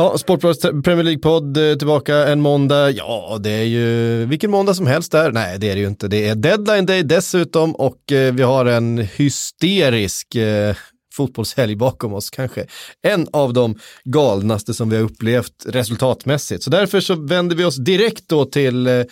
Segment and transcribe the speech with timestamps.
[0.00, 2.90] Ja, Sportbladets Premier League-podd eh, tillbaka en måndag.
[2.90, 5.32] Ja, det är ju vilken måndag som helst där.
[5.32, 6.08] Nej, det är det ju inte.
[6.08, 10.76] Det är deadline day dessutom och eh, vi har en hysterisk eh,
[11.14, 12.30] fotbollshelg bakom oss.
[12.30, 12.66] Kanske
[13.02, 16.62] en av de galnaste som vi har upplevt resultatmässigt.
[16.62, 19.04] Så därför så vänder vi oss direkt då till eh,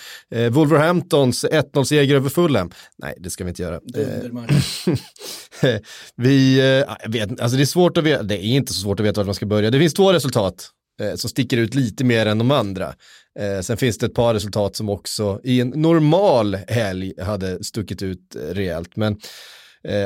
[0.51, 2.71] Wolverhamptons 1-0-seger över Fulham.
[2.99, 3.81] Nej, det ska vi inte göra.
[6.17, 9.07] Vi, eh, vet, alltså det är svårt att veta, det är inte så svårt att
[9.07, 9.71] veta vart man ska börja.
[9.71, 12.95] Det finns två resultat Eh, som sticker ut lite mer än de andra.
[13.39, 18.03] Eh, sen finns det ett par resultat som också i en normal helg hade stuckit
[18.03, 18.97] ut eh, rejält.
[18.97, 19.17] Men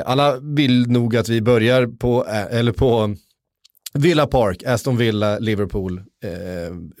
[0.05, 3.15] alla vill nog att vi börjar på, eller på
[3.93, 6.03] Villa Park, Aston Villa, Liverpool.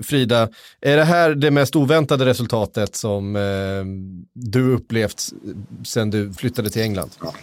[0.03, 0.49] Frida,
[0.81, 3.33] är det här det mest oväntade resultatet som
[4.33, 5.29] du upplevt
[5.83, 7.11] sen du flyttade till England?
[7.21, 7.33] Ja.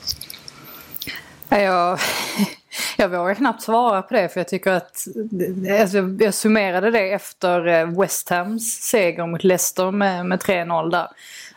[1.48, 1.98] Jag,
[2.96, 5.06] jag vågar knappt svara på det för jag tycker att
[5.80, 11.08] alltså, jag summerade det efter eh, West Hams seger mot Leicester med, med 3-0 där.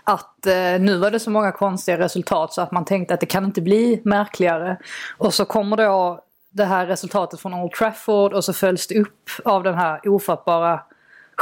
[0.03, 3.25] Att eh, nu var det så många konstiga resultat så att man tänkte att det
[3.25, 4.77] kan inte bli märkligare.
[5.17, 9.29] Och så kommer då det här resultatet från Old Trafford och så följs det upp
[9.45, 10.79] av den här ofattbara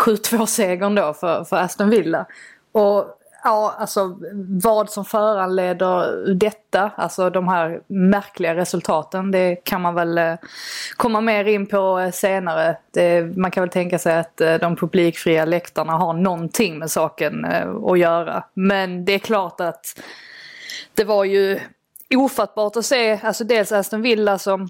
[0.05, 2.25] 7-2-segern då för, för Aston Villa.
[2.72, 4.17] Och ja, alltså
[4.63, 10.35] vad som föranleder detta, alltså de här märkliga resultaten, det kan man väl eh,
[10.97, 12.77] komma mer in på eh, senare.
[12.91, 17.45] Det, man kan väl tänka sig att eh, de publikfria läktarna har någonting med saken
[17.85, 18.43] att göra.
[18.53, 19.99] Men det är klart att
[20.93, 21.59] det var ju
[22.15, 24.69] ofattbart att se, alltså dels Aston Villa som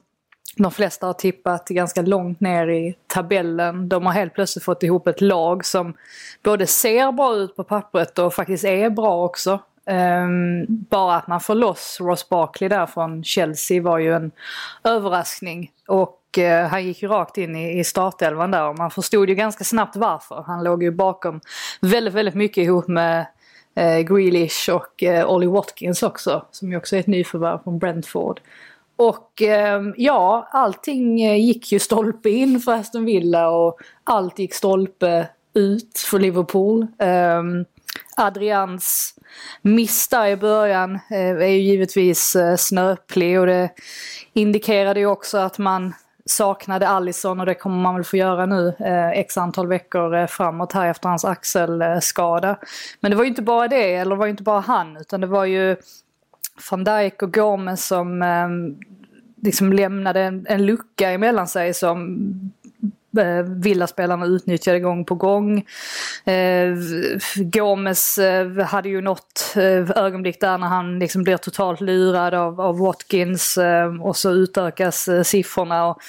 [0.64, 3.90] de flesta har tippat ganska långt ner i tabellen.
[3.90, 5.94] De har helt plötsligt fått ihop ett lag som
[6.44, 9.60] både ser bra ut på pappret och faktiskt är bra också.
[9.86, 14.32] Um, bara att man får loss Ross Barkley där från Chelsea var ju en
[14.84, 15.72] överraskning.
[15.88, 19.36] Och uh, han gick ju rakt in i, i startelvan där och man förstod ju
[19.36, 20.44] ganska snabbt varför.
[20.48, 21.42] Han låg ju bakom
[21.82, 23.26] väldigt, väldigt mycket ihop med
[23.80, 26.46] uh, Grealish och uh, Ollie Watkins också.
[26.52, 28.40] Som ju också är ett nyförvärv från Brentford.
[29.00, 34.54] Och eh, ja, allting eh, gick ju stolpe in för Aston Villa och allt gick
[34.54, 36.88] stolpe ut för Liverpool.
[36.98, 37.44] Eh,
[38.18, 39.16] Adrians
[39.62, 43.70] miss där i början eh, är ju givetvis eh, snöplig och det
[44.34, 45.94] indikerade ju också att man
[46.26, 50.28] saknade Allison och det kommer man väl få göra nu eh, x antal veckor eh,
[50.28, 52.60] framåt här efter hans axelskada.
[53.00, 55.22] Men det var ju inte bara det, eller det var ju inte bara han, utan
[55.22, 55.76] det var ju
[56.72, 58.50] van Dijk och Gomes som eh,
[59.44, 62.20] liksom lämnade en, en lucka emellan sig som
[63.18, 65.66] eh, Villaspelarna utnyttjade gång på gång.
[66.26, 66.76] Eh,
[67.36, 72.62] Gomes eh, hade ju något eh, ögonblick där när han liksom blir totalt lurad av,
[72.62, 75.86] av Watkins eh, och så utökas eh, siffrorna.
[75.86, 76.02] Och,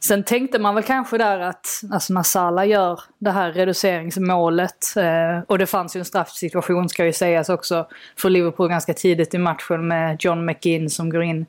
[0.00, 5.42] Sen tänkte man väl kanske där att alltså när Salah gör det här reduceringsmålet eh,
[5.46, 9.38] och det fanns ju en straffsituation ska ju sägas också för Liverpool ganska tidigt i
[9.38, 11.46] matchen med John McGinn som går in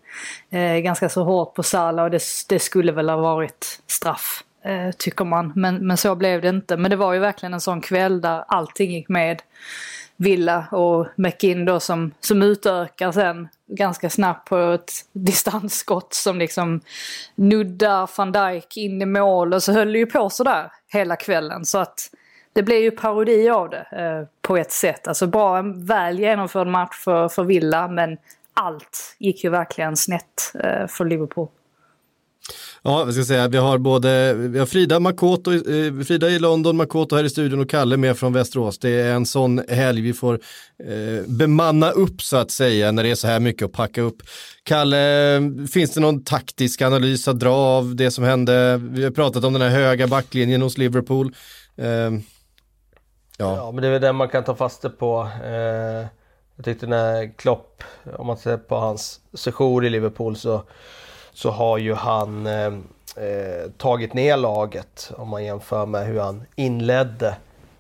[0.49, 4.91] eh, ganska så hårt på Salah och det, det skulle väl ha varit straff eh,
[4.97, 5.53] tycker man.
[5.55, 6.77] Men, men så blev det inte.
[6.77, 9.41] Men det var ju verkligen en sån kväll där allting gick med.
[10.21, 16.81] Villa och McInn då som, som utökar sen ganska snabbt på ett distansskott som liksom
[17.35, 21.65] nuddar van Dijk in i mål och så höll det ju på sådär hela kvällen
[21.65, 22.09] så att
[22.53, 25.07] det blev ju parodi av det eh, på ett sätt.
[25.07, 28.17] Alltså bra, en väl genomförd match för, för Villa men
[28.53, 31.47] allt gick ju verkligen snett eh, för Liverpool.
[32.83, 36.77] Ja, vi ska säga, vi har både vi har Frida, Makoto, eh, Frida i London,
[36.77, 38.79] Makoto här i studion och Kalle med från Västerås.
[38.79, 40.39] Det är en sån helg vi får
[40.83, 44.17] eh, bemanna upp så att säga när det är så här mycket att packa upp.
[44.63, 45.41] Kalle,
[45.71, 48.77] finns det någon taktisk analys att dra av det som hände?
[48.77, 51.35] Vi har pratat om den här höga backlinjen hos Liverpool.
[51.77, 52.11] Eh, ja.
[53.37, 55.29] ja, men det är väl den man kan ta fasta på.
[55.43, 56.07] Eh,
[56.55, 57.83] jag tyckte när Klopp,
[58.17, 60.63] om man ser på hans session i Liverpool så
[61.39, 62.73] så har ju han eh,
[63.15, 67.35] eh, tagit ner laget om man jämför med hur han inledde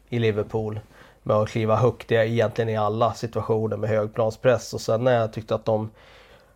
[0.09, 0.79] i Liverpool.
[1.23, 5.33] Med att kliva högt egentligen i alla situationer med hög planspress och sen när jag
[5.33, 5.89] tyckte att de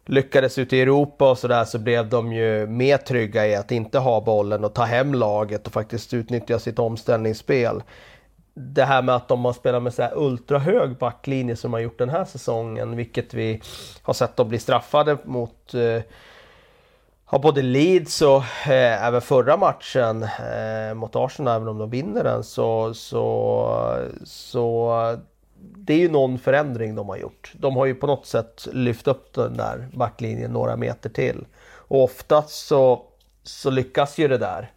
[0.05, 3.99] lyckades ute i Europa och sådär så blev de ju mer trygga i att inte
[3.99, 7.83] ha bollen och ta hem laget och faktiskt utnyttja sitt omställningsspel.
[8.53, 11.81] Det här med att de har spelat med så här ultrahög backlinje som de har
[11.81, 13.61] gjort den här säsongen, vilket vi
[14.01, 16.01] har sett dem bli straffade mot eh,
[17.33, 22.23] har både Leeds och eh, även förra matchen eh, mot Arsenal, även om de vinner
[22.23, 25.17] den, så, så, så
[25.55, 27.53] det är ju någon förändring de har gjort.
[27.55, 31.45] De har ju på något sätt lyft upp den där backlinjen några meter till.
[31.65, 33.05] Och oftast så,
[33.43, 34.71] så lyckas ju det där.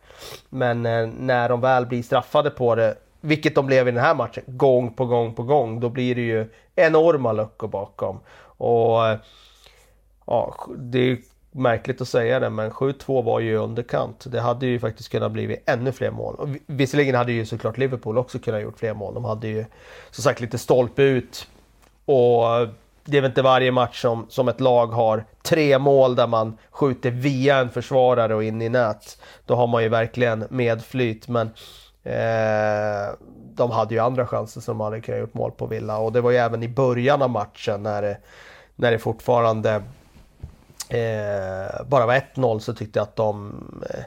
[0.49, 4.15] Men eh, när de väl blir straffade på det, vilket de blev i den här
[4.15, 8.21] matchen, gång på gång på gång, då blir det ju enorma luckor bakom.
[8.59, 9.19] Och eh,
[10.27, 11.19] ja, det
[11.57, 14.27] märkligt att säga det, men 7-2 var ju underkant.
[14.31, 16.35] Det hade ju faktiskt kunnat bli ännu fler mål.
[16.35, 19.15] Och visserligen hade ju såklart Liverpool också kunnat gjort fler mål.
[19.15, 19.65] De hade ju
[20.11, 21.49] som sagt lite stolpe ut.
[22.05, 22.69] Och
[23.05, 26.59] det är väl inte varje match som, som ett lag har tre mål där man
[26.71, 29.19] skjuter via en försvarare och in i nät.
[29.45, 31.29] Då har man ju verkligen medflyt.
[31.29, 31.51] Men
[32.03, 33.15] eh,
[33.55, 35.99] de hade ju andra chanser som man hade kunnat gjort mål på Villa.
[35.99, 38.19] Och det var ju även i början av matchen när det,
[38.77, 39.83] när det fortfarande
[40.89, 44.05] eh, bara var 1-0 så tyckte jag att de eh,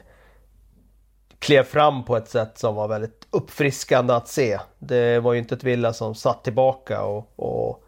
[1.38, 4.58] klev fram på ett sätt som var väldigt uppfriskande att se.
[4.78, 7.84] Det var ju inte ett Villa som satt tillbaka och, och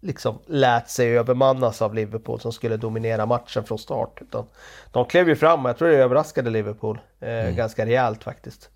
[0.00, 4.18] liksom lät sig övermannas av Liverpool som skulle dominera matchen från start.
[4.20, 4.46] Utan
[4.92, 7.56] de klev ju fram och jag tror det överraskade Liverpool eh, mm.
[7.56, 8.70] ganska rejält faktiskt.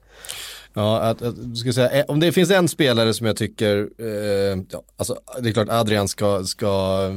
[0.75, 4.63] Ja, att, att, ska säga, eh, om det finns en spelare som jag tycker, eh,
[4.71, 6.69] ja, alltså, det är klart Adrian ska, ska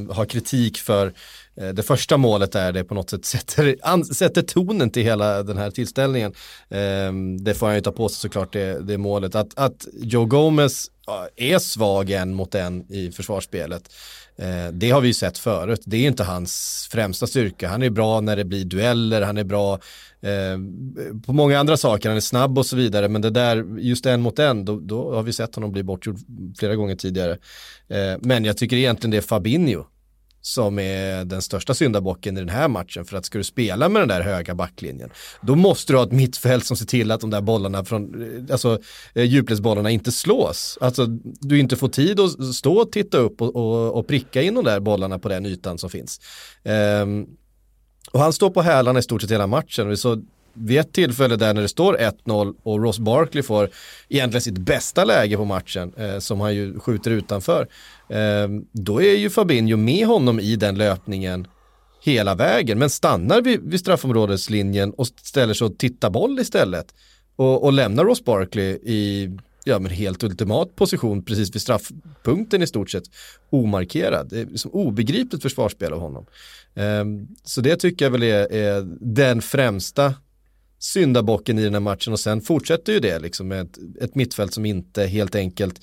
[0.09, 1.13] ha kritik för
[1.61, 5.43] Eh, det första målet är det på något sätt sätter, an, sätter tonen till hela
[5.43, 6.33] den här tillställningen.
[6.69, 9.35] Ehm, det får han ju ta på sig såklart det, det målet.
[9.35, 10.91] Att, att Joe Gomez
[11.35, 13.93] är svag en mot en i försvarsspelet.
[14.35, 15.81] Eh, det har vi ju sett förut.
[15.85, 17.69] Det är inte hans främsta styrka.
[17.69, 19.73] Han är bra när det blir dueller, han är bra
[20.21, 20.57] eh,
[21.25, 23.07] på många andra saker, han är snabb och så vidare.
[23.07, 26.17] Men det där, just en mot en, då, då har vi sett honom bli bortgjord
[26.59, 27.37] flera gånger tidigare.
[27.87, 29.85] Eh, men jag tycker egentligen det är Fabinho
[30.41, 33.05] som är den största syndabocken i den här matchen.
[33.05, 35.09] För att ska du spela med den där höga backlinjen,
[35.41, 38.53] då måste du ha ett mittfält som ser till att de där bollarna från, eh,
[38.53, 38.79] alltså
[39.13, 40.77] eh, djupledsbollarna inte slås.
[40.81, 41.05] Alltså
[41.39, 44.65] du inte får tid att stå och titta upp och, och, och pricka in de
[44.65, 46.19] där bollarna på den ytan som finns.
[47.03, 47.27] Um,
[48.11, 49.91] och han står på hälarna i stort sett hela matchen.
[49.91, 50.21] Och så
[50.53, 53.69] vid ett tillfälle där när det står 1-0 och Ross Barkley får
[54.09, 57.67] egentligen sitt bästa läge på matchen eh, som han ju skjuter utanför.
[58.09, 61.47] Eh, då är ju Fabinho med honom i den löpningen
[62.03, 66.93] hela vägen men stannar vid, vid straffområdeslinjen och ställer sig och tittar boll istället.
[67.35, 69.31] Och, och lämnar Ross Barkley i
[69.63, 73.03] ja, men helt ultimat position precis vid straffpunkten i stort sett
[73.49, 74.29] omarkerad.
[74.29, 76.25] Det är liksom obegripligt försvarsspel av honom.
[76.73, 80.13] Um, så det tycker jag väl är, är den främsta
[80.83, 84.53] syndabocken i den här matchen och sen fortsätter ju det liksom med ett, ett mittfält
[84.53, 85.81] som inte helt enkelt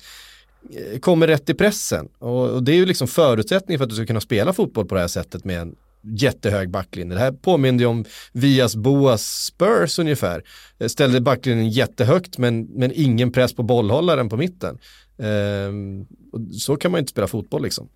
[0.73, 2.09] eh, kommer rätt i pressen.
[2.19, 4.95] Och, och, det är ju liksom förutsättningen för att du ska kunna spela fotboll på
[4.95, 7.13] det här sättet med en jättehög backlinje.
[7.13, 10.43] Det här påminner ju om Vias Boas Spurs ungefär.
[10.79, 14.77] Eh, ställde backlinjen jättehögt men, men ingen press på bollhållaren på mitten.
[15.17, 16.05] Ehm,
[16.51, 17.89] så kan man ju inte spela fotboll liksom.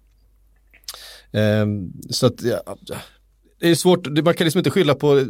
[1.31, 2.77] Ehm, så att, ja,
[3.59, 5.25] det är svårt, man kan liksom inte skylla på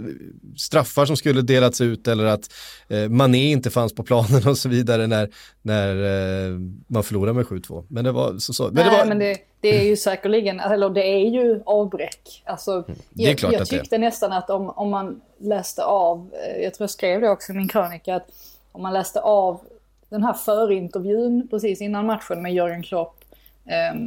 [0.58, 2.54] straffar som skulle delats ut eller att
[2.88, 5.30] eh, Mané inte fanns på planen och så vidare när,
[5.62, 7.86] när eh, man förlorade med 7-2.
[7.88, 8.54] Men det var så.
[8.54, 8.64] så.
[8.64, 9.06] Men, Nej, det, var...
[9.06, 12.44] men det, det, är ju säkerligen, eller det är ju avbräck.
[12.46, 16.30] Alltså, mm, det är klart jag, jag tyckte nästan att om, om man läste av,
[16.34, 18.28] eh, jag tror jag skrev det också i min krönika, att
[18.72, 19.62] om man läste av
[20.10, 23.24] den här förintervjun precis innan matchen med Jörgen Klopp
[23.66, 24.02] eh,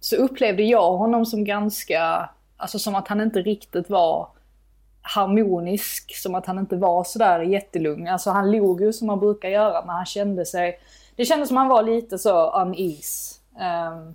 [0.00, 4.28] så upplevde jag honom som ganska Alltså som att han inte riktigt var
[5.02, 8.08] harmonisk, som att han inte var sådär jättelugn.
[8.08, 10.80] Alltså han log ju som han brukar göra, men han kände sig...
[11.16, 13.34] Det kändes som han var lite så unease.
[13.60, 14.14] Um,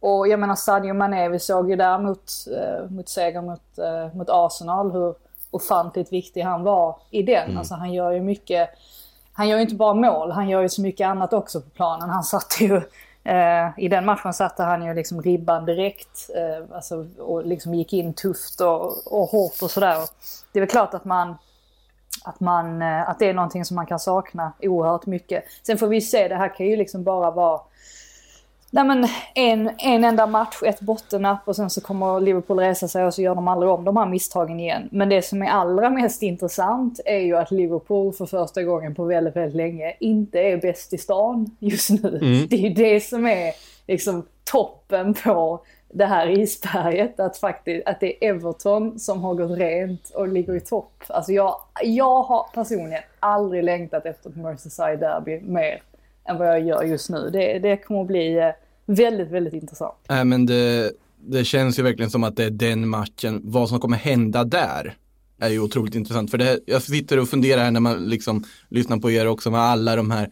[0.00, 4.16] och jag menar Sadio Mané, vi såg ju där mot, uh, mot seger mot, uh,
[4.16, 5.14] mot Arsenal hur
[5.50, 7.44] ofantligt viktig han var i den.
[7.44, 7.58] Mm.
[7.58, 8.70] Alltså han gör ju mycket...
[9.32, 12.10] Han gör ju inte bara mål, han gör ju så mycket annat också på planen.
[12.10, 12.82] Han satte ju
[13.24, 17.92] Eh, I den matchen satte han ju liksom ribban direkt eh, alltså, och liksom gick
[17.92, 19.96] in tufft och, och hårt och sådär.
[20.52, 21.36] Det är väl klart att man,
[22.24, 25.44] att, man, eh, att det är någonting som man kan sakna oerhört mycket.
[25.62, 27.60] Sen får vi se, det här kan ju liksom bara vara
[28.72, 33.04] Nej men en, en enda match, ett bottennapp och sen så kommer Liverpool resa sig
[33.04, 34.88] och så gör de aldrig om de här misstagen igen.
[34.92, 39.04] Men det som är allra mest intressant är ju att Liverpool för första gången på
[39.04, 42.08] väldigt, väldigt länge inte är bäst i stan just nu.
[42.08, 42.46] Mm.
[42.48, 43.52] Det är ju det som är
[43.86, 47.20] liksom toppen på det här isberget.
[47.20, 51.02] Att, faktiskt, att det är Everton som har gått rent och ligger i topp.
[51.06, 55.82] Alltså jag, jag har personligen aldrig längtat efter ett Merseyside Derby mer
[56.30, 57.30] än vad jag gör just nu.
[57.32, 58.50] Det, det kommer att bli eh,
[58.86, 59.94] väldigt, väldigt intressant.
[60.08, 63.40] Nej, men det, det känns ju verkligen som att det är den matchen.
[63.44, 64.96] Vad som kommer hända där
[65.40, 66.30] är ju otroligt intressant.
[66.30, 69.60] För det, jag sitter och funderar här när man liksom lyssnar på er också med
[69.60, 70.30] alla de här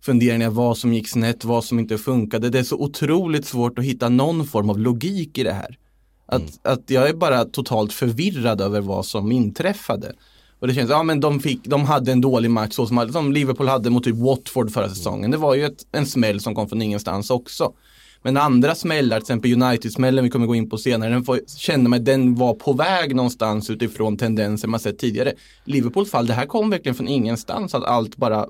[0.00, 2.50] funderingar, vad som gick snett, vad som inte funkade.
[2.50, 5.78] Det är så otroligt svårt att hitta någon form av logik i det här.
[6.26, 6.52] Att, mm.
[6.62, 10.12] att jag är bara totalt förvirrad över vad som inträffade.
[10.60, 13.32] Och det känns, ja men de, fick, de hade en dålig match så som, som
[13.32, 15.30] Liverpool hade mot typ Watford förra säsongen.
[15.30, 17.72] Det var ju ett, en smäll som kom från ingenstans också.
[18.22, 21.90] Men andra smällar, till exempel United-smällen vi kommer gå in på senare, den får, kände
[21.90, 25.32] man den var på väg någonstans utifrån tendenser man sett tidigare.
[25.64, 28.46] Liverpools fall, det här kom verkligen från ingenstans, att allt bara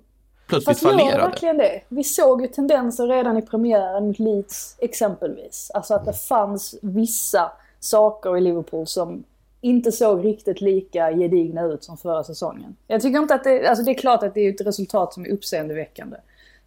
[0.49, 1.23] plötsligt Fast fallerade.
[1.23, 1.81] Fast verkligen det.
[1.89, 5.71] Vi såg ju tendenser redan i premiären mot Leeds exempelvis.
[5.75, 9.25] Alltså att det fanns vissa saker i Liverpool som
[9.61, 12.77] inte såg riktigt lika gedigna ut som förra säsongen.
[12.87, 15.25] Jag tycker inte att det, alltså det är klart att det är ett resultat som
[15.25, 16.17] är uppseendeväckande.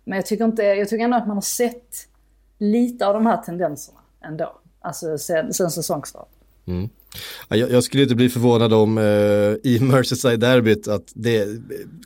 [0.03, 2.07] Men jag tycker, inte, jag tycker ändå att man har sett
[2.57, 4.57] lite av de här tendenserna ändå.
[4.81, 6.29] Alltså sen, sen säsongstart.
[6.67, 6.89] Mm.
[7.50, 9.03] Jag, jag, skulle inte bli förvånad om eh,
[9.71, 11.48] i Merseyside-derbyt att det,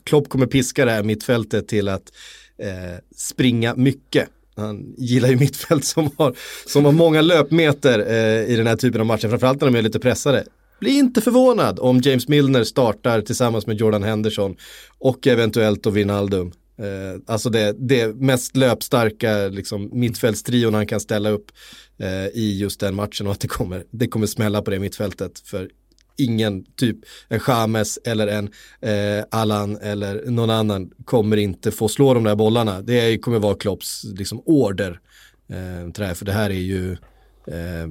[0.04, 2.12] Klopp kommer piska det här mittfältet till att
[2.58, 4.28] eh, springa mycket.
[4.56, 6.34] Han gillar ju mittfält som har,
[6.66, 9.82] som har många löpmeter eh, i den här typen av matcher, framförallt när de är
[9.82, 10.44] lite pressade.
[10.80, 14.56] Bli inte förvånad om James Milner startar tillsammans med Jordan Henderson
[14.98, 16.52] och eventuellt då Wijnaldum.
[16.78, 21.52] Eh, alltså det, det mest löpstarka liksom, mittfältstrion han kan ställa upp
[21.98, 25.38] eh, i just den matchen och att det kommer, det kommer smälla på det mittfältet.
[25.38, 25.68] För
[26.16, 26.96] ingen, typ
[27.28, 32.36] en Chames eller en eh, Allan eller någon annan kommer inte få slå de där
[32.36, 32.82] bollarna.
[32.82, 35.00] Det kommer vara Klopps liksom, order.
[35.48, 36.96] Eh, för det här är ju,
[37.46, 37.88] eh,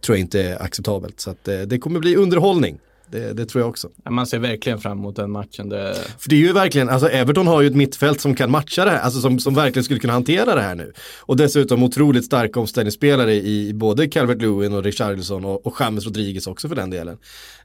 [0.00, 1.20] tror jag inte är acceptabelt.
[1.20, 2.78] Så att, eh, det kommer bli underhållning.
[3.10, 3.88] Det, det, tror jag också.
[4.10, 5.68] man ser verkligen fram emot den matchen.
[5.68, 5.94] Det...
[6.18, 8.90] För det är ju verkligen, alltså Everton har ju ett mittfält som kan matcha det
[8.90, 10.92] här, alltså som, som verkligen skulle kunna hantera det här nu.
[11.20, 16.46] Och dessutom otroligt starka omställningsspelare i både Calvert Lewin och Richarlison och, och James Rodriguez
[16.46, 17.18] också för den delen.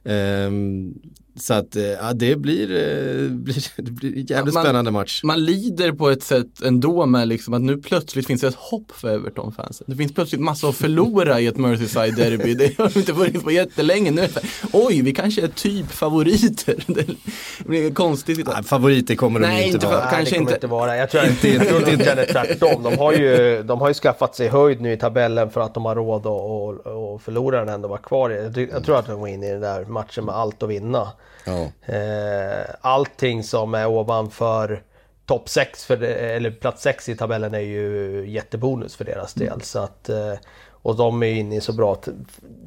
[0.04, 0.94] Um,
[1.36, 5.20] så att eh, ja, det blir, eh, blir, det blir en jävligt man, spännande match.
[5.24, 8.92] Man lider på ett sätt ändå med liksom att nu plötsligt finns det ett hopp
[8.92, 9.84] för Everton-fansen.
[9.88, 12.54] Det finns plötsligt massa att förlora i ett Merseyside-derby.
[12.54, 14.10] Det har inte varit på jättelänge.
[14.10, 14.40] Nu är det,
[14.72, 16.84] oj, vi kanske är typ favoriter.
[16.92, 18.46] Det blir konstigt.
[18.46, 19.98] Nej, favoriter kommer de Nej, inte vara.
[19.98, 20.54] Nej, kanske inte.
[20.54, 20.96] inte vara.
[20.96, 22.82] Jag tror inte, jag tror de känner tvärtom.
[22.82, 25.84] De har, ju, de har ju skaffat sig höjd nu i tabellen för att de
[25.84, 28.30] har råd att, att, förlora den ändå vara kvar.
[28.30, 31.08] Jag, jag tror att de går in i den där matchen med allt att vinna.
[31.44, 31.92] Ja.
[31.94, 34.82] Eh, allting som är ovanför
[35.26, 39.48] topp 6, för, eller plats 6 i tabellen är ju jättebonus för deras del.
[39.48, 39.60] Mm.
[39.60, 40.34] Så att, eh,
[40.70, 42.00] och de är inne i så bra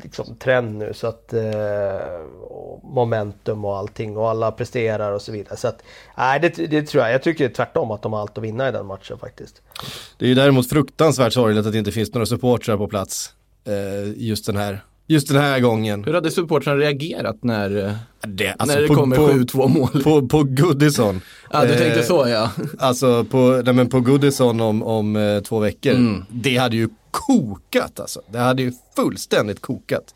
[0.03, 1.99] liksom, trend nu så att eh,
[2.83, 5.57] momentum och allting och alla presterar och så vidare.
[5.57, 5.83] Så att,
[6.17, 7.13] nej, det, det tror jag.
[7.13, 9.61] Jag tycker tvärtom att de har allt att vinna i den matchen faktiskt.
[10.17, 13.33] Det är ju däremot fruktansvärt sorgligt att det inte finns några supportrar på plats
[14.15, 16.03] just den här just den här gången.
[16.03, 17.93] Hur hade supportrarna reagerat när eh,
[18.27, 20.03] det, alltså när det på, kommer 7-2 mål?
[20.03, 21.21] På, på Goodison.
[21.51, 22.51] ja, du tänkte så ja.
[22.79, 25.91] Alltså på, nej, men på Goodison om, om eh, två veckor.
[25.91, 26.25] Mm.
[26.29, 28.21] Det hade ju kokat alltså.
[28.31, 30.15] Det hade ju fullständigt kokat.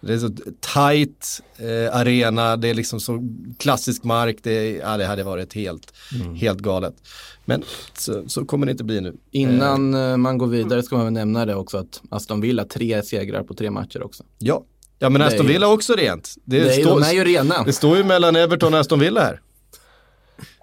[0.00, 3.22] Det är så tight eh, arena, det är liksom så
[3.58, 6.34] klassisk mark, det, ja, det hade varit helt, mm.
[6.34, 6.94] helt galet.
[7.44, 7.64] Men
[7.98, 9.16] så, så, kommer det inte bli nu.
[9.30, 10.00] Innan eh.
[10.00, 13.42] eh man går vidare ska man väl nämna det också att Aston Villa tre segrar
[13.42, 14.24] på tre matcher också.
[14.38, 14.64] Ja,
[14.98, 16.34] ja men Aston Villa är också rent.
[16.44, 17.62] Det, det, står, de är ju rena.
[17.62, 19.40] Det står ju mellan Everton och Aston Villa här.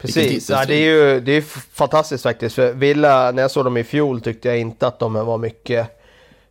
[0.01, 1.41] Precis, ja, det är ju det är
[1.73, 2.55] fantastiskt faktiskt.
[2.55, 6.01] För Villa, när jag såg dem i fjol tyckte jag inte att de var mycket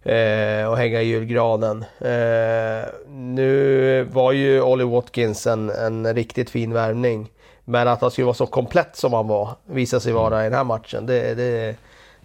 [0.05, 1.85] eh, och hänga i julgranen.
[2.01, 7.31] Eh, nu var ju Ollie Watkins en, en riktigt fin värvning.
[7.65, 10.59] Men att han skulle vara så komplett som han var visade sig vara i den
[10.59, 11.07] här matchen.
[11.07, 11.77] Det, det,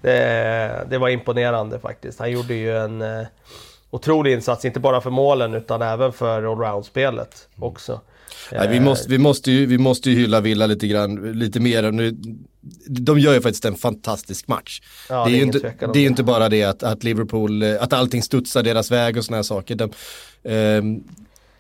[0.02, 2.20] det, det var imponerande faktiskt.
[2.20, 3.28] Han gjorde ju en eh,
[3.90, 8.02] otrolig insats, inte bara för målen utan även för allround-spelet också.
[8.52, 11.92] Nej, vi, måste, vi, måste ju, vi måste ju hylla Villa lite grann, lite mer.
[11.92, 12.18] Nu,
[12.88, 14.82] de gör ju faktiskt en fantastisk match.
[15.10, 17.64] Ja, det är, det är ju inte, det är inte bara det att, att, Liverpool,
[17.64, 19.76] att allting studsar deras väg och sådana här saker.
[19.76, 19.92] De,
[20.44, 20.84] eh,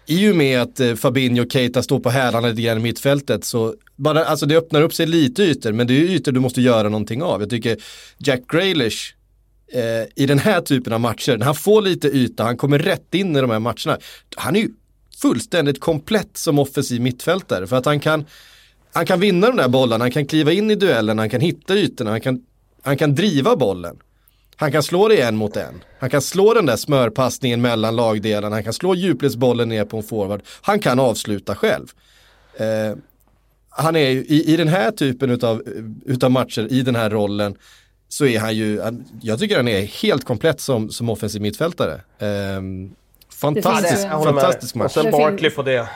[0.05, 3.45] i och med att eh, Fabinho och Keita står på hälarna lite grann i mittfältet
[3.45, 6.61] så bara, alltså det öppnar upp sig lite ytor men det är ytor du måste
[6.61, 7.41] göra någonting av.
[7.41, 7.77] Jag tycker
[8.17, 9.13] Jack Grealish
[9.73, 13.13] eh, i den här typen av matcher, när han får lite yta, han kommer rätt
[13.13, 13.97] in i de här matcherna.
[14.35, 14.69] Han är ju
[15.21, 18.25] fullständigt komplett som offensiv mittfältare för att han kan,
[18.99, 21.75] han kan vinna de där bollarna, han kan kliva in i duellen, han kan hitta
[21.75, 22.41] ytorna, han kan,
[22.81, 23.99] han kan driva bollen.
[24.55, 25.83] Han kan slå det en mot en.
[25.99, 28.55] Han kan slå den där smörpassningen mellan lagdelarna.
[28.55, 30.41] Han kan slå djupledsbollen ner på en forward.
[30.61, 31.87] Han kan avsluta själv.
[32.57, 32.97] Eh,
[33.69, 35.63] han är ju, i, i den här typen utav,
[36.05, 37.55] utav matcher, i den här rollen,
[38.09, 38.81] så är han ju,
[39.21, 41.93] jag tycker han är helt komplett som, som offensiv mittfältare.
[42.19, 42.61] Eh,
[43.41, 44.97] fantastisk, fantastisk match.
[44.97, 45.87] Och sen Barkley på det.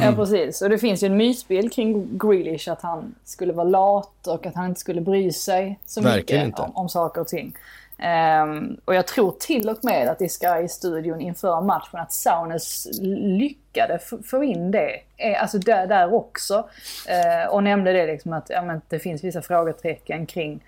[0.00, 4.26] Ja precis, och det finns ju en mytbild kring Grealish att han skulle vara lat
[4.26, 7.56] och att han inte skulle bry sig så Verkligen mycket om, om saker och ting.
[7.98, 13.98] Ehm, och jag tror till och med att i Sky-studion inför matchen att Saunes lyckade
[14.30, 14.90] få in det.
[15.16, 16.68] Eh, Alltså där, där också.
[17.08, 20.60] Eh, och nämnde det liksom att ja, men det finns vissa frågetecken kring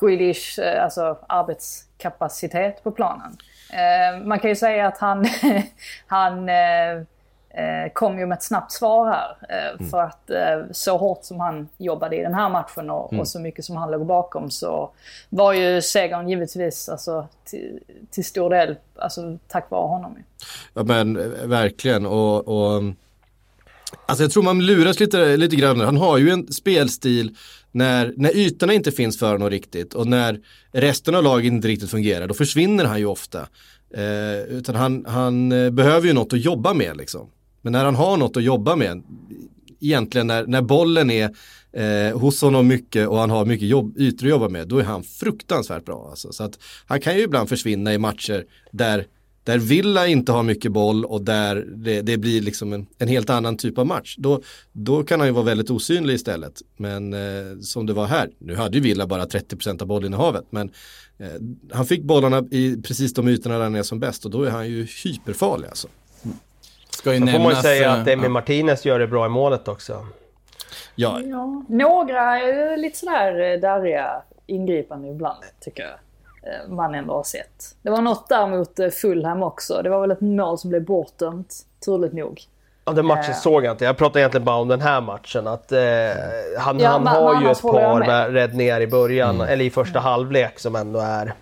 [0.00, 3.36] Grealish eh, alltså arbetskapacitet på planen.
[3.72, 5.26] Eh, man kan ju säga att han,
[6.06, 7.02] han eh,
[7.92, 9.36] kom ju med ett snabbt svar här.
[9.48, 13.28] Eh, För att eh, så hårt som han jobbade i den här matchen och, och
[13.28, 14.90] så mycket som han låg bakom så
[15.28, 17.80] var ju segern givetvis alltså, till,
[18.10, 20.16] till stor del alltså, tack vare honom.
[20.74, 22.82] Ja men eh, verkligen och, och
[24.06, 25.80] Alltså jag tror man luras lite, lite grann.
[25.80, 27.36] Han har ju en spelstil
[27.72, 30.40] när, när ytorna inte finns för honom riktigt och när
[30.72, 33.48] resten av laget inte riktigt fungerar, då försvinner han ju ofta.
[33.94, 37.30] Eh, utan han, han eh, behöver ju något att jobba med liksom.
[37.62, 39.02] Men när han har något att jobba med,
[39.80, 41.30] egentligen när, när bollen är
[41.72, 44.84] eh, hos honom mycket och han har mycket jobb, ytor att jobba med, då är
[44.84, 46.06] han fruktansvärt bra.
[46.10, 46.32] Alltså.
[46.32, 49.06] Så att han kan ju ibland försvinna i matcher där
[49.44, 53.30] där Villa inte har mycket boll och där det, det blir liksom en, en helt
[53.30, 54.16] annan typ av match.
[54.18, 56.62] Då, då kan han ju vara väldigt osynlig istället.
[56.76, 60.44] Men eh, som det var här, nu hade ju Villa bara 30% av bollinnehavet.
[60.50, 60.70] Men
[61.18, 61.26] eh,
[61.72, 64.50] han fick bollarna i precis de ytorna där han är som bäst och då är
[64.50, 65.88] han ju hyperfarlig alltså.
[67.00, 68.28] Ska ju Då får man ju nämnas, säga eh, att Emi ja.
[68.28, 70.06] Martinez gör det bra i målet också.
[70.94, 71.62] Ja, Ja.
[71.68, 75.92] Några är lite sådär eh, darriga ingripanden ibland tycker jag.
[76.54, 77.76] eh, Man ändå har sett.
[77.82, 79.80] Det var något där mot eh, Fulham också.
[79.82, 81.54] Det var väl ett mål som blev bortdömt,
[81.84, 82.40] turligt nog.
[82.84, 83.36] Ja, den matchen Eh.
[83.36, 83.84] såg jag inte.
[83.84, 85.46] Jag pratar egentligen bara om den här matchen.
[85.46, 85.80] Att, eh,
[86.58, 89.48] han Ja, han men- har men ju ett par räddningar i början, Mm.
[89.48, 91.34] eller i första halvlek som ändå är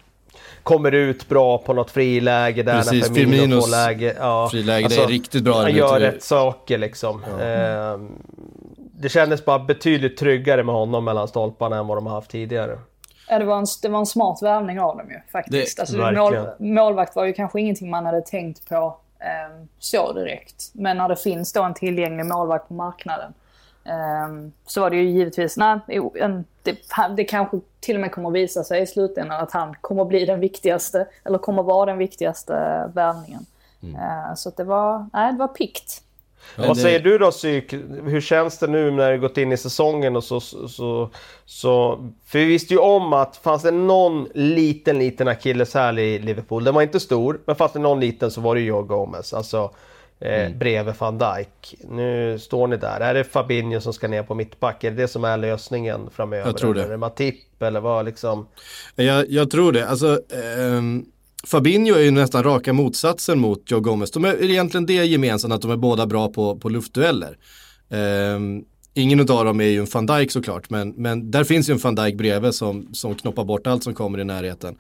[0.63, 4.17] kommer ut bra på något friläge där Precis, när Firmino får läge.
[4.19, 7.25] Ja, friläge, det är riktigt bra Han gör rätt saker liksom.
[7.25, 7.99] Eh,
[9.01, 12.79] det kändes bara betydligt tryggare med honom mellan stolparna än vad de har haft tidigare.
[13.31, 15.77] Ja, det, var en, det var en smart värvning av dem ju faktiskt.
[15.77, 20.71] Det- alltså, mål, målvakt var ju kanske ingenting man hade tänkt på eh, så direkt.
[20.73, 23.35] Men när det finns då en tillgänglig målvakt på marknaden
[23.85, 25.79] eh, så var det ju givetvis, nej,
[26.21, 30.05] en, det, det kanske till och med kommer visa sig i slutändan att han kommer
[30.05, 32.53] bli den viktigaste, eller kommer vara den viktigaste
[32.95, 33.47] värvningen.
[33.83, 36.03] Eh, så att det var, nej, det var pikt.
[36.59, 37.73] Vad det- säger du då Psyk?
[38.05, 41.11] Hur känns det nu när du gått in i säsongen och så, så, så,
[41.45, 41.99] så...
[42.27, 46.75] För vi visste ju om att fanns det någon liten, liten akilleshäl i Liverpool, den
[46.75, 49.71] var inte stor, men fanns det någon liten så var det ju Joe Gomez, alltså
[50.21, 51.75] eh, bredvid van Dijk.
[51.89, 53.01] Nu står ni där.
[53.01, 54.85] Är det Fabinho som ska ner på mittback?
[54.85, 56.47] Är det det som är lösningen framöver?
[56.47, 56.81] Jag tror det.
[56.81, 58.49] Eller är det Matip eller vad liksom?
[58.95, 59.89] Jag, jag tror det.
[59.89, 60.21] Alltså,
[60.59, 61.05] ehm,
[61.47, 64.11] Fabinho är ju nästan raka motsatsen mot Joe Gomez.
[64.11, 67.37] De är egentligen det gemensamt att de är båda bra på, på luftdueller.
[67.91, 71.73] Ehm, ingen av dem är ju en van Dijk såklart, men, men där finns ju
[71.73, 74.77] en van Dijk bredvid som, som knoppar bort allt som kommer i närheten.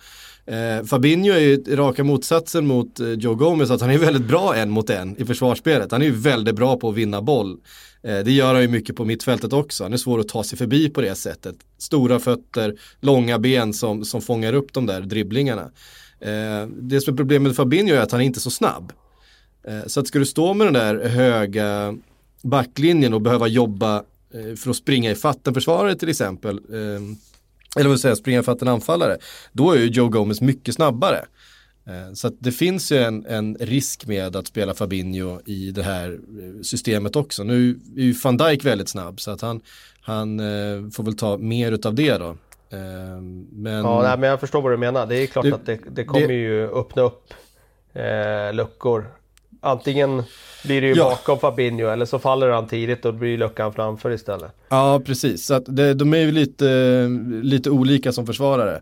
[0.48, 4.56] Eh, Fabinho är ju raka motsatsen mot eh, Joe Gomez, att han är väldigt bra
[4.56, 5.92] en mot en i försvarsspelet.
[5.92, 7.58] Han är ju väldigt bra på att vinna boll.
[8.02, 9.84] Eh, det gör han ju mycket på mittfältet också.
[9.84, 11.56] Han är svår att ta sig förbi på det sättet.
[11.78, 15.70] Stora fötter, långa ben som, som fångar upp de där dribblingarna.
[16.20, 18.92] Eh, det som är problemet med Fabinho är att han är inte så snabb.
[19.68, 21.98] Eh, så att ska du stå med den där höga
[22.42, 23.96] backlinjen och behöva jobba
[24.34, 26.56] eh, för att springa i fatten försvarare till exempel.
[26.56, 27.00] Eh,
[27.76, 29.16] eller vad säga, springa fatt en anfallare.
[29.52, 31.24] Då är ju Joe Gomez mycket snabbare.
[31.86, 36.12] Eh, Så det finns ju en, en risk med att spela Fabinho i det här
[36.12, 37.44] eh, systemet också.
[37.44, 39.60] Nu är ju van Dijk väldigt snabb så att han,
[40.00, 42.36] han eh, får väl ta mer utav det då.
[43.50, 45.06] Men Ja, nej, men jag förstår vad du menar.
[45.06, 47.34] Det är klart Det- att det, det kommer det- ju öppna upp
[47.94, 49.06] eh, luckor.
[49.60, 50.22] Antingen
[50.64, 51.04] blir det ju Ja.
[51.04, 54.50] bakom Fabinho eller så faller han tidigt och då blir luckan framför istället.
[54.68, 55.46] Ja, precis.
[55.46, 57.08] Så det, de är ju lite,
[57.42, 58.74] lite olika som försvarare.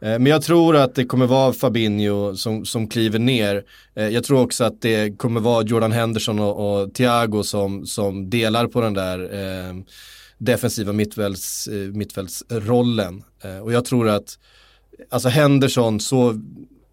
[0.00, 3.62] Eh, Men jag tror att det kommer vara Fabinho som, som kliver ner.
[3.94, 8.30] Eh, Jag tror också att det kommer vara Jordan Henderson och, och Thiago som, som
[8.30, 9.74] delar på den där eh,
[10.38, 13.22] defensiva mittfälts, eh, mittfältsrollen.
[13.44, 14.38] Eh, och jag tror att,
[15.10, 16.34] alltså Henderson så,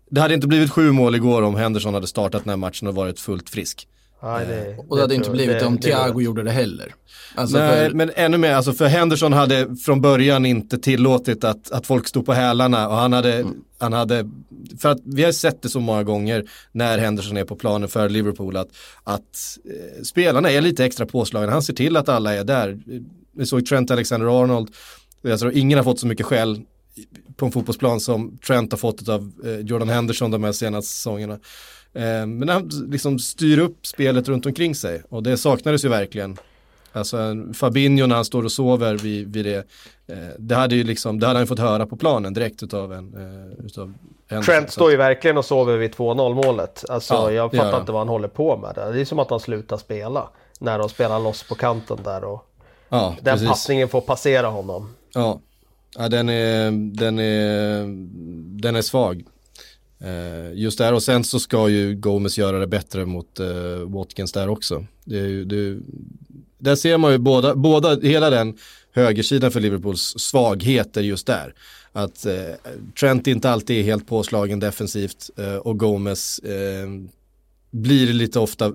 [0.10, 2.96] det hade inte blivit sju mål igår om Henderson hade startat den här matchen och
[2.96, 3.88] varit fullt frisk.
[4.24, 6.94] Nej, det, Och det hade inte tror- blivit det- om det- Thiago gjorde det heller.
[7.36, 11.72] Alltså Nej, för, men ännu mer, alltså för Henderson hade från början inte tillåtit att,
[11.72, 13.46] att folk stod på hälarna och han hade,
[13.78, 14.30] han hade,
[14.82, 18.10] för att vi har sett det så många gånger när Henderson är på planen för
[18.10, 18.68] Liverpool att,
[19.04, 19.22] att
[19.66, 22.80] eh, spelarna är lite extra påslagna, han ser till att alla är där.
[23.38, 24.68] Vi såg Trent Alexander-Arnold,
[25.32, 26.62] alltså, ingen har fått så mycket skäll
[27.36, 31.34] på en fotbollsplan som Trent har fått av eh, Jordan Henderson de här senaste säsongerna.
[31.94, 36.38] Eh, men han liksom styr upp spelet runt omkring sig och det saknades ju verkligen.
[36.92, 37.18] Alltså
[37.54, 39.68] Fabinho när han står och sover vid, vid det,
[40.08, 43.16] eh, det hade ju liksom, det hade han fått höra på planen direkt utav en,
[43.66, 43.94] utav
[44.28, 46.86] en Trent står ju verkligen och sover vid 2-0 målet.
[46.90, 48.76] Alltså Ja, jag fattar inte vad han håller på med.
[48.76, 50.30] Det Det är som att han slutar spela.
[50.60, 52.46] När de spelar loss på kanten där och
[52.90, 53.48] Ja, den precis.
[53.48, 54.94] passningen får passera honom.
[55.14, 55.40] Ja,
[55.98, 57.86] ja den, är, den, är,
[58.62, 59.24] den är svag.
[60.00, 64.32] Eh, just där och sen så ska ju Gomes göra det bättre mot eh, Watkins
[64.32, 64.86] där också.
[65.04, 65.80] Det är det, är-
[66.58, 68.58] där ser man ju båda, båda, hela den
[68.92, 71.54] högersidan för Liverpools svagheter just där.
[71.92, 72.34] Att eh,
[73.00, 76.88] Trent inte alltid är helt påslagen defensivt eh, och Gomes eh,
[77.72, 78.74] blir lite ofta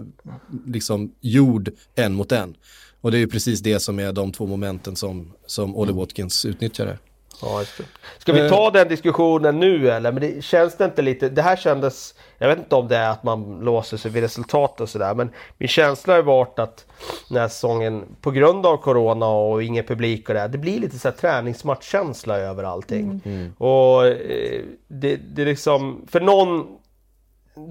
[0.66, 2.54] liksom gjord en mot en.
[3.00, 6.44] Och det är ju precis det som är de två momenten som, som Ollie Watkins
[6.44, 6.98] utnyttjar där.
[7.42, 7.84] Ja, just det.
[8.18, 10.12] Ska vi ta den diskussionen nu eller?
[10.12, 11.28] Men det känns det inte lite...
[11.28, 12.14] Det här kändes...
[12.38, 15.14] Jag vet inte om det är att man låser sig vid resultat och sådär.
[15.14, 16.86] Men min känsla har varit att
[17.28, 20.48] den här säsongen på grund av Corona och ingen publik och det här.
[20.48, 23.22] Det blir lite så här träningsmatchkänsla över allting.
[23.58, 26.06] Och eh, det, det är liksom...
[26.08, 26.76] För någon...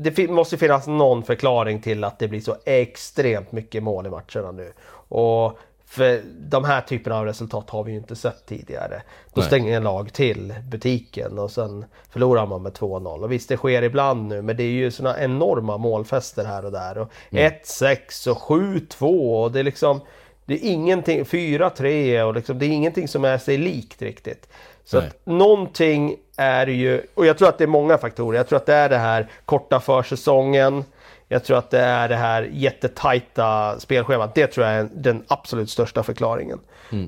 [0.03, 4.51] Det måste finnas någon förklaring till att det blir så extremt mycket mål i matcherna
[4.51, 4.73] nu.
[5.09, 9.01] Och för de här typerna av resultat har vi ju inte sett tidigare.
[9.33, 9.47] Då Nej.
[9.47, 13.23] stänger en lag till butiken och sen förlorar man med 2-0.
[13.23, 16.71] Och visst det sker ibland nu men det är ju såna enorma målfester här och
[16.71, 16.97] där.
[16.97, 20.01] Och 1-6 och 7-2 och det är liksom
[20.45, 24.49] det är ingenting, 4-3 och liksom, det är ingenting som är sig likt riktigt.
[24.83, 25.07] Så Nej.
[25.07, 28.37] att någonting är ju, och jag tror att det är många faktorer.
[28.37, 30.83] Jag tror att det är det här korta försäsongen.
[31.31, 34.35] Jag tror att det är det här jättetajta spelschemat.
[34.35, 36.59] Det tror jag är den absolut största förklaringen.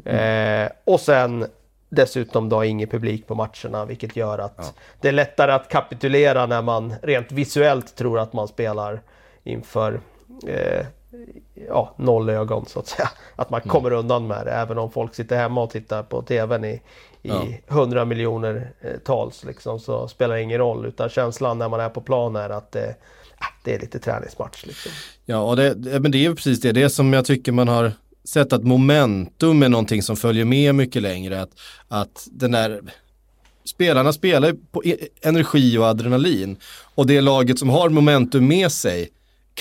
[0.06, 1.46] Eh, och sen
[1.90, 6.62] dessutom då ingen publik på matcherna vilket gör att det är lättare att kapitulera när
[6.62, 9.02] man rent visuellt tror att man spelar
[9.44, 10.00] inför
[10.48, 10.86] eh,
[11.68, 13.10] ja, noll ögon så att säga.
[13.36, 16.66] Att man kommer undan med det även om folk sitter hemma och tittar på TVn
[16.66, 16.82] i, i
[17.22, 17.44] Ja.
[17.68, 20.86] 100 miljoner eh, tals liksom, så spelar det ingen roll.
[20.86, 22.94] Utan känslan när man är på plan är att det, ah,
[23.64, 24.66] det är lite träningsmatch.
[24.66, 24.92] Liksom.
[25.26, 26.72] Ja, och det, det- men det är ju precis det.
[26.72, 27.92] Det är som jag tycker man har
[28.24, 31.42] sett att momentum är någonting som följer med mycket längre.
[31.42, 31.50] Att,
[31.88, 32.82] att den där
[33.66, 36.58] spelarna spelar ju på e- energi och adrenalin.
[36.96, 39.10] Och det laget som har momentum med sig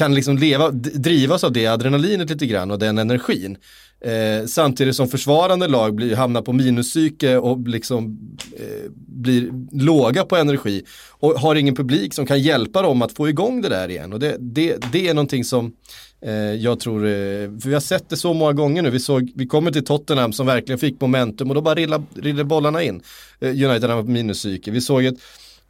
[0.01, 3.57] kan liksom leva, drivas av det adrenalinet lite grann och den energin.
[4.01, 8.19] Eh, samtidigt som försvarande lag blir, hamnar på minuspsyke och liksom
[8.57, 13.29] eh, blir låga på energi och har ingen publik som kan hjälpa dem att få
[13.29, 14.13] igång det där igen.
[14.13, 15.73] Och det, det, det är någonting som
[16.21, 19.33] eh, jag tror, eh, för vi har sett det så många gånger nu, vi, såg,
[19.35, 23.03] vi kommer till Tottenham som verkligen fick momentum och då bara rillade rillade bollarna in.
[23.41, 24.71] Eh, United hamnar på minuspsyke.
[24.71, 25.19] Vi såg ett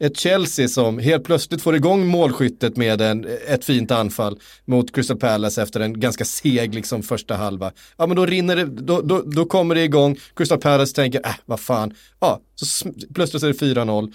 [0.01, 5.17] ett Chelsea som helt plötsligt får igång målskyttet med en, ett fint anfall mot Crystal
[5.17, 7.71] Palace efter en ganska seg liksom första halva.
[7.97, 11.35] Ja men då rinner det, då, då, då kommer det igång, Crystal Palace tänker, äh
[11.45, 14.13] vad fan, ja, så plötsligt är det 4-0.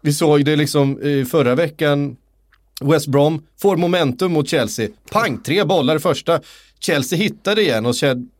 [0.00, 0.98] Vi såg det liksom
[1.30, 2.16] förra veckan,
[2.80, 6.40] West Brom får momentum mot Chelsea, pang, tre bollar i första.
[6.80, 7.94] Chelsea hittar det igen och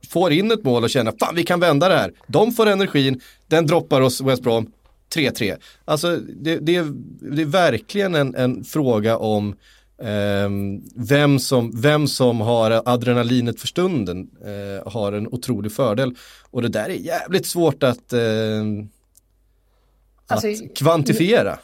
[0.08, 2.12] får in ett mål och känner, fan vi kan vända det här.
[2.26, 4.72] De får energin, den droppar hos West Brom,
[5.14, 5.56] 3-3.
[5.84, 6.86] Alltså det, det, är,
[7.36, 9.56] det är verkligen en, en fråga om
[10.02, 16.14] ehm, vem, som, vem som har adrenalinet för stunden eh, har en otrolig fördel.
[16.50, 18.88] Och det där är jävligt svårt att, ehm,
[20.26, 21.58] Alltså, att kvantifiera.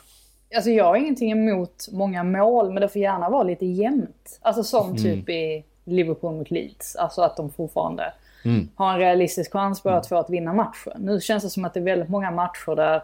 [0.54, 4.38] Alltså jag har ingenting emot många mål, men det får gärna vara lite jämnt.
[4.42, 5.02] Alltså som Mm.
[5.02, 6.96] typ i Liverpool mot Leeds.
[6.96, 8.12] Alltså att de fortfarande
[8.44, 8.68] Mm.
[8.74, 10.92] har en realistisk chans båda två att vinna matchen.
[10.98, 13.02] Nu känns det som att det är väldigt många matcher där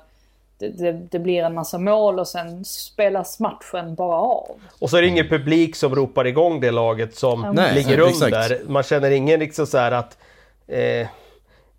[0.58, 4.60] det, det, det blir en massa mål och sen spelas matchen bara av.
[4.80, 8.12] Och så är det ingen publik som ropar igång det laget som Nej, ligger nej,
[8.14, 8.38] under.
[8.50, 8.68] exakt.
[8.68, 10.18] Man känner ingen liksom så här att...
[10.66, 11.06] Eh,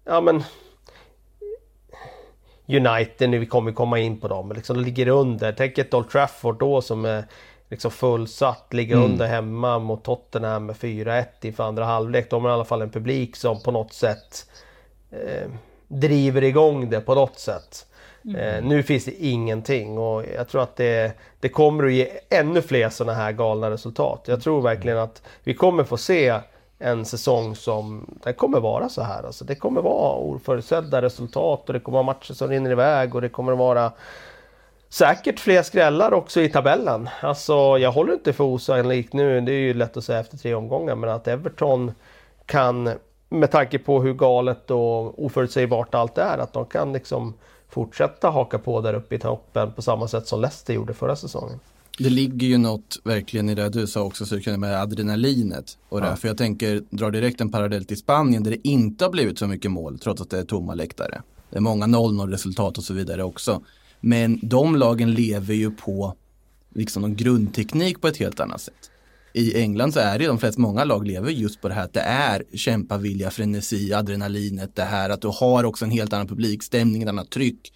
[0.05, 0.43] ja men...
[2.67, 5.51] United, nu vi kommer komma in på dem, men liksom ligger under.
[5.51, 7.23] Tänk ett Old Trafford då som är
[7.69, 9.11] liksom fullsatt, ligger Mm.
[9.11, 12.29] under hemma mot Tottenham med 4-1 inför andra halvlek.
[12.29, 14.45] De har i alla fall en publik som på något sätt
[15.11, 15.49] eh,
[15.87, 17.85] driver igång det på något sätt.
[18.25, 18.35] Mm.
[18.35, 22.61] Eh, nu finns det ingenting och jag tror att det, det kommer att ge ännu
[22.61, 24.23] fler sådana här galna resultat.
[24.25, 26.39] Jag tror verkligen att vi kommer få se
[26.79, 29.23] en säsong som den kommer vara så här.
[29.23, 33.21] Alltså det kommer vara oförutsedda resultat och det kommer vara matcher som rinner iväg och
[33.21, 33.91] det kommer vara
[34.89, 37.09] säkert fler skrällar också i tabellen.
[37.21, 40.53] Alltså jag håller inte för osannolikt nu, det är ju lätt att säga efter tre
[40.53, 41.91] omgångar, men att Everton
[42.45, 42.89] kan
[43.29, 47.33] med tanke på hur galet och oförutsägbart allt är, att de kan liksom
[47.73, 51.59] fortsätta haka på där uppe i toppen på samma sätt som Leicester gjorde förra säsongen.
[51.97, 55.77] Det ligger ju något verkligen i det du sa också, så med adrenalinet.
[55.89, 56.15] Och ja.
[56.15, 59.47] För jag tänker, dra direkt en parallell till Spanien där det inte har blivit så
[59.47, 61.21] mycket mål trots att det är tomma läktare.
[61.49, 63.61] Det är många 0-0 resultat och så vidare också.
[63.99, 66.15] Men de lagen lever ju på
[66.73, 68.91] liksom någon grundteknik på ett helt annat sätt.
[69.33, 71.93] I England så är det de flesta, många lag lever just på det här att
[71.93, 77.01] det är kämpavilja, frenesi, adrenalinet, det här att du har också en helt annan publikstämning,
[77.01, 77.73] ett annat tryck.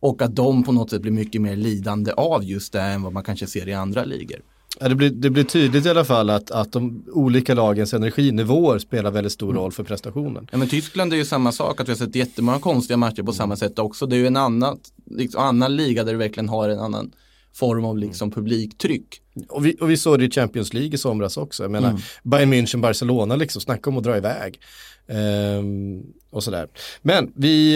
[0.00, 3.12] Och att de på något sätt blir mycket mer lidande av just det än vad
[3.12, 4.40] man kanske ser i andra ligor.
[4.80, 8.78] Ja, det, blir, det blir tydligt i alla fall att, att de olika lagens energinivåer
[8.78, 9.62] spelar väldigt stor mm.
[9.62, 10.48] roll för prestationen.
[10.52, 13.32] Ja, men Tyskland är ju samma sak, att vi har sett jättemånga konstiga matcher på
[13.32, 14.06] samma sätt också.
[14.06, 14.78] Det är ju en annan,
[15.10, 17.12] liksom, annan liga där du verkligen har en annan
[17.56, 19.20] form av liksom publiktryck.
[19.48, 21.64] Och vi, och vi såg det i Champions League i somras också.
[21.64, 22.02] Jag menar, mm.
[22.22, 24.60] Bayern München, Barcelona, liksom, snacka om att dra iväg.
[25.08, 26.68] Ehm, och sådär.
[27.02, 27.74] Men vi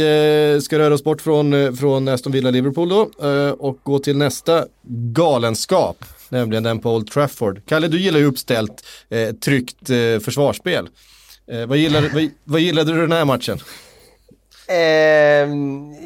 [0.55, 3.99] eh, ska röra oss bort från, eh, från Aston Villa Liverpool då eh, och gå
[3.99, 4.67] till nästa
[5.13, 7.63] galenskap, nämligen den på Old Trafford.
[7.67, 10.89] Kalle, du gillar ju uppställt, eh, tryggt eh, försvarsspel.
[11.51, 13.59] Eh, vad, gillade, vad, vad gillade du den här matchen?
[14.71, 15.49] Eh,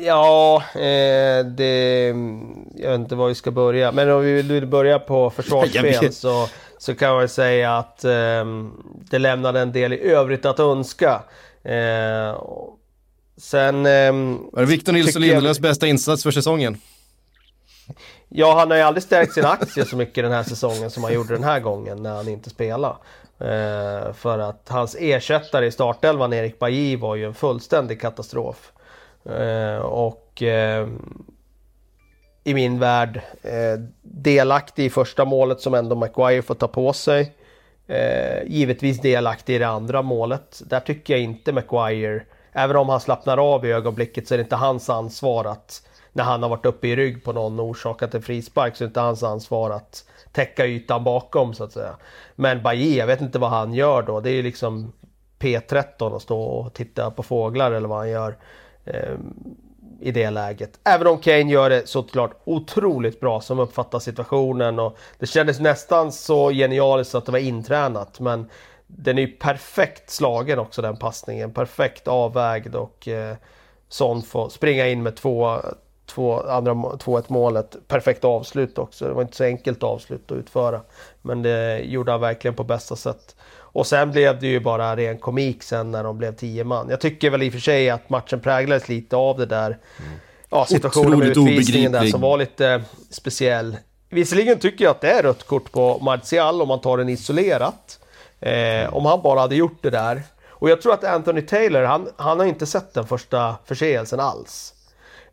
[0.04, 2.06] ja, eh, det...
[2.76, 3.92] Jag vet inte var vi ska börja.
[3.92, 6.48] Men om vi vill börja på försvarsspel så,
[6.78, 8.44] så kan man säga att eh,
[9.10, 11.22] det lämnade en del i övrigt att önska.
[11.62, 12.42] Eh,
[13.36, 13.86] sen...
[13.86, 16.76] Ehm, var det Victor Nilsson Lindelöfs bästa insats för säsongen?
[18.28, 21.14] Ja, han har ju aldrig stärkt sina aktier så mycket den här säsongen som han
[21.14, 22.96] gjorde den här gången när han inte spelade.
[23.44, 28.72] Eh, för att hans ersättare i startelvan, Erik Bailly, var ju en fullständig katastrof.
[29.24, 30.88] Eh, och eh,
[32.44, 37.34] i min värld eh, delaktig i första målet som ändå Maguire får ta på sig.
[37.86, 40.62] Eh, givetvis delaktig i det andra målet.
[40.66, 44.42] Där tycker jag inte Maguire, även om han slappnar av i ögonblicket så är det
[44.42, 48.14] inte hans ansvar att när han har varit uppe i rygg på någon och orsakat
[48.14, 50.04] en frispark så är det inte hans ansvar att
[50.34, 51.96] täcka ytan bakom så att säga.
[52.34, 54.20] Men Bajé, jag vet inte vad han gör då.
[54.20, 54.92] Det är ju liksom
[55.38, 58.36] P13 att stå och titta på fåglar eller vad han gör
[58.84, 59.14] eh,
[60.00, 60.80] i det läget.
[60.84, 66.12] Även om Kane gör det såklart otroligt bra som uppfattar situationen och det kändes nästan
[66.12, 68.50] så genialiskt att det var intränat men
[68.86, 73.36] den är ju perfekt slagen också den passningen, perfekt avvägd och eh,
[73.88, 75.60] Son får springa in med två,
[76.06, 77.76] två, andra 2-1 målet.
[77.88, 79.08] Perfekt avslut också.
[79.08, 80.80] Det var inte så enkelt avslut att utföra.
[81.22, 83.36] Men det gjorde han verkligen på bästa sätt.
[83.56, 86.88] Och sen blev det ju bara ren komik sen när de blev 10 man.
[86.90, 89.66] Jag tycker väl i och för sig att matchen präglades lite av det där.
[89.66, 90.12] Mm.
[90.50, 93.76] Ja, situationen med utvisningen där som var lite speciell.
[94.10, 97.98] Visserligen tycker jag att det är rött kort på Martial om man tar den isolerat.
[98.40, 100.22] Eh, om han bara hade gjort det där.
[100.48, 104.74] Och jag tror att Anthony Taylor, han, han har inte sett den första förseelsen alls.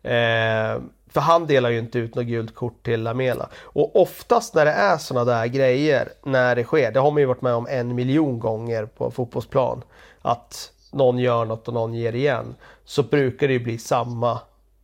[0.04, 0.82] Eh,
[1.14, 3.50] för han delar ju inte ut något gult kort till Lamela.
[3.64, 7.26] Och oftast när det är sådana där grejer, när det sker, det har man ju
[7.26, 9.84] varit med om en miljon gånger på fotbollsplan,
[10.22, 14.40] att någon gör något och någon ger igen, så brukar det ju bli samma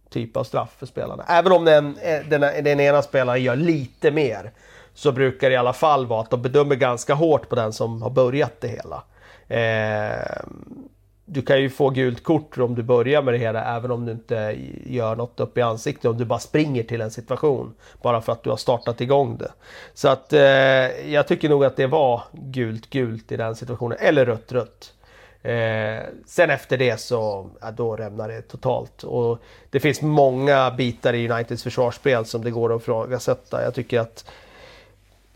[0.10, 1.26] typ av straff för spelarna.
[1.28, 4.52] Även om den, eh, den, den ena spelaren gör lite mer,
[4.94, 8.02] så brukar det i alla fall vara att de bedömer ganska hårt på den som
[8.02, 9.04] har börjat det hela.
[9.48, 10.44] Eh,
[11.30, 14.12] du kan ju få gult kort om du börjar med det hela även om du
[14.12, 16.06] inte gör något upp i ansiktet.
[16.06, 17.74] Om du bara springer till en situation.
[18.02, 19.52] Bara för att du har startat igång det.
[19.94, 20.42] Så att eh,
[21.12, 23.98] jag tycker nog att det var gult gult i den situationen.
[24.02, 24.94] Eller rött rött.
[25.42, 29.04] Eh, sen efter det så ja, då rämnar det totalt.
[29.04, 33.64] Och det finns många bitar i Uniteds försvarsspel som det går att ifrågasätta.
[33.64, 34.26] Jag tycker att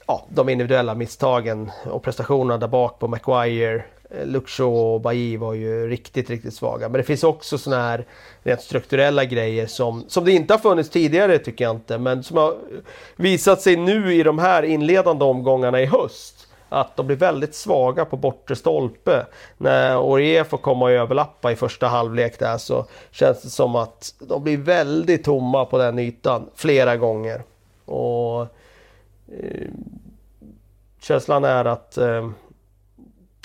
[0.08, 5.54] ja, de individuella misstagen och prestationerna där bak på Maguire Eh, Luxo och Bailly var
[5.54, 6.90] ju riktigt, riktigt svaga.
[6.90, 8.06] Men det finns också sådana här
[8.44, 11.98] rent strukturella grejer som, som det inte har funnits tidigare tycker jag inte.
[11.98, 12.56] Men som har
[13.16, 16.48] visat sig nu i de här inledande omgångarna i höst.
[16.70, 19.26] Att de blir väldigt svaga på bortre stolpe.
[19.58, 24.16] När Orie får komma och överlappa i första halvlek där så känns det som att
[24.20, 27.44] de blir väldigt tomma på den ytan flera gånger.
[27.86, 29.68] Och eh,
[31.02, 32.30] Känslan är att eh,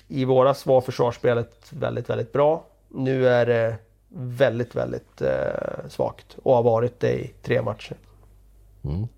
[0.09, 2.67] i våras var försvarsspelet väldigt, väldigt bra.
[2.89, 3.77] Nu är det
[4.15, 7.97] väldigt, väldigt eh, svagt och har varit det i tre matcher.
[8.85, 9.09] Mm.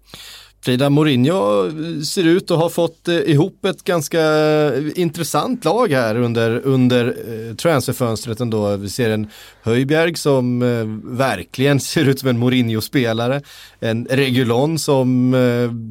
[0.60, 1.70] Frida Mourinho
[2.04, 7.06] ser ut att ha fått eh, ihop ett ganska eh, intressant lag här under, under
[7.06, 8.76] eh, transferfönstret ändå.
[8.76, 9.30] Vi ser en
[9.62, 10.60] Höjbjerg som
[11.04, 13.42] verkligen ser ut som en Mourinho-spelare.
[13.80, 15.32] En Regulon som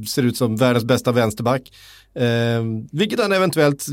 [0.07, 1.71] ser ut som världens bästa vänsterback.
[2.17, 3.85] Eh, vilket han eventuellt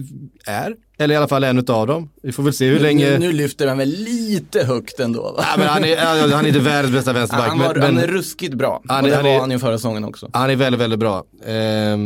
[0.47, 2.11] är, eller i alla fall en av dem.
[2.23, 3.11] Vi får väl se hur nu, länge...
[3.11, 5.23] Nu, nu, lyfter han väl lite högt ändå.
[5.23, 5.45] Va?
[5.51, 5.97] Ja, men han, är,
[6.33, 7.49] han är inte världens bästa vänsterback.
[7.49, 8.83] han, var, men, han är ruskigt bra.
[8.89, 10.31] Han, och det han var är, han ju förra säsongen också.
[10.33, 11.25] Han är väldigt, väldigt bra.
[11.47, 11.99] Eh,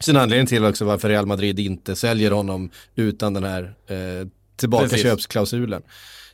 [0.00, 5.82] sin anledning till också varför Real Madrid inte säljer honom utan den här eh, tillbakaköpsklausulen.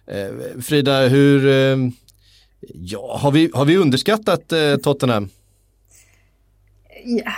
[0.07, 1.47] Eh, Frida, hur...
[1.47, 1.90] Eh,
[2.75, 5.29] ja, har vi, har vi underskattat eh, Tottenham?
[7.05, 7.33] Ja,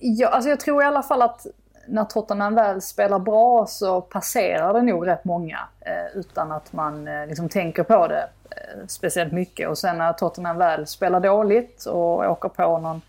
[0.00, 1.46] Ja, alltså jag tror i alla fall att
[1.88, 7.08] när Tottenham väl spelar bra så passerar det nog rätt många eh, utan att man
[7.08, 9.68] eh, liksom tänker på det eh, speciellt mycket.
[9.68, 13.00] Och sen när Tottenham väl spelar dåligt och åker på någon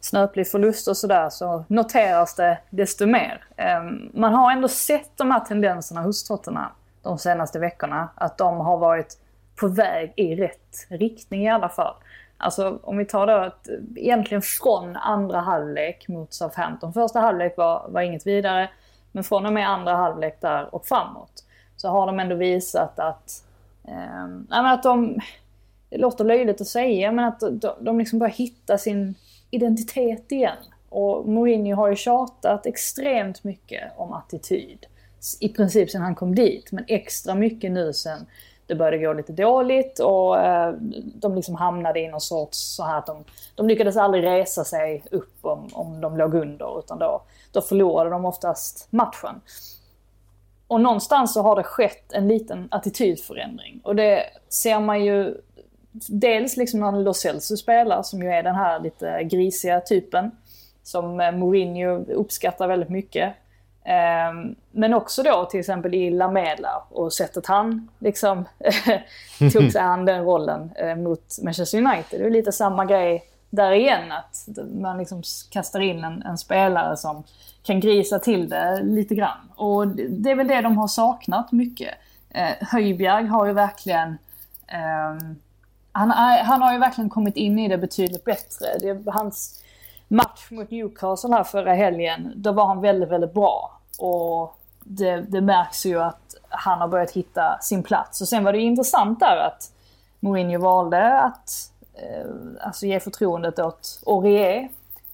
[0.00, 3.44] snöplig förlust och sådär så noteras det desto mer.
[3.56, 6.70] Ehm, man har ändå sett de här tendenserna hos Tottenham
[7.02, 8.08] de senaste veckorna.
[8.14, 9.18] Att de har varit
[9.56, 11.94] på väg i rätt riktning i alla fall.
[12.42, 16.92] Alltså om vi tar då att eh, egentligen från andra halvlek mot Southampton.
[16.92, 18.70] Första halvlek var, var inget vidare.
[19.12, 21.44] Men från och med andra halvlek där och framåt
[21.76, 23.44] så har de ändå visat att,
[23.88, 25.20] eh, att de,
[25.90, 29.14] det låter löjligt att säga, men att de, de liksom börjar hitta sin
[29.50, 30.56] identitet igen.
[30.88, 34.86] Och Mourinho har ju tjatat extremt mycket om attityd.
[35.40, 38.26] I princip sen han kom dit, men extra mycket nu sen
[38.72, 40.74] det började gå lite dåligt och eh,
[41.14, 45.04] de liksom hamnade i någon sorts så här att de, de lyckades aldrig resa sig
[45.10, 49.40] upp om, om de låg under utan då, då förlorade de oftast matchen.
[50.66, 55.34] Och någonstans så har det skett en liten attitydförändring och det ser man ju
[56.08, 60.30] dels liksom när Lo Celso spelar som ju är den här lite grisiga typen
[60.82, 63.34] som eh, Mourinho uppskattar väldigt mycket.
[63.84, 68.44] Ehm, men också då till exempel i Lamela och sättet han liksom
[69.52, 72.20] tog sig an den rollen eh, mot Manchester United.
[72.20, 74.12] Det är lite samma grej där igen.
[74.12, 74.48] Att
[74.80, 77.24] man liksom kastar in en, en, spelare som
[77.62, 79.50] kan grisa till det lite grann.
[79.56, 81.94] Och det är väl det de har saknat mycket.
[82.30, 84.08] Eh, Höjbjerg har ju verkligen
[84.66, 85.34] eh,
[85.92, 86.10] han,
[86.44, 88.66] han har ju verkligen kommit in i det betydligt bättre.
[88.80, 89.61] Det, hans
[90.12, 93.80] match mot Newcastle här förra helgen, då var han väldigt, väldigt bra.
[93.98, 98.20] Och det, det märks ju att han har börjat hitta sin plats.
[98.20, 99.72] Och sen var det intressant där att
[100.20, 101.50] Mourinho valde att
[101.94, 104.68] eh, alltså ge förtroendet åt Aurier.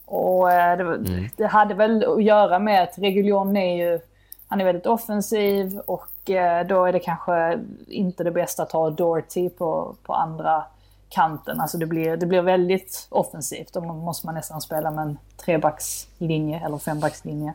[0.05, 1.29] Och eh, det, mm.
[1.37, 4.01] det, hade väl att göra med att Reguljon är ju,
[4.49, 8.91] han är väldigt offensiv och eh, då är det kanske inte det bästa att ha
[8.91, 10.65] Doherty på, på andra
[11.09, 11.61] kanten.
[11.61, 13.73] Alltså det blir, det blir väldigt offensivt.
[13.73, 17.55] Då måste man nästan spela med en trebackslinje eller fembackslinje.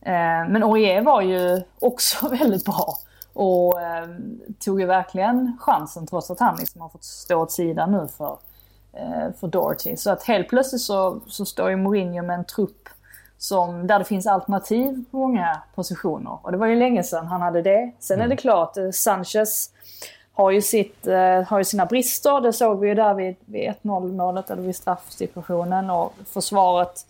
[0.00, 2.98] Eh, men Aurier var ju också väldigt bra.
[3.32, 4.08] Och eh,
[4.58, 8.38] tog ju verkligen chansen trots att han liksom har fått stå åt sidan nu för,
[8.92, 9.96] eh, för Doherty.
[9.96, 12.88] Så att helt plötsligt så, så står ju Mourinho med en trupp
[13.38, 16.38] som, där det finns alternativ på många positioner.
[16.42, 17.92] Och det var ju länge sedan han hade det.
[17.98, 18.36] Sen är det mm.
[18.36, 19.70] klart, Sanchez
[20.32, 22.40] har ju, sitt, eh, har ju sina brister.
[22.40, 25.90] Det såg vi ju där vid, vid 1-0 målet eller vid straffsituationen.
[25.90, 27.06] Och försvaret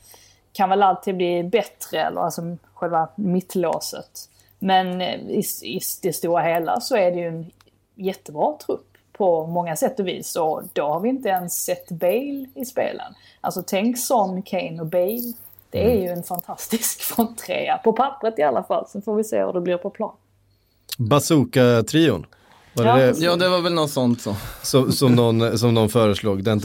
[0.53, 2.43] kan väl alltid bli bättre, eller alltså
[2.75, 4.29] själva mittlåset.
[4.59, 7.51] Men eh, i, i det stora hela så är det ju en
[7.95, 10.37] jättebra trupp på många sätt och vis.
[10.37, 13.15] Och då har vi inte ens sett Bale i spelen.
[13.41, 15.33] Alltså tänk Son, Kane och Bale.
[15.71, 16.03] Det är mm.
[16.03, 18.89] ju en fantastisk fronttrea, på pappret i alla fall.
[18.89, 20.13] Sen får vi se hur det blir på plan.
[20.99, 22.27] Bazooka-trion.
[22.73, 24.37] Var ja, det, ja, det var väl något sånt så.
[24.63, 26.61] Som, som, någon, som någon föreslog, den,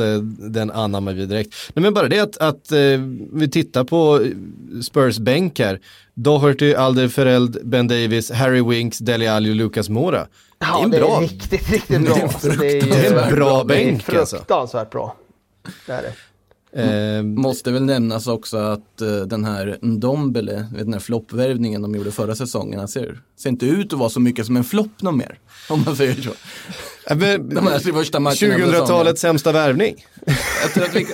[0.51, 1.55] den anammar vi direkt.
[1.73, 2.79] Nej, men bara det att, att eh,
[3.33, 4.27] vi tittar på
[4.83, 5.79] Spurs bänk här.
[6.13, 10.27] Doherty, Alderfereld, Ben Davis, Harry Winks, Dele Alli och Lucas Mora.
[10.59, 11.17] Ja, det är, en det bra.
[11.17, 12.15] är riktigt, riktigt bra.
[12.41, 14.35] Det är, det är en bra bänk alltså.
[14.35, 15.15] Fruktansvärt bra.
[15.85, 16.13] Det är det.
[16.75, 22.11] Eh, Måste väl nämnas också att uh, den här Ndombele, den här floppvärvningen de gjorde
[22.11, 25.39] förra säsongen, ser, ser inte ut att vara så mycket som en flopp någon mer.
[25.69, 26.31] Om man säger så.
[27.37, 29.95] de här första 2000-talets sämsta värvning.
[30.61, 31.07] Jag tror att vi,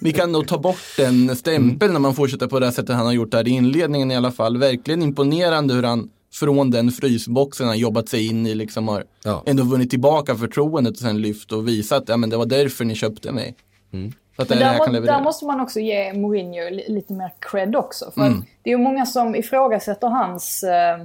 [0.00, 3.12] vi kan nog ta bort den stämpeln när man fortsätter på det sättet han har
[3.12, 4.58] gjort där i inledningen i alla fall.
[4.58, 9.42] Verkligen imponerande hur han från den frysboxen har jobbat sig in i, liksom har ja.
[9.46, 12.94] ändå vunnit tillbaka förtroendet och sen lyft och visat att ja, det var därför ni
[12.94, 13.56] köpte mig.
[13.92, 14.12] Mm.
[14.40, 18.10] Att Men där, må, där, måste man också ge Mourinho lite mer cred också.
[18.10, 18.44] För mm.
[18.62, 21.04] det är ju många som ifrågasätter hans eh,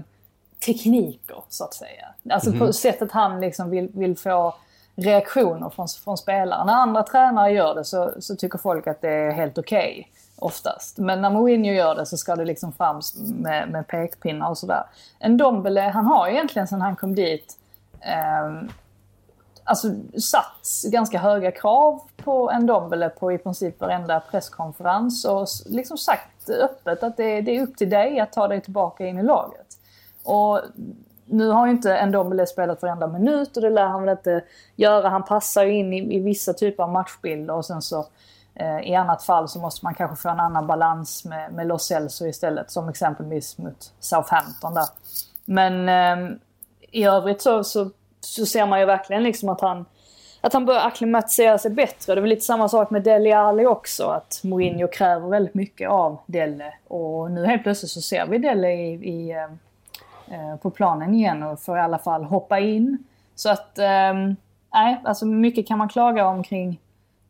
[0.65, 2.07] tekniker så att säga.
[2.29, 2.59] Alltså mm.
[2.59, 4.55] på sättet han liksom vill, vill få
[4.95, 6.65] reaktioner från, från spelare.
[6.65, 9.91] När andra tränare gör det så, så tycker folk att det är helt okej.
[9.91, 10.05] Okay,
[10.35, 10.97] oftast.
[10.97, 13.01] Men när Mourinho gör det så ska det liksom fram
[13.35, 14.83] med, med pekpinnar och sådär.
[15.19, 17.57] En Dombele, han har egentligen sedan han kom dit
[18.01, 18.69] eh,
[19.65, 19.87] alltså
[20.21, 26.49] satt ganska höga krav på en Dombele på i princip varenda presskonferens och liksom sagt
[26.49, 29.67] öppet att det, det är upp till dig att ta dig tillbaka in i laget.
[30.23, 30.61] Och
[31.25, 34.43] nu har ju inte Ndombele spelat varenda minut och det lär han väl inte
[34.75, 35.09] göra.
[35.09, 38.05] Han passar ju in i, i vissa typer av matchbilder och sen så
[38.53, 41.87] eh, i annat fall så måste man kanske få en annan balans med, med Los
[41.87, 42.71] Celso istället.
[42.71, 44.85] Som exempelvis mot Southampton där.
[45.45, 46.37] Men eh,
[46.91, 47.89] i övrigt så, så,
[48.25, 49.85] så, ser man ju verkligen liksom att han
[50.41, 52.15] att han börjar acklimatisera sig bättre.
[52.15, 54.05] Det är väl lite samma sak med Dele Ali också.
[54.05, 56.73] Att Mourinho kräver väldigt mycket av Dele.
[56.87, 59.43] Och nu helt plötsligt så ser vi Dele i, i eh,
[60.35, 63.03] eh på planen igen och får i alla fall hoppa in.
[63.35, 64.35] Så att, nej,
[64.73, 66.79] nej, alltså mycket kan man klaga om kring,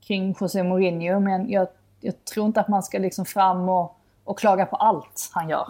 [0.07, 1.67] kring José Mourinho men jag,
[2.01, 5.67] jag tror inte att man ska liksom fram och, och klaga på allt han gör.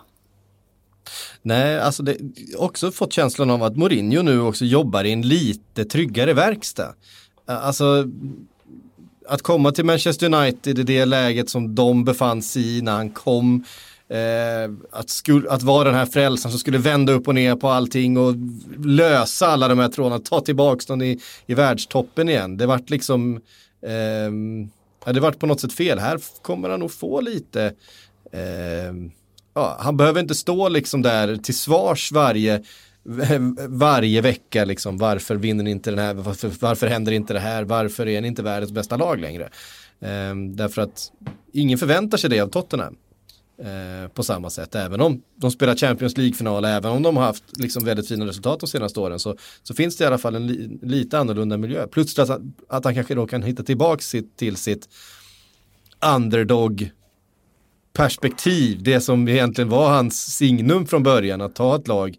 [1.45, 2.17] Nej, alltså det
[2.57, 6.93] också fått känslan av att Mourinho nu också jobbar i en lite tryggare verkstad.
[7.45, 8.05] Alltså
[9.27, 13.09] att komma till Manchester United i det läget som de befann sig i när han
[13.09, 13.63] kom
[14.07, 17.69] Eh, att, skulle, att vara den här frälsaren som skulle vända upp och ner på
[17.69, 18.35] allting och
[18.85, 22.57] lösa alla de här trådarna, ta tillbaka dem i, i världstoppen igen.
[22.57, 23.41] Det vart liksom,
[23.81, 24.31] eh,
[25.05, 25.99] ja, det vart på något sätt fel.
[25.99, 27.73] Här kommer han nog få lite,
[28.31, 28.93] eh,
[29.55, 32.63] ja, han behöver inte stå liksom där till svars varje
[33.69, 37.63] varje vecka liksom, varför vinner ni inte den här, varför, varför händer inte det här,
[37.63, 39.49] varför är ni inte världens bästa lag längre?
[40.01, 41.11] Ehm, därför att
[41.53, 42.95] ingen förväntar sig det av Tottenham.
[43.63, 44.75] ehm, på samma sätt.
[44.75, 48.59] Även om de spelar Champions League-final, även om de har haft liksom väldigt fina resultat
[48.59, 51.87] de senaste åren så, så finns det i alla fall en li, lite annorlunda miljö.
[51.87, 54.89] Plus att, att han kanske då kan hitta tillbaka sitt, till sitt
[56.15, 56.91] underdog
[57.95, 62.17] perspektiv, det som egentligen var hans signum från början, att ta ett lag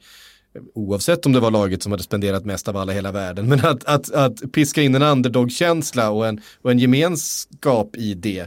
[0.75, 3.85] oavsett om det var laget som hade spenderat mest av alla hela världen, men att,
[3.85, 8.47] att, att piska in en underdog-känsla och en, och en gemenskap i det,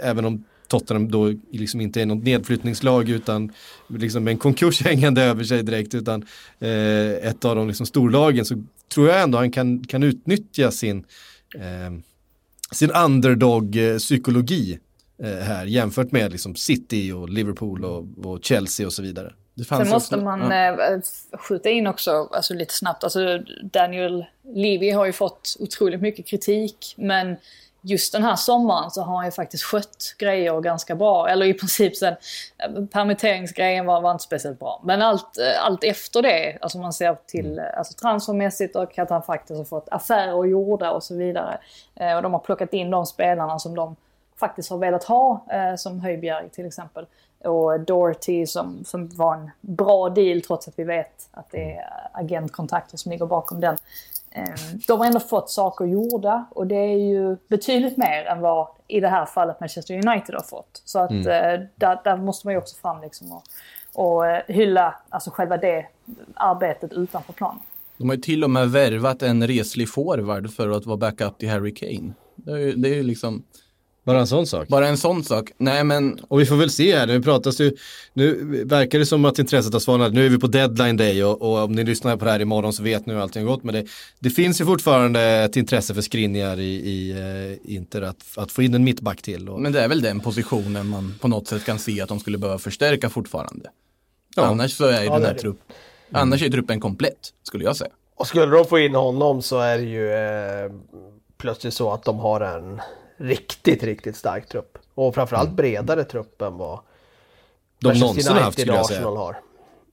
[0.00, 3.52] även om Tottenham då liksom inte är något nedflyttningslag utan
[3.88, 6.26] liksom en konkurs hängande över sig direkt utan
[6.58, 11.04] eh, ett av de liksom storlagen så tror jag ändå han kan, kan utnyttja sin,
[11.54, 11.92] eh,
[12.72, 14.78] sin underdog-psykologi
[15.22, 19.32] här jämfört med liksom City och Liverpool och, och Chelsea och så vidare.
[19.68, 20.92] Sen måste också, man ja.
[20.92, 21.00] Eh,
[21.38, 26.94] skjuta in också, alltså lite snabbt, alltså Daniel Levy har ju fått otroligt mycket kritik
[26.96, 27.36] men
[27.82, 31.28] just den här sommaren så har han ju faktiskt skött grejer ganska bra.
[31.28, 32.14] Eller i princip sen,
[32.58, 34.80] eh, permitteringsgrejen var, var inte speciellt bra.
[34.84, 37.58] Men allt, eh, allt efter det, alltså man ser till mm.
[37.58, 41.58] eh, alltså transfermässigt och att han faktiskt har fått affärer gjorda och så vidare.
[41.94, 43.96] Eh, och de har plockat in de spelarna som de
[44.40, 47.06] faktiskt har velat ha, eh, som Höjbjerg till exempel.
[47.44, 51.84] Och Doherty som, som var en bra deal trots att vi vet att det är
[52.12, 53.76] agentkontakter som ligger bakom den.
[54.30, 58.68] Ehm, de har ändå fått saker gjorda och det är ju betydligt mer än vad
[58.88, 60.82] i det här fallet Manchester United har fått.
[60.84, 61.28] Så att mm.
[61.28, 63.42] Eh, där, där, måste man ju också fram liksom och,
[63.94, 65.86] och eh, hylla alltså själva det
[66.34, 67.60] arbetet utanför planen.
[67.96, 71.50] De har ju till och med värvat en reslig forward för att vara backup till
[71.50, 72.12] Harry Kane.
[72.36, 73.42] Det är ju, det är ju liksom
[74.08, 74.68] bara en sån sak?
[74.68, 75.50] Bara en sån sak.
[75.58, 76.18] Nej men...
[76.28, 77.76] Och vi får väl se här, nu pratas ju,
[78.12, 78.34] nu
[78.64, 80.12] verkar det som att intresset har svalnat.
[80.12, 82.72] Nu är vi på deadline day och, och, om ni lyssnar på det här imorgon
[82.72, 83.64] så vet ni hur allting har gått.
[83.64, 83.86] Men det,
[84.18, 88.62] det finns ju fortfarande ett intresse för Skriniar i, i uh, Inter att, att få
[88.62, 89.48] in en mittback till.
[89.48, 89.60] Och...
[89.60, 92.38] Men det är väl den positionen man på något sätt kan se att de skulle
[92.38, 93.70] behöva förstärka fortfarande.
[94.36, 94.42] Ja.
[94.46, 95.76] Annars så är ju ja, den här truppen,
[96.10, 96.22] mm.
[96.22, 97.90] annars är truppen komplett skulle jag säga.
[98.16, 100.72] Och skulle de få in honom så är det ju eh,
[101.38, 102.80] plötsligt så att de har en
[103.18, 104.78] riktigt, riktigt stark trupp.
[104.94, 105.56] Och framförallt mm.
[105.56, 106.80] bredare trupp än vad
[107.78, 109.06] de någonsin har haft, skulle jag säga.
[109.06, 109.36] Har.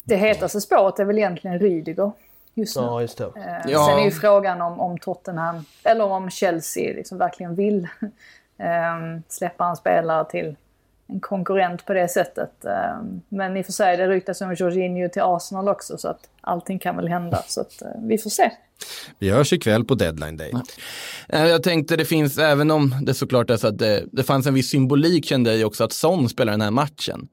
[0.03, 2.11] Det hetaste spåret är väl egentligen Rydiger
[2.53, 2.81] just nu.
[2.81, 3.23] Ja, just det.
[3.23, 3.87] Eh, ja.
[3.89, 7.83] Sen är ju frågan om, om Tottenham, eller om Chelsea liksom verkligen vill
[8.57, 10.55] eh, släppa en spelare till
[11.07, 12.65] en konkurrent på det sättet.
[12.65, 12.97] Eh,
[13.29, 16.79] men i och för sig, det ryktas om Jorginho till Arsenal också så att allting
[16.79, 17.43] kan väl hända.
[17.47, 18.51] Så att eh, vi får se.
[19.19, 20.49] Vi hörs ikväll på deadline day.
[20.53, 20.63] Ja.
[21.29, 24.47] Eh, jag tänkte det finns, även om det såklart är så att det, det fanns
[24.47, 27.27] en viss symbolik kände jag också att Son spelar den här matchen.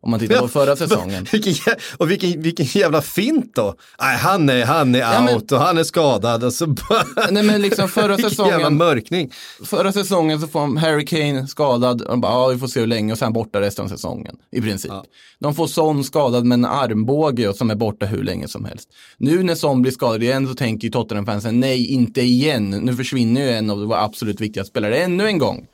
[0.00, 1.26] Om man tittar på förra säsongen.
[1.32, 1.54] vilken,
[1.98, 3.74] och vilken, vilken jävla fint då.
[4.00, 6.44] Nej, han är, han är Ja, men- out och han är skadad.
[6.44, 9.30] Och så bara, Nej men liksom förra vilken jävla säsongen, mörkning.
[9.64, 12.86] förra säsongen så får Harry Kane skadad och de bara, ja vi får se hur
[12.86, 14.92] länge och sen borta resten av säsongen i princip.
[15.40, 18.88] De får Son skadad med en armbåge och som är borta hur länge som helst.
[19.16, 23.40] Nu när Son blir skadad igen så tänker ju Tottenham-fansen, nej inte igen, nu försvinner
[23.40, 25.66] ju en av våra absolut viktigaste spelare ännu en gång.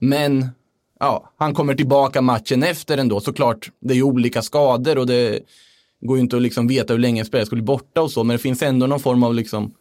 [0.00, 0.48] Men
[1.04, 3.20] ja, han kommer tillbaka matchen efter ändå.
[3.20, 5.40] Såklart, det är ju olika skador och det
[6.00, 8.24] går ju inte att liksom veta hur länge en spelare skulle bli borta och så,
[8.24, 9.74] men det finns ändå någon form av liksom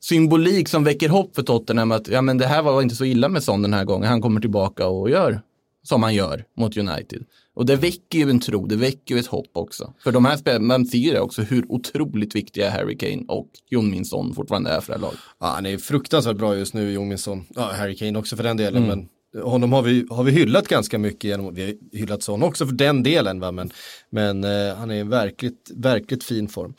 [0.00, 3.28] symbolik som väcker hopp för Tottenham att ja, men det här var inte så illa
[3.28, 4.08] med Son den här gången.
[4.08, 5.40] Han kommer tillbaka och gör
[5.82, 7.24] som han gör mot United.
[7.54, 9.92] Och det väcker ju en tro, det väcker ju ett hopp också.
[9.98, 13.90] För de här spelarna, man ser det också hur otroligt viktiga Harry Kane och Jon
[13.90, 15.18] Min Son fortfarande är för det här laget.
[15.40, 17.44] Ja, han är fruktansvärt bra just nu, Jominsson.
[17.54, 18.84] Ja, Harry Kane också för den delen.
[18.84, 18.98] Mm.
[18.98, 19.08] Men
[19.42, 22.74] honom har vi, har vi hyllat ganska mycket genom, vi har hyllat Son också för
[22.74, 23.40] den delen.
[23.40, 23.52] Va?
[23.52, 23.70] Men,
[24.10, 26.74] men eh, han är i verkligt, verkligt fin form.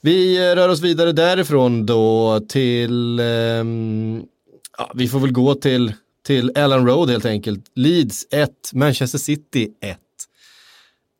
[0.00, 4.22] Vi eh, rör oss vidare därifrån då till, ehm,
[4.78, 5.92] ja, vi får väl gå till,
[6.26, 7.64] till Ellen Road helt enkelt.
[7.74, 9.98] Leeds 1, Manchester City 1.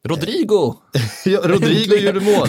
[0.08, 0.74] Rodrigo!
[1.24, 2.48] Ja, Rodrigo gjorde mål.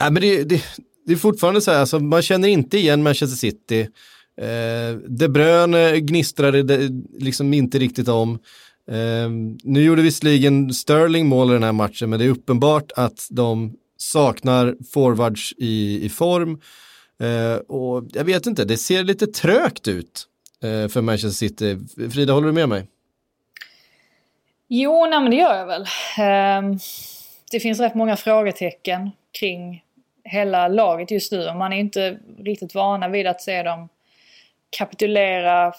[0.00, 0.62] Nej, men det, det,
[1.06, 3.88] det är fortfarande så här, alltså, man känner inte igen Manchester City.
[4.38, 8.38] Eh, de Bruyne eh, gnistrade det liksom inte riktigt om.
[8.90, 9.30] Eh,
[9.62, 13.76] nu gjorde visserligen Sterling mål i den här matchen, men det är uppenbart att de
[13.96, 16.60] saknar forwards i, i form.
[17.22, 20.26] Eh, och jag vet inte, det ser lite trögt ut
[20.62, 21.78] eh, för Manchester City.
[22.12, 22.86] Frida, håller du med mig?
[24.68, 25.86] Jo, nej men det gör jag väl.
[26.18, 26.78] Ehm,
[27.50, 29.10] det finns rätt många frågetecken
[29.40, 29.82] kring
[30.24, 33.88] hela laget just nu och man är inte riktigt vana vid att se dem
[34.70, 35.72] kapitulera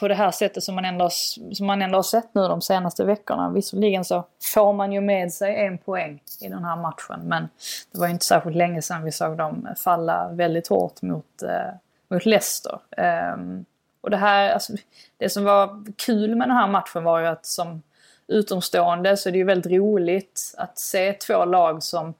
[0.00, 1.10] på det här sättet som man ändå,
[1.52, 3.50] som man ändå har sett nu de senaste veckorna.
[3.50, 7.48] Visserligen så får man ju med sig en poäng i den här matchen men
[7.92, 11.74] det var ju inte särskilt länge sedan vi såg dem falla väldigt hårt mot, eh,
[12.08, 12.78] mot Leicester.
[12.96, 13.64] Ehm,
[14.00, 14.72] och det här, alltså,
[15.16, 17.82] det som var kul med den här matchen var ju att som
[18.28, 22.14] utomstående så är det ju väldigt roligt att se två lag som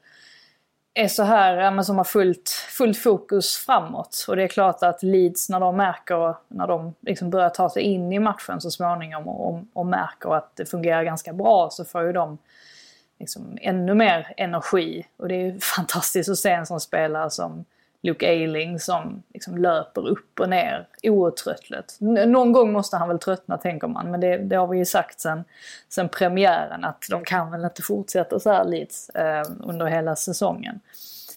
[0.98, 4.24] är så här, ja, men som har fullt, fullt fokus framåt.
[4.28, 7.82] Och det är klart att Leeds när de märker, när de liksom börjar ta sig
[7.82, 11.84] in i matchen så småningom och, och, och märker att det fungerar ganska bra så
[11.84, 12.38] får ju de
[13.18, 15.06] liksom ännu mer energi.
[15.16, 17.64] Och det är ju fantastiskt att se en sån spelare som
[18.02, 21.96] Luke Ayling som liksom löper upp och ner outtröttligt.
[22.00, 25.20] Någon gång måste han väl tröttna tänker man, men det, det har vi ju sagt
[25.20, 25.44] sen,
[25.88, 30.80] sen premiären att de kan väl inte fortsätta så här Leeds eh, under hela säsongen.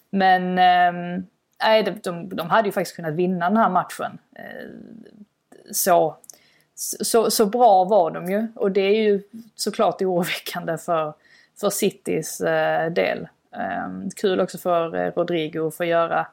[0.10, 1.24] Men eh,
[1.64, 4.18] nej, de, de, de hade ju faktiskt kunnat vinna den här matchen.
[4.36, 4.70] Eh,
[5.72, 6.16] så,
[6.76, 9.22] så, så bra var de ju och det är ju
[9.55, 11.14] såklart oroväckande för,
[11.60, 13.28] för Citys eh, del.
[13.55, 16.28] Eh, kul också för eh, Rodrigo att få göra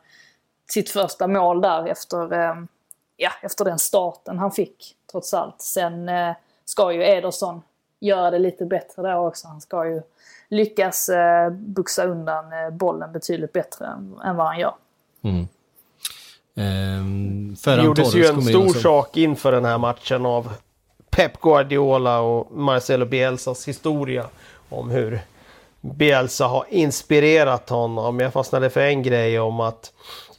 [0.70, 2.54] sitt första mål där efter, eh,
[3.16, 5.62] ja, efter den starten han fick trots allt.
[5.62, 6.32] Sen eh,
[6.64, 7.62] ska ju Ederson
[8.00, 9.48] göra det lite bättre där också.
[9.48, 10.02] Han ska ju
[10.48, 14.74] lyckas eh, buxa undan eh, bollen betydligt bättre än, än vad han gör.
[16.56, 20.52] Ehm, Det gjordes ju en stor så- sak inför den här matchen av
[21.10, 24.26] Pep Guardiola och Marcelo Bielsas historia
[24.68, 25.20] om hur
[25.80, 28.20] Bielsa har inspirerat honom.
[28.20, 29.92] Jag fastnade för en grej om att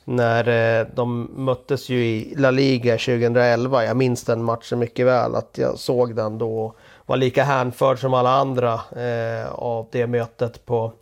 [0.09, 5.35] när eh, de möttes ju i La Liga 2011, jag minns den matchen mycket väl,
[5.35, 10.07] att jag såg den då och var lika hänförd som alla andra eh, av det
[10.07, 10.93] mötet på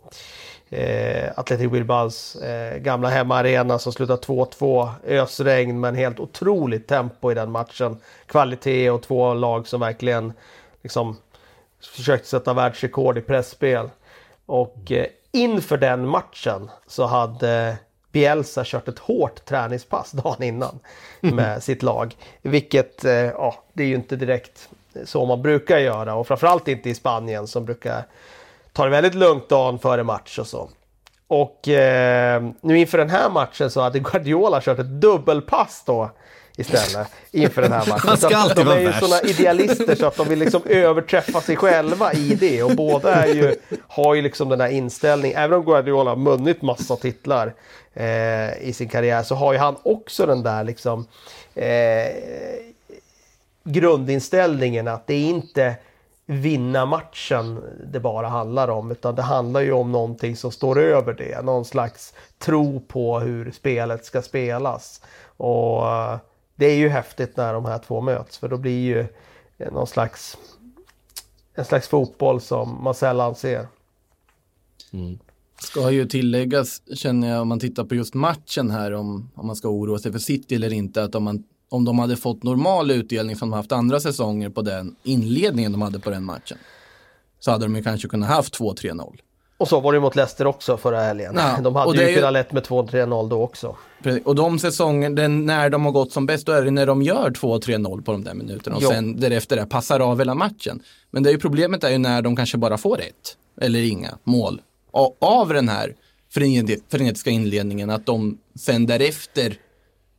[0.70, 4.90] eh, Athletic Bilbaos eh, gamla hemmaarena som slutade 2-2.
[5.06, 7.96] Ösregn men helt otroligt tempo i den matchen.
[8.26, 10.32] Kvalitet och två lag som verkligen
[10.82, 11.16] liksom
[11.94, 13.90] försökte sätta världsrekord i pressspel.
[14.46, 17.76] Och eh, inför den matchen så hade
[18.16, 20.78] Bielsa kört ett hårt träningspass dagen innan
[21.20, 22.16] med sitt lag.
[22.42, 24.68] Vilket, eh, ja, det är ju inte direkt
[25.04, 28.04] så man brukar göra och framförallt inte i Spanien som brukar
[28.72, 30.70] ta det väldigt lugnt dagen före match och så.
[31.28, 36.10] Och eh, nu inför den här matchen så hade Guardiola kört ett dubbelpass då
[36.56, 38.16] istället inför den här matchen.
[38.16, 42.12] Så de vara är ju sådana idealister så att de vill liksom överträffa sig själva
[42.12, 43.54] i det och båda är ju,
[43.88, 45.38] har ju liksom den här inställningen.
[45.38, 47.54] Även om Guardiola har vunnit massa titlar
[47.94, 51.06] eh, i sin karriär så har ju han också den där liksom
[51.54, 52.12] eh,
[53.64, 55.76] grundinställningen att det är inte
[56.26, 61.12] vinna matchen det bara handlar om utan det handlar ju om någonting som står över
[61.12, 61.44] det.
[61.44, 65.00] Någon slags tro på hur spelet ska spelas.
[65.36, 66.16] Och eh,
[66.56, 69.06] det är ju häftigt när de här två möts för då blir ju
[69.70, 70.36] någon slags
[71.56, 73.68] en slags fotboll som man sällan ser.
[74.92, 75.18] Mm.
[75.60, 79.56] Ska ju tilläggas, känner jag, om man tittar på just matchen här, om, om man
[79.56, 82.90] ska oroa sig för City eller inte, att om, man, om de hade fått normal
[82.90, 86.58] utdelning som de haft andra säsonger på den inledningen de hade på den matchen,
[87.38, 89.18] så hade de ju kanske kunnat haft 2-3-0.
[89.58, 91.34] Och så var det mot Leicester också förra helgen.
[91.36, 93.76] Ja, de hade ju kunnat lett med 2-3-0 då också.
[94.24, 97.02] Och de säsonger, den, när de har gått som bäst, då är det när de
[97.02, 98.88] gör 2-3-0 på de där minuterna och jo.
[98.88, 100.82] sen därefter där passar av hela matchen.
[101.10, 104.18] Men det är ju problemet är ju när de kanske bara får ett eller inga
[104.24, 104.60] mål
[105.20, 105.94] av den här
[106.88, 109.58] frenetiska inledningen, att de sen därefter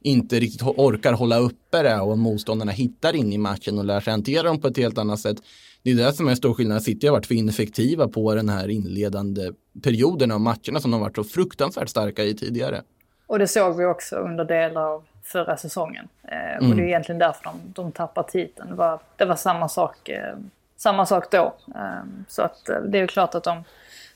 [0.02, 4.12] inte riktigt orkar hålla uppe det och motståndarna hittar in i matchen och lär sig
[4.12, 5.38] hantera dem på ett helt annat sätt.
[5.84, 6.84] Det är det som är stor skillnad.
[6.84, 9.52] City har varit för ineffektiva på den här inledande
[9.84, 12.82] perioden av matcherna som de varit så fruktansvärt starka i tidigare.
[13.28, 16.08] Och det såg vi också under delar av förra säsongen.
[16.24, 16.72] Eh, mm.
[16.72, 18.70] Och det är egentligen därför de, de tappar titeln.
[18.70, 20.38] Det var, det var samma, sak, eh,
[20.78, 21.56] samma sak då.
[21.76, 23.64] Eh, så att eh, det är klart att de,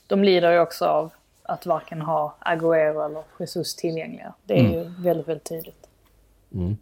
[0.07, 1.12] de lider ju också av
[1.43, 4.34] att varken ha Agüero eller Jesus tillgängliga.
[4.43, 4.72] Det är mm.
[4.72, 5.88] ju väldigt, väldigt tydligt.
[6.53, 6.78] Mm.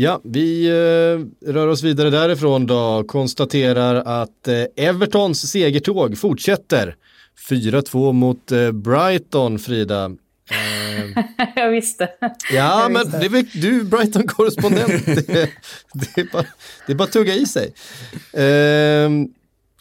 [0.00, 3.04] Ja, vi eh, rör oss vidare därifrån då.
[3.06, 6.96] Konstaterar att eh, Evertons segertåg fortsätter.
[7.50, 10.10] 4-2 mot eh, Brighton, Frida.
[11.56, 12.08] Jag visste.
[12.52, 13.18] Ja, jag men visste.
[13.18, 15.06] det är du Brighton-korrespondent.
[15.06, 15.50] det,
[15.92, 16.46] det, är bara,
[16.86, 17.72] det är bara att tugga i sig.
[18.32, 19.10] Eh,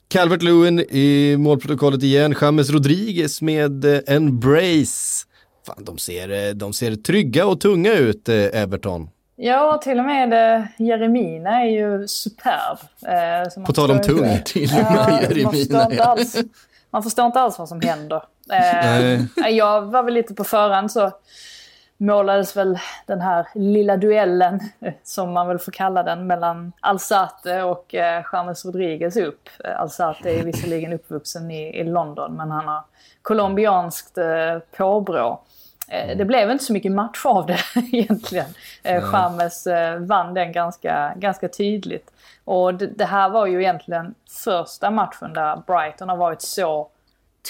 [0.08, 2.36] Calvert Lewin i målprotokollet igen.
[2.42, 5.26] James Rodriguez med eh, en brace.
[5.68, 9.10] Fan, de ser, de ser trygga och tunga ut, Everton.
[9.42, 12.78] Ja, till och med Jeremina är ju superb.
[13.08, 15.78] Eh, På tal om tung, till och med Jeremina.
[15.80, 16.18] Man, ja.
[16.90, 18.24] man förstår inte alls vad som händer.
[18.52, 21.12] Eh, jag var väl lite på förhand så
[21.98, 24.60] målades väl den här lilla duellen,
[25.04, 29.50] som man väl får kalla den, mellan Alzate och eh, James Rodriguez upp.
[29.78, 32.84] Alzate är visserligen uppvuxen i, i London, men han har
[33.22, 35.42] colombianskt eh, påbrå.
[35.90, 37.60] Eh, det blev inte så mycket match av det
[37.92, 38.46] egentligen.
[38.84, 42.12] Eh, James eh, vann den ganska, ganska tydligt.
[42.46, 46.90] Och det, det, här var ju egentligen första matchen där Brighton har varit så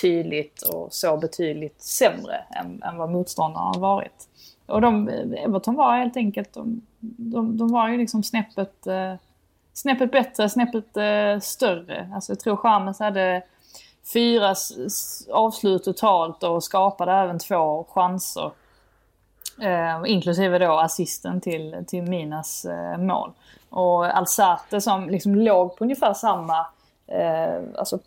[0.01, 4.27] tydligt och så betydligt sämre än, än vad motståndarna har varit.
[4.65, 5.09] Och de,
[5.45, 9.13] Everton var helt enkelt, de, de, de var ju liksom snäppet, eh,
[9.73, 12.09] snäppet bättre, snäppet eh, större.
[12.13, 13.43] Alltså jag tror Chamez hade
[14.13, 14.55] fyra
[15.31, 18.51] avslut totalt och skapade även två chanser.
[19.61, 23.31] Eh, inklusive då assisten till, till Minas eh, mål.
[23.69, 26.65] Och Alzate som liksom låg på ungefär samma
[27.07, 27.99] eh, alltså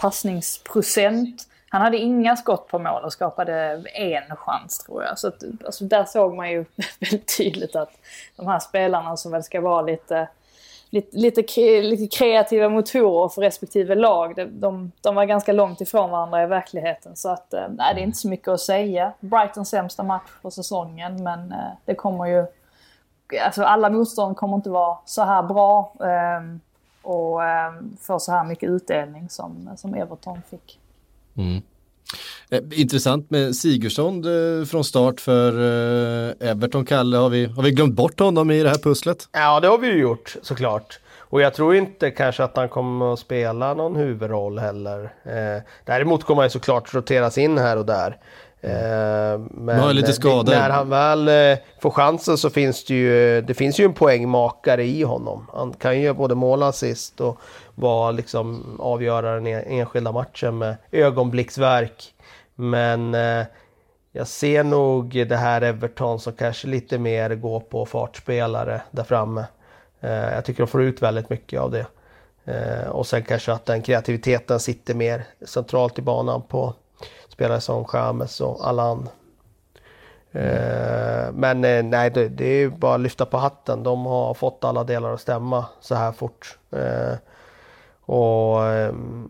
[0.00, 5.18] passningsprocent han hade inga skott på mål och skapade en chans tror jag.
[5.18, 6.64] Så att, alltså, där såg man ju
[7.00, 7.90] väldigt tydligt att
[8.36, 10.28] de här spelarna som väl ska vara lite,
[10.90, 11.42] lite, lite,
[11.82, 17.16] lite kreativa motorer för respektive lag, de, de, var ganska långt ifrån varandra i verkligheten.
[17.16, 19.12] Så att, eh, nej, det är inte så mycket att säga.
[19.20, 22.46] Brightons sämsta match på säsongen, men eh, det kommer ju...
[23.44, 26.60] Alltså alla motstånd kommer inte vara så här bra ehm,
[27.02, 30.80] och ehm, få så här mycket utdelning som, som Everton fick.
[31.36, 31.62] Mm.
[32.50, 36.84] Eh, intressant med Sigurdsson eh, från start för eh, Everton.
[36.84, 39.28] Kalle, har vi, har vi glömt bort honom i det här pusslet?
[39.32, 40.98] Ja, det har vi ju gjort såklart.
[41.28, 45.02] Och jag tror inte kanske att han kommer att spela någon huvudroll heller.
[45.24, 48.16] Eh, däremot kommer han såklart roteras in här och där.
[48.60, 50.52] Eh, men har lite skador.
[50.52, 54.84] när han väl eh, får chansen så finns det ju, det finns ju en poängmakare
[54.84, 55.46] i honom.
[55.52, 57.40] Han kan ju både mål och assist och
[57.76, 62.14] vara liksom avgöra den enskilda matchen med ögonblicksverk.
[62.54, 63.46] Men eh,
[64.12, 69.44] jag ser nog det här Everton som kanske lite mer går på fartspelare där framme.
[70.00, 71.86] Eh, jag tycker de får ut väldigt mycket av det.
[72.44, 76.74] Eh, och sen kanske att den kreativiteten sitter mer centralt i banan på
[77.28, 79.08] spelare som Chamez och Allan.
[80.32, 81.34] Mm.
[81.34, 83.82] men nej, det, det är bara att lyfta på hatten.
[83.82, 86.58] De har fått alla delar att stämma så här fort.
[88.06, 89.28] Och ehm,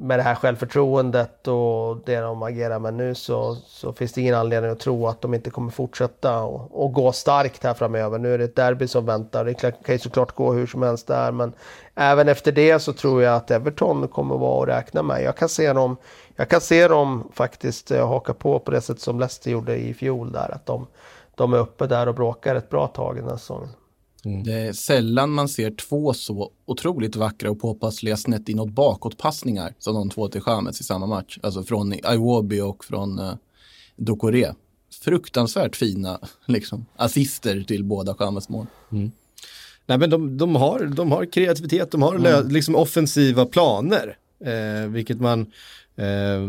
[0.00, 4.34] med det här självförtroendet och det de agerar med nu så, så finns det ingen
[4.34, 8.18] anledning att tro att de inte kommer fortsätta och, och gå starkt här framöver.
[8.18, 9.44] Nu är det ett derby som väntar.
[9.44, 11.52] Det kan ju såklart gå hur som helst där men
[11.94, 15.22] även efter det så tror jag att Everton kommer att vara att räkna med.
[15.22, 15.96] Jag kan se dem
[16.40, 19.94] jag kan se dem faktiskt eh, haka på på det sätt som Leicester gjorde i
[19.94, 20.54] fjol där.
[20.54, 20.86] Att de,
[21.34, 23.68] de är uppe där och bråkar ett bra tag den här säsongen.
[24.28, 24.44] Mm.
[24.44, 29.94] Det är sällan man ser två så otroligt vackra och påpassliga snett inåt bakåtpassningar som
[29.94, 31.38] de två till Chamez i samma match.
[31.42, 33.34] Alltså från Iwobi och från uh,
[33.96, 34.54] Dokore.
[35.00, 38.66] Fruktansvärt fina liksom, assister till båda Chamez mål.
[38.92, 39.10] Mm.
[39.86, 42.48] Nej men de, de, har, de har kreativitet, de har mm.
[42.48, 44.16] liksom offensiva planer.
[44.44, 45.40] Eh, vilket man
[45.96, 46.48] eh,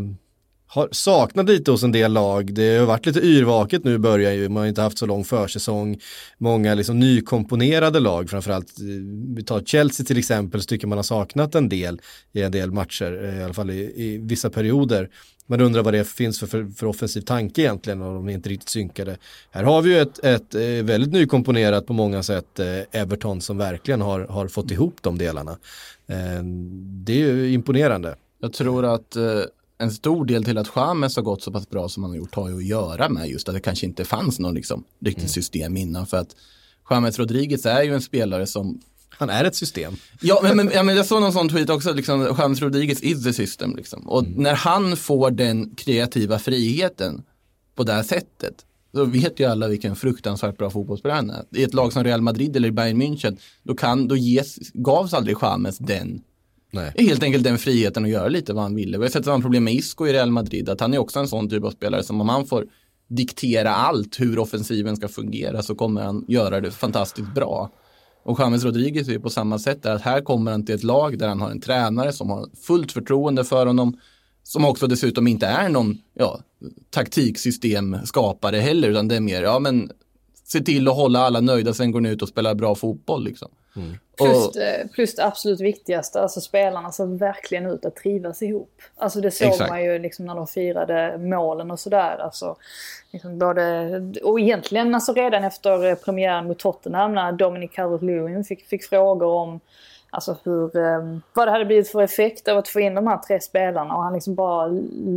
[0.72, 2.54] har saknat lite hos en del lag.
[2.54, 6.00] Det har varit lite yrvaket nu börjar ju, man har inte haft så lång försäsong.
[6.38, 8.86] Många liksom nykomponerade lag, framförallt eh,
[9.36, 12.02] vi tar Chelsea till exempel, så tycker man har saknat en del
[12.32, 15.10] i en del matcher, eh, i alla fall i, i vissa perioder.
[15.48, 18.50] Man undrar vad det finns för, för, för, offensiv tanke egentligen och de är inte
[18.50, 19.18] riktigt synkade.
[19.52, 22.60] Här har vi ju ett, ett, eh, väldigt nykomponerat på många sätt
[22.92, 25.58] Everton som verkligen har, har fått ihop de delarna.
[27.06, 28.16] Det är ju imponerande.
[28.42, 29.18] Jag tror att
[29.80, 32.36] en stor del till att Chamez har gått så pass bra som han har gjort
[32.36, 35.30] har ju att göra med just att det kanske inte fanns någon liksom, riktigt mm.
[35.30, 36.08] system innan.
[36.08, 36.36] För att
[36.84, 39.96] Chamez Rodriguez är ju en spelare som han är ett system.
[40.22, 43.24] Ja, men, men, ja, men jag såg någon sån tweet också, liksom, James Rodriguez is
[43.24, 43.76] the system.
[43.76, 44.08] Liksom.
[44.08, 44.44] Och mm.
[44.44, 47.24] när han får den kreativa friheten
[47.76, 51.46] på det här sättet, då vet ju alla vilken fruktansvärt bra fotbollsspelare han är.
[51.52, 55.38] I ett lag som Real Madrid eller Bayern München, då, kan, då ges, gavs aldrig
[55.42, 56.22] James den
[56.72, 56.94] Nej.
[56.98, 58.98] Helt enkelt den friheten att göra lite vad han ville.
[58.98, 61.28] Vi har sett samma problem med Isco i Real Madrid, att han är också en
[61.28, 62.66] sån typ av spelare som om han får
[63.08, 67.72] diktera allt hur offensiven ska fungera så kommer han göra det fantastiskt bra.
[68.24, 71.20] Och James Rodriguez är på samma sätt där att här kommer han till ett lag
[71.20, 73.98] där han har en tränare som har fullt förtroende för honom,
[74.44, 76.40] som också dessutom inte är någon ja,
[76.90, 79.92] taktiksystemskapare heller, utan det är mer, ja men
[80.44, 83.24] se till att hålla alla nöjda, sen går ni ut och spelar bra fotboll.
[83.24, 83.50] Liksom.
[83.76, 83.98] Mm.
[84.18, 88.82] Plus, och, eh, plus det absolut viktigaste, alltså spelarna såg verkligen ut att trivas ihop.
[88.98, 89.70] Alltså det såg exakt.
[89.70, 92.18] man ju liksom när de firade målen och sådär.
[92.18, 92.56] Alltså,
[93.12, 93.90] liksom både,
[94.24, 99.60] och egentligen alltså redan efter premiären mot Tottenham när Dominic Calvert-Lewin fick, fick frågor om
[100.12, 103.18] Alltså hur, ehm, vad det hade blivit för effekt av att få in de här
[103.18, 104.68] tre spelarna och han liksom bara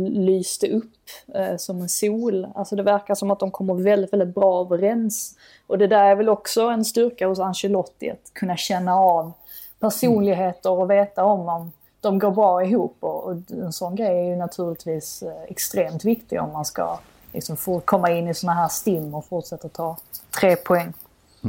[0.09, 0.93] lyste upp
[1.35, 2.47] eh, som en sol.
[2.55, 5.37] Alltså det verkar som att de kommer väldigt, väldigt bra överens.
[5.67, 9.31] Och det där är väl också en styrka hos Ancelotti, att kunna känna av
[9.79, 11.71] personligheter och veta om om
[12.01, 12.97] de går bra ihop.
[12.99, 16.99] Och, och en sån grej är ju naturligtvis eh, extremt viktig om man ska
[17.31, 19.97] liksom få komma in i såna här stim och fortsätta ta
[20.39, 20.93] tre poäng.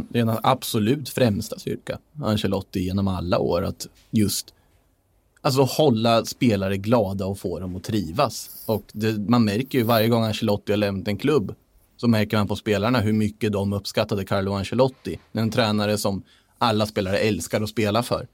[0.08, 4.54] Det är en absolut främsta styrka, Ancelotti genom alla år, att just
[5.40, 8.64] alltså hålla spelare glada och få dem att trivas.
[8.66, 11.54] Och det, man märker ju varje gång Ancelotti har lämnat en klubb
[11.96, 15.18] så märker man på spelarna hur mycket de uppskattade Carlo Ancelotti.
[15.32, 16.22] En tränare som
[16.58, 18.26] alla spelare älskar att spela för.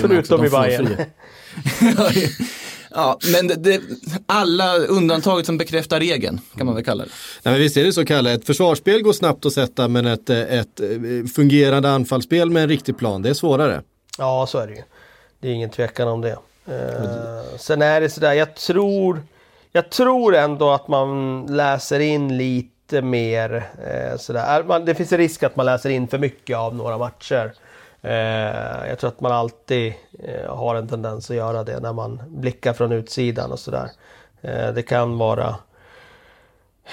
[0.00, 0.88] Förutom i Bayern.
[2.94, 3.80] Ja, men det, det,
[4.26, 7.10] alla undantaget som bekräftar regeln kan man väl kalla det.
[7.42, 10.30] Nej, men visst är det så Kalle, ett försvarsspel går snabbt att sätta men ett,
[10.30, 10.80] ett
[11.34, 13.82] fungerande anfallsspel med en riktig plan, det är svårare.
[14.18, 14.82] Ja, så är det ju.
[15.40, 16.36] Det är ingen tvekan om det.
[16.68, 19.22] Uh, sen är det sådär, jag tror,
[19.72, 24.80] jag tror ändå att man läser in lite mer uh, sådär.
[24.86, 27.52] det finns en risk att man läser in för mycket av några matcher.
[28.04, 32.22] Eh, jag tror att man alltid eh, har en tendens att göra det när man
[32.26, 33.90] blickar från utsidan och sådär.
[34.42, 35.56] Eh, det kan vara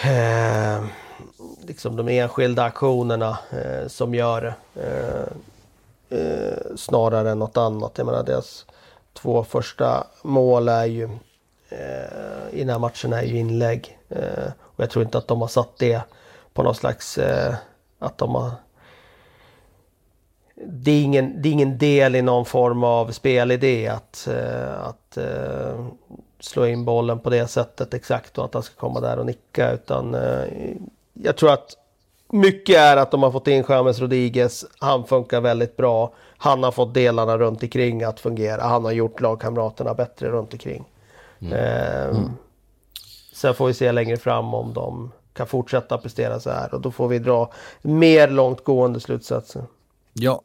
[0.04, 0.84] eh,
[1.68, 5.26] liksom de enskilda aktionerna eh, som gör det.
[6.10, 7.92] Eh, snarare än något annat.
[7.98, 8.66] Jag menar deras
[9.14, 11.04] två första mål är ju
[11.70, 14.00] eh, i den här matchen är ju inlägg.
[14.10, 16.02] Eh, och jag tror inte att de har satt det
[16.54, 17.20] på någon slags
[18.00, 18.52] att de har
[20.66, 25.18] det är, ingen, det är ingen del i någon form av spelidé att, uh, att
[25.18, 25.88] uh,
[26.40, 29.72] slå in bollen på det sättet exakt och att han ska komma där och nicka.
[29.72, 30.46] Utan uh,
[31.14, 31.78] jag tror att
[32.30, 34.66] mycket är att de har fått in James Rodriguez.
[34.80, 36.14] Han funkar väldigt bra.
[36.38, 38.62] Han har fått delarna runt omkring att fungera.
[38.62, 40.86] Han har gjort lagkamraterna bättre runt omkring.
[41.40, 41.54] Mm.
[41.54, 42.32] Mm.
[43.34, 46.92] Sen får vi se längre fram om de kan fortsätta prestera så här och då
[46.92, 47.52] får vi dra
[47.82, 49.64] mer långtgående slutsatser.
[50.14, 50.42] Ja,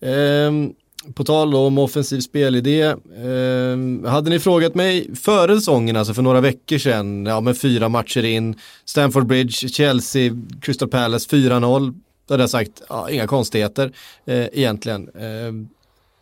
[0.00, 0.74] Um,
[1.14, 6.40] på tal om offensiv spelidé, um, hade ni frågat mig före säsongen, alltså för några
[6.40, 8.54] veckor sedan, ja men fyra matcher in,
[8.84, 11.94] Stamford Bridge, Chelsea, Crystal Palace 4-0,
[12.26, 13.92] då hade jag sagt, ja, inga konstigheter
[14.26, 15.08] eh, egentligen.
[15.14, 15.68] Um,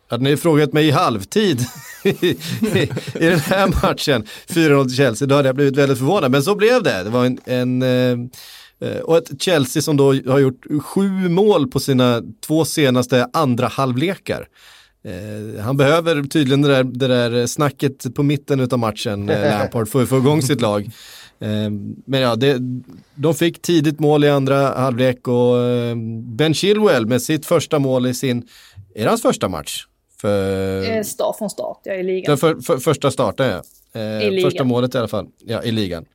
[0.07, 1.65] hade ni frågat mig i halvtid
[2.03, 2.37] i,
[3.13, 6.31] den här matchen, 4-0 till Chelsea, då hade jag blivit väldigt förvånad.
[6.31, 7.03] Men så blev det.
[7.03, 8.17] Det var en, en Eh,
[9.03, 14.47] och ett Chelsea som då har gjort sju mål på sina två senaste andra halvlekar.
[15.05, 19.87] Eh, han behöver tydligen det där, det där snacket på mitten av matchen, eh, Lampard,
[19.87, 20.89] för att få igång sitt lag.
[22.05, 22.57] men ja, det,
[23.15, 25.57] de fick tidigt mål i andra halvlek och
[26.23, 28.47] Ben Chilwell med sitt första mål i sin,
[28.95, 29.85] är det hans första match?
[30.21, 32.37] För, start från start, ja i ligan.
[32.37, 33.61] För, för, första starten
[33.93, 34.01] ja.
[34.21, 34.51] I ligan.
[34.51, 36.05] Första målet i alla fall, ja i ligan.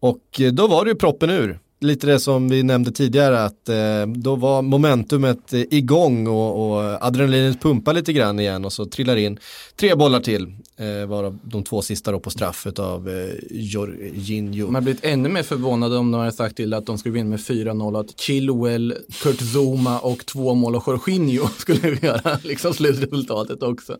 [0.00, 1.58] Och eh, då var det ju proppen ur.
[1.80, 7.06] lite det som vi nämnde tidigare att eh, då var momentumet eh, igång och, och
[7.06, 9.38] adrenalinet pumpar lite grann igen och så trillar in
[9.76, 10.56] tre bollar till.
[10.80, 14.66] Eh, varav de två sista då på straff av eh, Jorginho.
[14.66, 17.30] Man har blivit ännu mer förvånade om de hade sagt till att de skulle vinna
[17.30, 23.62] med 4-0 att Chilwell, Kurt Zuma och två mål av Jorginho skulle göra liksom slutresultatet
[23.62, 23.96] också.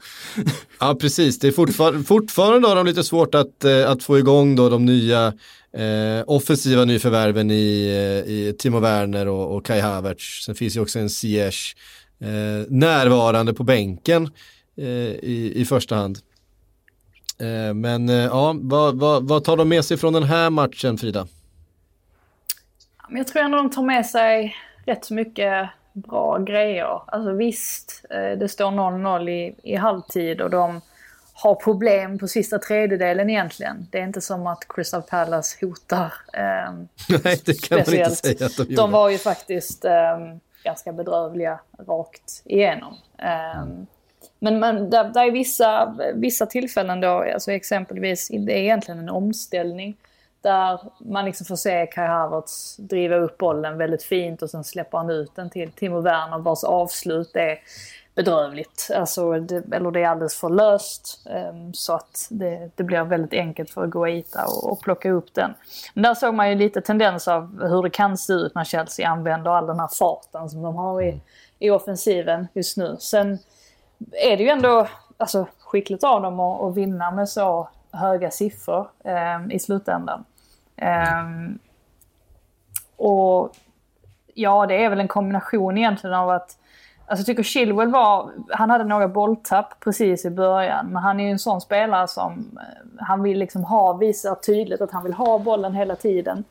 [0.80, 1.38] ja, precis.
[1.38, 4.84] Det är fortfar fortfarande har de lite svårt att, eh, att få igång då de
[4.84, 5.26] nya
[5.72, 7.86] eh, offensiva nyförvärven i,
[8.26, 10.44] eh, i Timo Werner och, och Kai Havertz.
[10.44, 11.76] Sen finns ju också en Ziyech
[12.20, 14.30] eh, närvarande på bänken
[14.76, 16.18] eh, i, i första hand.
[17.40, 20.98] Eh, men eh, ja, vad, vad, vad tar de med sig från den här matchen
[20.98, 21.26] Frida?
[23.08, 27.02] Jag tror ändå de tar med sig rätt så mycket bra grejer.
[27.06, 30.80] Alltså visst, eh, det står 0-0 i, i halvtid och de
[31.32, 33.86] har problem på sista tredjedelen egentligen.
[33.90, 36.12] Det är inte som att Crystal Palace hotar.
[36.32, 36.72] Eh,
[37.24, 37.88] Nej, det kan speciellt.
[37.88, 38.76] man inte säga att de gjorde.
[38.76, 40.18] De var ju faktiskt eh,
[40.64, 42.94] ganska bedrövliga rakt igenom.
[43.18, 43.64] Eh,
[44.42, 49.08] men, man, där, där är vissa, vissa tillfällen då, alltså exempelvis, det är egentligen en
[49.08, 49.96] omställning.
[50.42, 54.98] Där man liksom får se Kai Havertz driva upp bollen väldigt fint och sen släpper
[54.98, 57.58] han ut den till Timo Werner vars avslut är
[58.14, 58.90] bedrövligt.
[58.94, 61.28] Alltså, det, eller det är alldeles för löst.
[61.50, 65.54] Um, så att det, det, blir väldigt enkelt för Guaita och, och plocka upp den.
[65.94, 69.08] Men där såg man ju lite tendens av hur det kan se ut när Chelsea
[69.08, 71.20] använder all den här farten som de har i,
[71.58, 72.96] i offensiven just nu.
[72.98, 73.38] Sen
[74.12, 78.88] är det ju ändå alltså, skickligt av dem att, att vinna med så höga siffror
[79.04, 80.24] eh, i slutändan.
[80.76, 81.24] Eh,
[82.96, 83.56] och
[84.34, 86.56] ja, det är väl en kombination egentligen av att
[87.10, 90.86] Alltså jag tycker Chilwell var, han hade några bolltapp precis i början.
[90.86, 94.80] Men han är ju en sån spelare som, eh, han vill liksom ha, visar tydligt
[94.80, 96.44] att han vill ha bollen hela tiden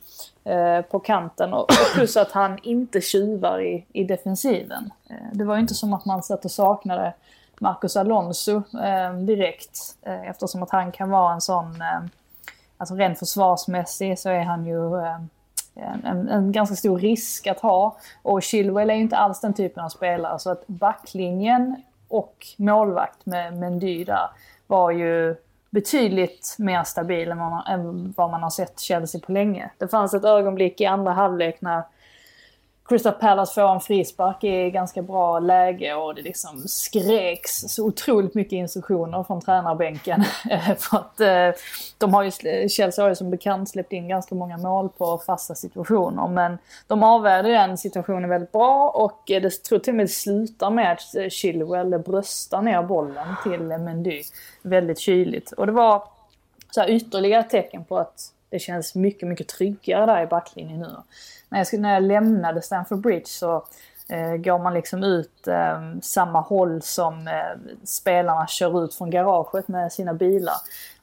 [0.44, 1.54] eh, på kanten.
[1.54, 4.92] Och, och, plus att han inte tjuvar i, i defensiven.
[5.10, 7.14] Eh, det var ju inte som att man satt och saknade
[7.60, 9.80] Marcus Alonso eh, direkt.
[10.02, 12.02] Eh, eftersom att han kan vara en sån, eh,
[12.78, 15.18] alltså rent försvarsmässig så är han ju eh,
[16.04, 17.98] en, en, ganska stor risk att ha.
[18.22, 20.40] Och Chilwell är ju inte alls den typen av spelare.
[20.40, 24.30] Så att backlinjen och målvakt med Mendy där
[24.68, 25.36] var ju
[25.70, 29.70] betydligt mer stabil än vad, man, än vad man har sett Chelsea på länge.
[29.78, 31.84] Det fanns ett ögonblick i andra halvlek när
[32.90, 38.36] Crystal Palace får en frispark i ganska bra läge och det liksom skreks så otroligt
[38.36, 40.24] mycket instruktioner från tränarbänken.
[40.78, 41.62] För att eh,
[41.98, 42.32] de har ju,
[42.70, 46.28] Chelsea har ju som bekant släppt in ganska många mål på fasta situationer.
[46.28, 50.92] Men de avvärjde den situationen väldigt bra och det tror till och med slutar med
[50.92, 54.24] att eh, Chilwell bröstar ner bollen till Mendy.
[54.62, 55.52] Väldigt kyligt.
[55.52, 56.04] Och det var
[56.72, 60.96] så här ytterligare tecken på att det känns mycket, mycket tryggare där i backlinjen nu
[61.50, 63.66] när jag, när jag lämnade Stamford Bridge så
[64.10, 69.68] eh, går man liksom ut eh, samma håll som eh, spelarna kör ut från garaget
[69.68, 70.56] med sina bilar.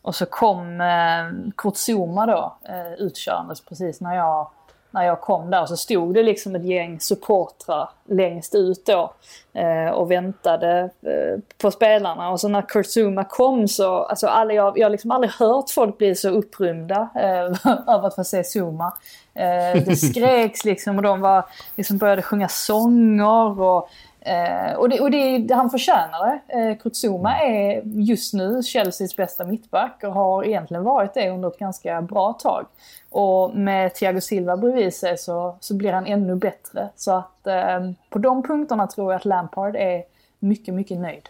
[0.02, 4.50] Och så kom eh, Kurt Zuma då eh, utkörandes precis när jag
[4.96, 9.12] när jag kom där så stod det liksom ett gäng supportrar längst ut då
[9.52, 12.30] eh, och väntade eh, på spelarna.
[12.30, 15.70] Och så när Kurt Zuma kom så, alltså alla, jag, jag har liksom aldrig hört
[15.70, 18.92] folk bli så upprymda eh, över att få se Zuma.
[19.36, 21.44] Eh, det skreks liksom och de var,
[21.76, 23.88] liksom började sjunga sånger och
[24.26, 26.58] Eh, och det, och det, han förtjänar det.
[26.58, 31.58] Eh, Kutsuma är just nu Chelseas bästa mittback och har egentligen varit det under ett
[31.58, 32.66] ganska bra tag.
[33.10, 36.88] Och med Thiago Silva bredvid sig så, så blir han ännu bättre.
[36.96, 40.02] Så att eh, på de punkterna tror jag att Lampard är
[40.38, 41.28] mycket, mycket nöjd.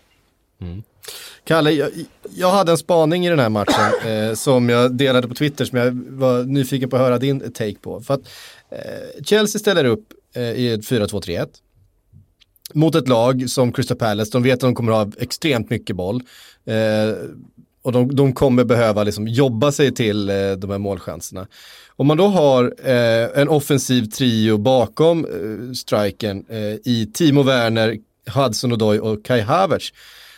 [0.61, 0.83] Mm.
[1.47, 1.90] Kalle, jag,
[2.34, 5.78] jag, hade en spaning i den här matchen eh, som jag delade på Twitter som
[5.78, 8.01] jag var nyfiken på att höra din take på.
[8.01, 8.20] För att
[8.70, 11.47] eh, Chelsea ställer upp eh, i ett 4-2-3-1
[12.74, 16.22] mot ett lag som Crystal Palace, de vet att de kommer ha extremt mycket boll.
[16.64, 17.14] Eh,
[17.82, 21.47] och de, de, kommer behöva liksom jobba sig till eh, de här målchanserna.
[21.97, 27.99] Om man då har eh, en offensiv trio bakom eh, striken eh, i Timo Werner,
[28.34, 29.92] Hudson Odoi och Kai Havertz.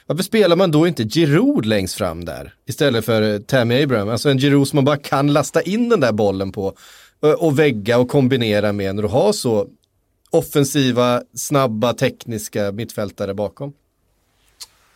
[0.09, 4.09] Varför spelar man då inte Giroud längst fram där istället för eh, Tammy Abraham?
[4.09, 6.73] Alltså en Giroud som man bara kan lasta in den där bollen på
[7.23, 9.67] eh, och vägga och kombinera med när du har så
[10.31, 13.73] offensiva, snabba, tekniska mittfältare bakom?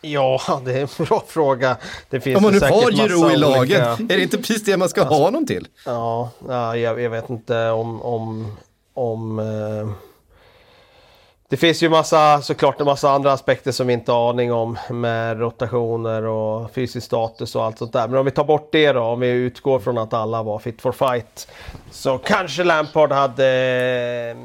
[0.01, 1.77] Ja, det är en bra fråga.
[2.09, 4.13] Det finns Om man nu har Giro i laget, olika...
[4.13, 5.67] är det inte precis det man ska alltså, ha honom till?
[5.85, 8.55] Ja, ja jag, jag, vet inte om, om,
[8.93, 9.89] om eh,
[11.53, 14.77] det finns ju massa, såklart en massa andra aspekter som vi inte har aning om
[14.89, 18.07] med rotationer och fysisk status och allt sånt där.
[18.07, 20.81] Men om vi tar bort det då, om vi utgår från att alla var fit
[20.81, 21.47] for fight.
[21.91, 23.47] Så kanske Lampard hade
[24.31, 24.37] eh,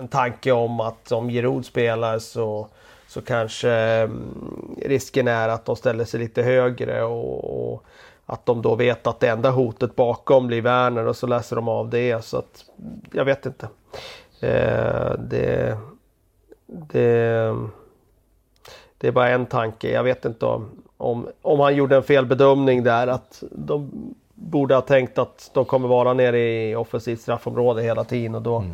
[0.00, 2.68] en tanke om att om Giroud spelar så,
[3.08, 7.84] så kanske mm, risken är att de ställer sig lite högre och, och
[8.26, 11.68] att de då vet att det enda hotet bakom blir Werner och så läser de
[11.68, 12.24] av det.
[12.24, 12.64] Så att,
[13.12, 13.68] jag vet inte.
[14.44, 15.76] Eh, det,
[16.66, 17.56] det,
[18.98, 19.90] det är bara en tanke.
[19.90, 23.06] Jag vet inte om, om, om han gjorde en felbedömning där.
[23.06, 23.90] Att de
[24.34, 28.56] borde ha tänkt att de kommer vara nere i offensivt straffområde hela tiden och då
[28.56, 28.72] mm.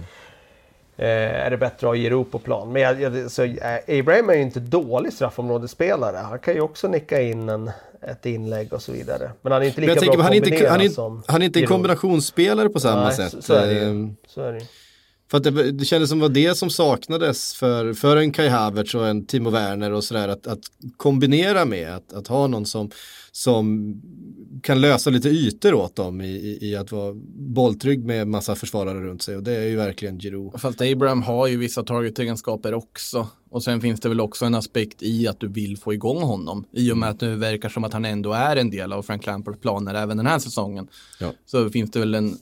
[0.96, 2.72] eh, är det bättre att ha Giroud på plan.
[2.72, 6.16] Men jag, jag, så, eh, Abraham är ju inte dålig straffområdesspelare.
[6.16, 9.30] Han kan ju också nicka in en, ett inlägg och så vidare.
[9.42, 11.66] Men han är inte lika bra tänker, han, inte, han, är, han är inte en
[11.66, 13.30] kombinationsspelare på samma Nej, sätt.
[13.30, 14.60] Så, så, är det, ehm, så är det.
[15.30, 18.94] För att det, det kändes som var det som saknades för, för en Kai Havertz
[18.94, 20.28] och en Timo Werner och sådär.
[20.28, 20.60] Att, att
[20.96, 22.90] kombinera med, att, att ha någon som,
[23.32, 23.94] som
[24.62, 29.00] kan lösa lite ytor åt dem i, i, i, att vara bolltrygg med massa försvarare
[29.00, 30.60] runt sig och det är ju verkligen Giroud.
[30.60, 35.02] Fast Abraham har ju vissa target-egenskaper också och sen finns det väl också en aspekt
[35.02, 37.92] i att du vill få igång honom i och med att det verkar som att
[37.92, 40.88] han ändå är en del av Frank Lampards planer även den här säsongen.
[41.20, 41.32] Ja.
[41.46, 42.38] Så finns det väl en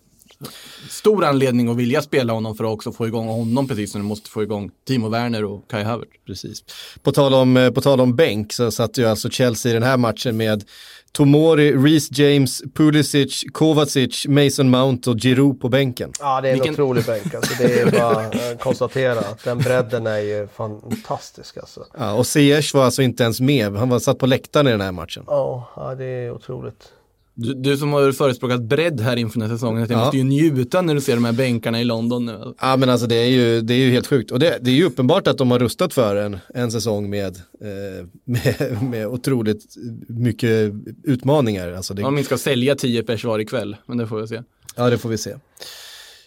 [0.88, 4.06] stor anledning att vilja spela honom för att också få igång honom precis som du
[4.06, 6.12] måste få igång Timo Werner och Kai Havertz.
[6.26, 6.64] Precis.
[7.02, 9.82] På tal om, eh, på tal om bänk så satt ju alltså Chelsea i den
[9.82, 10.64] här matchen med
[11.12, 16.12] Tomori, Reece James, Pulisic, Kovacic, Mason Mount och Giroud på bänken.
[16.20, 16.74] Ja, det är en Vilken...
[16.74, 17.34] otrolig bänk.
[17.34, 21.56] Alltså, det är bara att konstatera att den bredden är ju fantastisk.
[21.56, 21.86] Alltså.
[21.98, 23.76] Ja, och Ziyech var alltså inte ens med.
[23.76, 25.24] Han var satt på läktaren i den här matchen.
[25.26, 26.92] Ja, det är otroligt.
[27.40, 29.98] Du, du, som har förespråkat bredd här inför den här säsongen, jag ja.
[29.98, 32.54] måste ju njuta när du ser de här bänkarna i London nu.
[32.60, 34.30] Ja men alltså det är ju, det är ju helt sjukt.
[34.30, 37.36] Och det, det är ju uppenbart att de har rustat för en, en säsong med,
[37.36, 39.76] eh, med, med otroligt
[40.08, 40.72] mycket
[41.04, 41.72] utmaningar.
[41.72, 42.02] Alltså det...
[42.02, 44.42] Om vi ska sälja tio pers var ikväll, men det får vi se.
[44.76, 45.34] Ja det får vi se.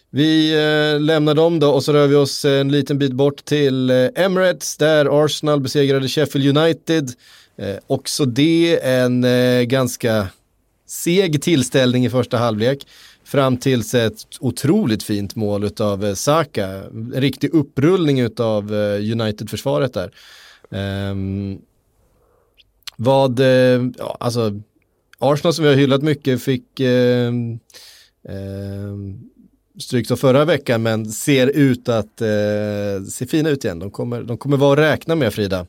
[0.09, 3.89] Vi eh, lämnar dem då och så rör vi oss en liten bit bort till
[3.89, 7.11] eh, Emirates där Arsenal besegrade Sheffield United.
[7.57, 10.27] Eh, också det en eh, ganska
[10.91, 12.87] seg tillställning i första halvlek
[13.23, 16.67] fram till ett otroligt fint mål av eh, Saka.
[16.67, 20.11] En riktig upprullning av eh, United-försvaret där.
[21.09, 21.61] Um,
[22.95, 24.61] vad, eh, ja, alltså
[25.19, 27.33] Arsenal som vi har hyllat mycket fick eh,
[28.29, 28.95] eh,
[29.79, 33.79] stryk av förra veckan men ser ut att eh, se fina ut igen.
[33.79, 35.65] De kommer, de kommer vara att räkna med Frida.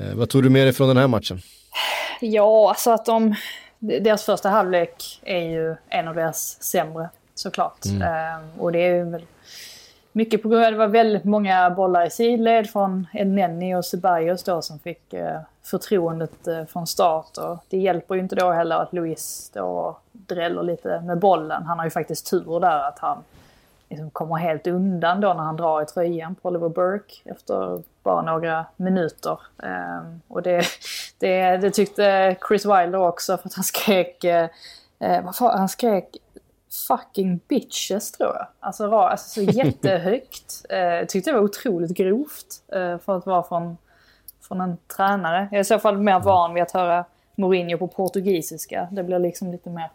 [0.00, 1.40] Eh, vad tog du med dig från den här matchen?
[2.20, 3.34] Ja, alltså att de
[3.80, 7.84] deras första halvlek är ju en av deras sämre såklart.
[7.84, 8.02] Mm.
[8.02, 9.26] Ehm, och det är ju väl
[10.12, 13.84] mycket på grund av att det var väldigt många bollar i sidled från Elneny och
[13.84, 17.38] Ceballos då som fick eh, förtroendet eh, från start.
[17.38, 21.62] Och det hjälper ju inte då heller att Luis då dräller lite med bollen.
[21.62, 23.18] Han har ju faktiskt tur där att han
[23.88, 28.22] liksom kommer helt undan då när han drar i tröjan på Oliver Burke efter bara
[28.22, 29.40] några minuter.
[29.56, 30.64] Um, och det,
[31.18, 36.16] det, det, tyckte Chris Wilder också för att han skrek, uh, vad fan, han skrek
[36.88, 38.46] fucking bitches tror jag.
[38.60, 40.64] Alltså, alltså så jättehögt.
[40.72, 43.76] uh, tyckte det var otroligt grovt uh, för att vara från,
[44.40, 45.48] från en tränare.
[45.50, 48.88] Jag är i så fall mer van vid att höra Mourinho på portugisiska.
[48.90, 49.90] Det blir liksom lite mer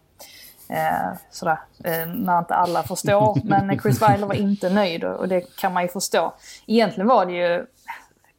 [0.69, 3.37] Eh, sådär, eh, när inte alla förstår.
[3.45, 6.33] Men Chris Weiler var inte nöjd och det kan man ju förstå.
[6.65, 7.65] Egentligen var det ju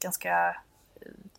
[0.03, 0.57] ganska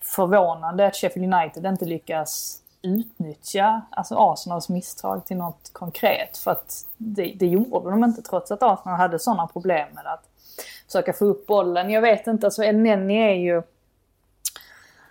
[0.02, 6.38] förvånande att Sheffield United inte lyckas utnyttja alltså Arsenals misstag till något konkret.
[6.38, 10.24] För att det, det gjorde de inte trots att Arsenal hade sådana problem med att
[10.86, 11.90] försöka få upp bollen.
[11.90, 13.62] Jag vet inte, alltså El Neni är ju...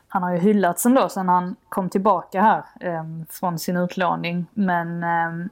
[0.08, 4.46] Han har ju hyllats ändå sen han kom tillbaka här eh, från sin utlåning.
[4.54, 5.46] Men eh,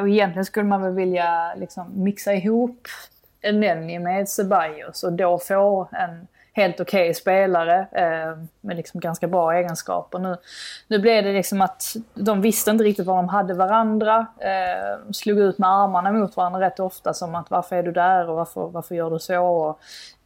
[0.00, 2.88] och egentligen skulle man väl vilja liksom mixa ihop
[3.42, 9.26] Elneny med Ceballos och då få en helt okej okay spelare eh, med liksom ganska
[9.26, 10.18] bra egenskaper.
[10.18, 10.36] Nu,
[10.88, 14.26] nu blev det liksom att de visste inte riktigt var de hade varandra.
[14.38, 18.30] Eh, slog ut med armarna mot varandra rätt ofta som att varför är du där
[18.30, 19.46] och varför, varför gör du så?
[19.46, 19.80] Och,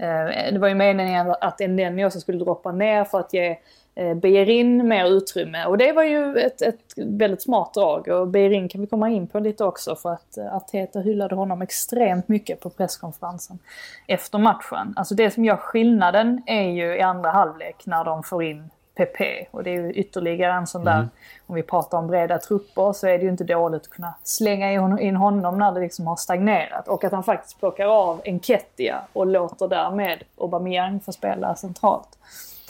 [0.05, 3.59] eh, det var ju meningen att Elneny också skulle droppa ner för att ge
[3.95, 5.65] eh, Beirin mer utrymme.
[5.65, 9.27] Och det var ju ett, ett väldigt smart drag och Beirin kan vi komma in
[9.27, 13.59] på lite också för att eh, Arteta hyllade honom extremt mycket på presskonferensen
[14.07, 14.95] efter matchen.
[14.97, 19.47] Alltså det som gör skillnaden är ju i andra halvlek när de får in PP.
[19.51, 21.09] Och det är ju ytterligare en sån där, mm.
[21.47, 24.73] om vi pratar om breda trupper så är det ju inte dåligt att kunna slänga
[25.01, 26.89] in honom när det liksom har stagnerat.
[26.89, 32.19] Och att han faktiskt plockar av Enketia och låter därmed Aubameyang få spela centralt.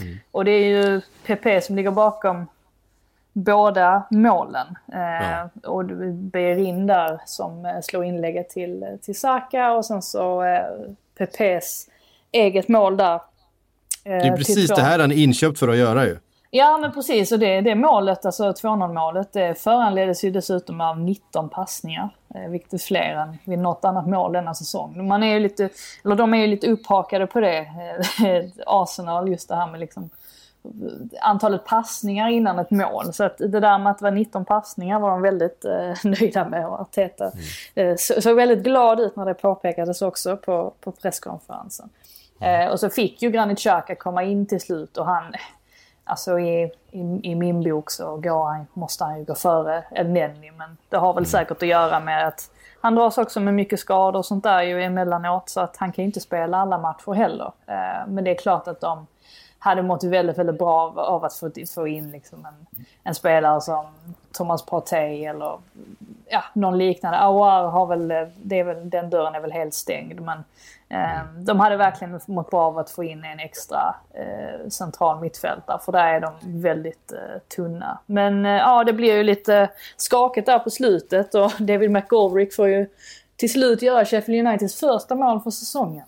[0.00, 0.18] Mm.
[0.30, 2.46] Och det är ju PP som ligger bakom
[3.32, 4.66] båda målen.
[4.92, 5.48] Eh, ja.
[5.70, 5.84] Och
[6.14, 10.62] Berin där som eh, slår inlägget till, till Saka och sen så eh,
[11.18, 11.88] Pepes
[12.32, 13.14] eget mål där.
[13.14, 13.20] Eh,
[14.04, 16.18] det är precis det här han är inköpt för att göra ju.
[16.52, 21.00] Ja men precis och det, det målet, alltså 2-0 målet, det föranleddes ju dessutom av
[21.00, 22.08] 19 passningar.
[22.34, 25.08] Eh, vilket är fler än vid något annat mål denna säsong.
[25.08, 25.68] Man är ju lite,
[26.04, 27.66] eller de är ju lite upphakade på det,
[28.66, 30.10] Arsenal, just det här med liksom
[31.20, 33.12] antalet passningar innan ett mål.
[33.12, 36.48] Så att det där med att det var 19 passningar var de väldigt eh, nöjda
[36.48, 37.30] med och Arteta
[37.74, 37.90] mm.
[37.90, 41.88] eh, så, såg väldigt glad ut när det påpekades också på, på presskonferensen.
[42.40, 42.66] Mm.
[42.66, 45.32] Eh, och så fick ju Granit Xhaka komma in till slut och han,
[46.10, 50.08] alltså i, i, i min bok så går han, måste han ju gå före El
[50.08, 51.30] Nenni men det har väl mm.
[51.30, 52.50] säkert att göra med att
[52.80, 56.02] han dras också med mycket skador och sånt där ju emellanåt så att han kan
[56.02, 57.52] ju inte spela alla matcher heller.
[57.66, 59.06] Eh, men det är klart att de
[59.58, 63.60] hade mått väldigt, väldigt bra av, av att få, få in liksom en, en, spelare
[63.60, 63.86] som
[64.32, 65.58] Thomas Partey eller
[66.28, 67.18] ja, någon liknande.
[67.18, 68.08] Aouar har väl,
[68.42, 70.20] det är väl, den dörren är väl helt stängd.
[70.20, 70.44] Men
[71.38, 75.92] de hade verkligen mått bra av att få in en extra eh, central mittfältare för
[75.92, 77.98] där är de väldigt eh, tunna.
[78.06, 82.68] Men eh, ja, det blir ju lite skakigt där på slutet och David McGovrick får
[82.68, 82.86] ju
[83.36, 86.04] till slut göra Sheffield Uniteds första mål för säsongen.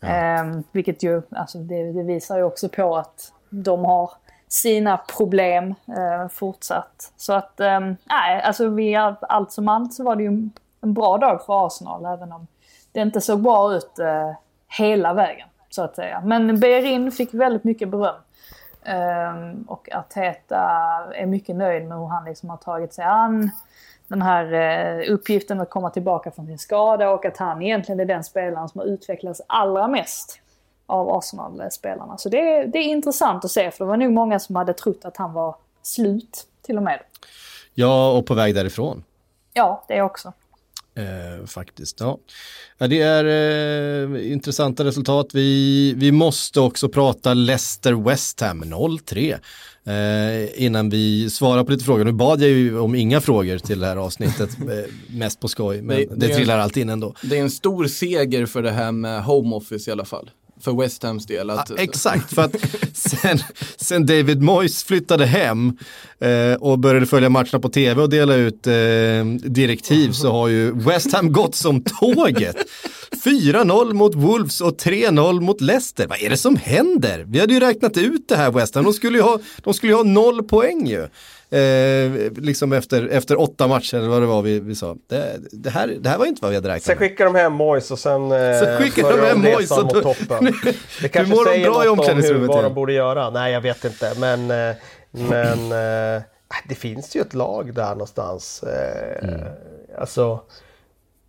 [0.00, 0.40] Ja.
[0.40, 4.10] Um, vilket ju, alltså det, det, visar ju också på att de har
[4.48, 7.12] sina problem uh, fortsatt.
[7.16, 10.50] Så att, um, nej, alltså vi, allt som allt så var det ju
[10.80, 12.46] en bra dag för Arsenal, även om
[12.96, 14.32] det inte såg bra ut uh,
[14.78, 16.20] hela vägen, så att säga.
[16.24, 18.14] Men Berin fick väldigt mycket beröm.
[18.86, 20.60] Um, och Arteta
[21.14, 23.50] är mycket nöjd med hur han liksom har tagit sig an
[24.08, 28.04] den här eh, uppgiften att komma tillbaka från sin skada och att han egentligen är
[28.04, 30.40] den spelaren som har utvecklats allra mest
[30.86, 32.18] av Arsenal-spelarna.
[32.18, 35.04] Så det, det är intressant att se för det var nog många som hade trott
[35.04, 37.00] att han var slut till och med.
[37.74, 39.04] Ja, och på väg därifrån.
[39.52, 40.32] Ja, det också.
[40.96, 42.18] Eh, faktiskt, ja.
[42.78, 45.26] ja det är eh, intressanta resultat.
[45.32, 49.38] Vi, vi måste också prata Leicester West Ham 0-3.
[49.86, 52.04] Eh, innan vi svarar på lite frågor.
[52.04, 55.82] Nu bad jag ju om inga frågor till det här avsnittet, eh, mest på skoj,
[55.82, 57.14] men det, det, det trillar alltid in ändå.
[57.22, 60.30] Det är en stor seger för det här med home office i alla fall
[60.60, 61.50] för West Hams del.
[61.50, 61.70] Att...
[61.70, 62.56] Ja, exakt, för att
[62.92, 63.38] sen,
[63.76, 65.78] sen David Moyes flyttade hem
[66.20, 68.72] eh, och började följa matcherna på tv och dela ut eh,
[69.50, 72.56] direktiv så har ju West Ham gått som tåget.
[73.24, 76.06] 4-0 mot Wolves och 3-0 mot Leicester.
[76.06, 77.24] Vad är det som händer?
[77.28, 78.84] Vi hade ju räknat ut det här West Ham.
[78.84, 81.08] De skulle ju ha, de skulle ju ha noll poäng ju.
[81.50, 84.96] Eh, liksom efter, efter åtta matcher eller vad det var vi, vi sa.
[85.06, 86.98] Det, det, här, det här var inte vad vi hade räknat med.
[86.98, 90.02] Sen skickar de hem Mois och sen eh, så skickar de hem Mois och mot
[90.02, 90.44] toppen.
[91.02, 93.30] Det kanske säger bra något om hur, vad de borde göra.
[93.30, 94.12] Nej, jag vet inte.
[94.18, 94.76] Men, eh,
[95.10, 96.22] men eh,
[96.68, 98.62] det finns ju ett lag där någonstans.
[98.62, 99.40] Eh, mm.
[99.98, 100.40] Alltså,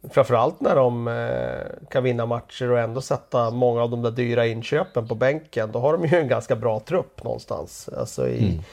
[0.10, 4.46] Framförallt när de eh, kan vinna matcher och ändå sätta många av de där dyra
[4.46, 5.72] inköpen på bänken.
[5.72, 7.90] Då har de ju en ganska bra trupp någonstans.
[7.98, 8.64] Alltså i, mm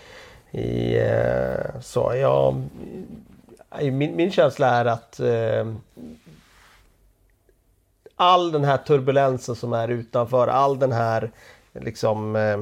[0.54, 2.54] i eh, så ja,
[3.80, 5.66] min, min känsla är att eh,
[8.16, 11.30] all den här turbulensen som är utanför, all den här
[11.72, 12.58] liksom eh,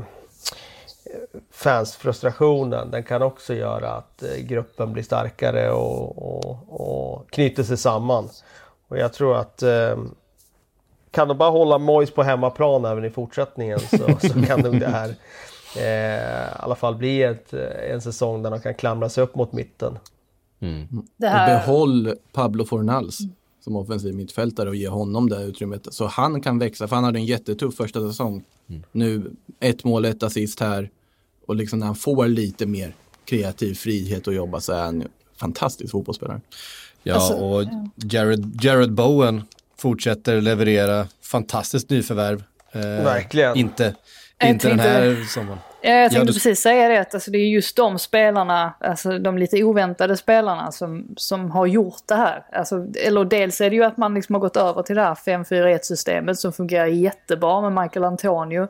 [1.51, 7.77] fansfrustrationen, den kan också göra att eh, gruppen blir starkare och, och, och knyter sig
[7.77, 8.29] samman.
[8.89, 9.97] Och jag tror att eh,
[11.11, 14.89] kan de bara hålla Mois på hemmaplan även i fortsättningen så, så kan nog det
[14.89, 15.15] här
[15.77, 17.53] eh, i alla fall bli ett,
[17.91, 19.99] en säsong där de kan klamra sig upp mot mitten.
[20.61, 20.87] Mm.
[21.17, 21.55] Det här...
[21.55, 23.19] Och behåll Pablo Fornals
[23.65, 27.19] som offensiv mittfältare och ge honom det utrymmet så han kan växa för han hade
[27.19, 28.45] en jättetuff första säsong.
[28.69, 28.83] Mm.
[28.93, 30.91] Nu ett mål, ett assist här
[31.47, 32.95] och liksom när han får lite mer
[33.25, 35.05] kreativ frihet att jobba så är han
[35.37, 36.41] fantastisk fotbollsspelare.
[37.03, 37.65] Ja, alltså, och
[37.97, 39.43] Jared, Jared Bowen
[39.79, 41.07] fortsätter leverera.
[41.23, 42.45] Fantastiskt nyförvärv.
[42.73, 43.57] Eh, Verkligen.
[43.57, 43.95] Inte,
[44.45, 45.59] inte den här sommaren.
[45.85, 46.33] Jag tänkte ja, du...
[46.33, 50.73] precis säga det, att alltså, det är just de spelarna, alltså de lite oväntade spelarna
[50.73, 52.45] som, som har gjort det här.
[52.53, 55.15] Alltså, eller dels är det ju att man liksom har gått över till det här
[55.15, 58.69] 5-4-1 systemet som fungerar jättebra med Michael Antonio.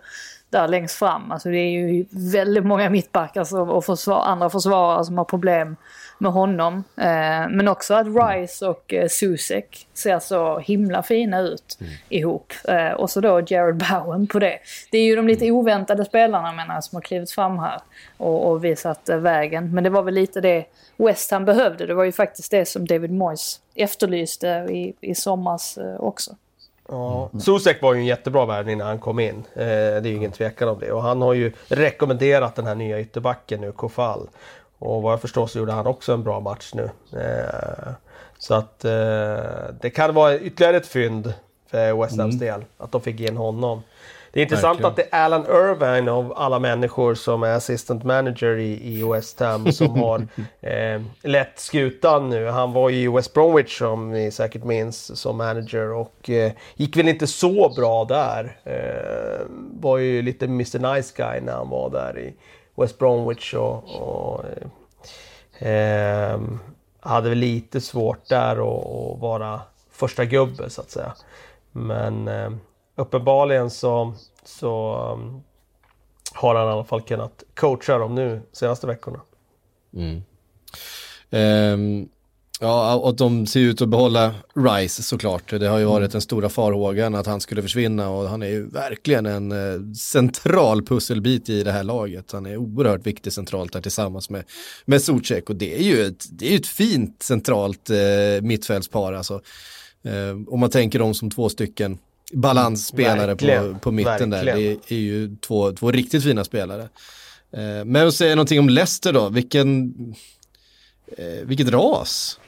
[0.50, 1.32] där längst fram.
[1.32, 5.76] Alltså det är ju väldigt många mittbackar och försvar, andra försvarare som har problem
[6.22, 6.84] med honom.
[6.96, 11.92] Eh, men också att Rice och eh, Susek ser så himla fina ut mm.
[12.08, 12.52] ihop.
[12.68, 14.58] Eh, och så då Jared Bowen på det.
[14.90, 17.80] Det är ju de lite oväntade spelarna menar som har klivit fram här
[18.16, 19.74] och, och visat eh, vägen.
[19.74, 20.64] Men det var väl lite det
[20.96, 21.86] West Ham behövde.
[21.86, 26.36] Det var ju faktiskt det som David Moyes efterlyste i, i somras eh, också.
[26.88, 29.44] Ja, Susek var ju en jättebra värvning när han kom in.
[29.54, 30.92] Eh, det är ju ingen tvekan om det.
[30.92, 34.28] Och han har ju rekommenderat den här nya ytterbacken nu, Kofall.
[34.82, 36.90] Och vad jag förstår så gjorde han också en bra match nu.
[37.20, 37.92] Eh,
[38.38, 38.90] så att eh,
[39.80, 41.34] det kan vara ytterligare ett fynd
[41.70, 42.38] för West Hams mm.
[42.38, 43.82] del, att de fick in honom.
[44.32, 44.90] Det är intressant Verkligen.
[44.90, 49.40] att det är Alan Irvine av alla människor som är assistant manager i, i West
[49.40, 50.26] Ham som har
[50.60, 52.46] eh, lett skutan nu.
[52.46, 56.96] Han var ju i West Bromwich som ni säkert minns som manager och eh, gick
[56.96, 58.56] väl inte så bra där.
[58.64, 59.46] Eh,
[59.80, 62.34] var ju lite Mr Nice Guy när han var där i
[62.74, 64.44] West Bromwich och, och
[65.66, 66.40] eh,
[67.00, 71.14] hade väl lite svårt där att vara första gubbe så att säga.
[71.72, 72.50] Men eh,
[72.96, 75.42] uppenbarligen så, så um,
[76.34, 79.20] har han i alla fall kunnat coacha dem nu senaste veckorna.
[79.94, 80.22] Mm.
[81.30, 82.08] Um,
[82.62, 85.50] ja, och de ser ut att behålla Rice såklart.
[85.50, 86.10] Det har ju varit mm.
[86.10, 90.82] den stora farhågan att han skulle försvinna och han är ju verkligen en uh, central
[90.82, 92.32] pusselbit i det här laget.
[92.32, 94.44] Han är oerhört viktig centralt där tillsammans med,
[94.84, 99.40] med Zuzek och det är ju ett, det är ett fint centralt uh, mittfältspar alltså.
[100.06, 101.98] Uh, om man tänker dem som två stycken
[102.32, 104.58] balansspelare på, på mitten verkligen.
[104.58, 104.76] där.
[104.88, 106.88] Det är, ju två, två riktigt fina spelare.
[107.52, 109.94] Eh, men att säga någonting om Leicester då, vilken,
[111.18, 112.38] eh, vilket ras.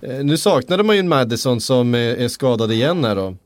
[0.00, 3.36] Eh, nu saknade man ju en Madison som eh, är, skadad igen här då.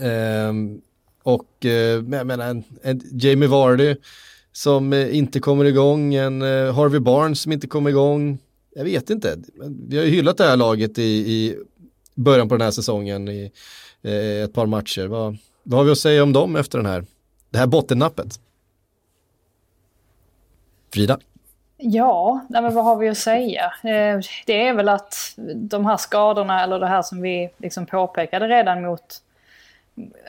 [0.00, 0.80] Ehm,
[1.22, 3.96] och eh, jag menar, en, en Jamie Vardy
[4.52, 8.38] som eh, inte kommer igång, en eh, Harvey Barnes som inte kommer igång.
[8.74, 9.38] Jag vet inte,
[9.88, 11.56] vi har ju hyllat det här laget i, i
[12.14, 13.28] början på den här säsongen.
[13.28, 13.52] I,
[14.02, 15.06] eh, ett par matcher.
[15.06, 17.04] Vad, vad har vi att säga om dem efter den här,
[17.50, 18.40] det här bottennappet?
[20.92, 21.18] Frida?
[21.80, 23.64] Ja, nej men vad har vi att säga?
[23.64, 25.14] Eh, det är väl att
[25.54, 29.22] de här skadorna, eller det här som vi liksom påpekade redan mot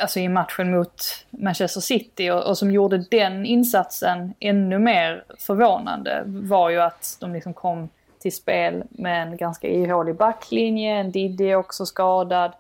[0.01, 6.23] alltså i matchen mot Manchester City och, och, som gjorde den insatsen ännu mer förvånande
[6.25, 7.89] var ju att de liksom kom
[8.19, 12.51] till spel med en ganska ihålig backlinje, en Diddy också skadad.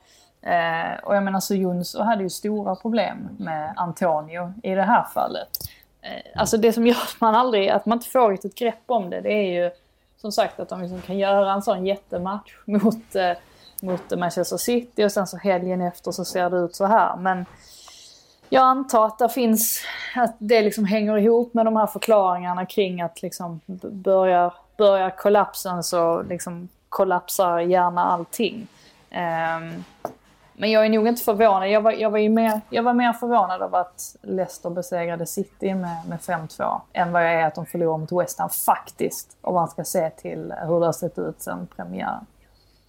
[0.41, 5.03] Eh, och jag menar så Jonsson hade ju stora problem med Antonio i det här
[5.13, 5.49] fallet.
[6.01, 9.09] Eh, alltså det som gör att man aldrig, att man inte får riktigt grepp om
[9.09, 9.71] det, det är ju
[10.17, 13.31] som sagt att de liksom kan göra en sån jättematch mot, eh,
[13.81, 17.17] mot Manchester City och sen så helgen efter så ser det ut så här.
[17.17, 17.45] Men
[18.49, 19.81] jag antar att det finns,
[20.15, 23.61] att det liksom hänger ihop med de här förklaringarna kring att liksom
[23.91, 28.67] börjar, börjar kollapsen så liksom kollapsar gärna allting.
[29.09, 29.83] Ehm,
[30.59, 31.69] men jag är nog inte förvånad.
[31.69, 35.75] Jag var, jag var, ju mer, jag var mer förvånad av att Leicester besegrade City
[35.75, 39.37] med, med 5-2 än vad jag är att de förlorade mot West Ham faktiskt.
[39.41, 42.25] Om man ska se till hur det har sett ut sedan premiären.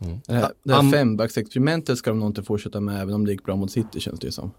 [0.01, 0.21] Mm.
[0.27, 3.45] Det här, det här fembacksexperimentet ska de nog inte fortsätta med även om det gick
[3.45, 4.53] bra mot City känns det ju som.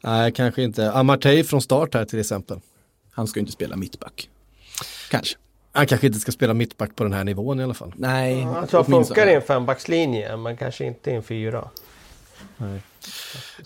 [0.00, 0.92] Nej, kanske inte.
[0.92, 2.60] Amartey från start här till exempel.
[3.10, 4.30] Han ska ju inte spela mittback.
[5.10, 5.38] Kanske.
[5.72, 7.94] Han kanske inte ska spela mittback på den här nivån i alla fall.
[7.96, 8.40] Nej.
[8.40, 11.68] Ja, han funkar i en fembackslinje, men kanske inte i en fyra.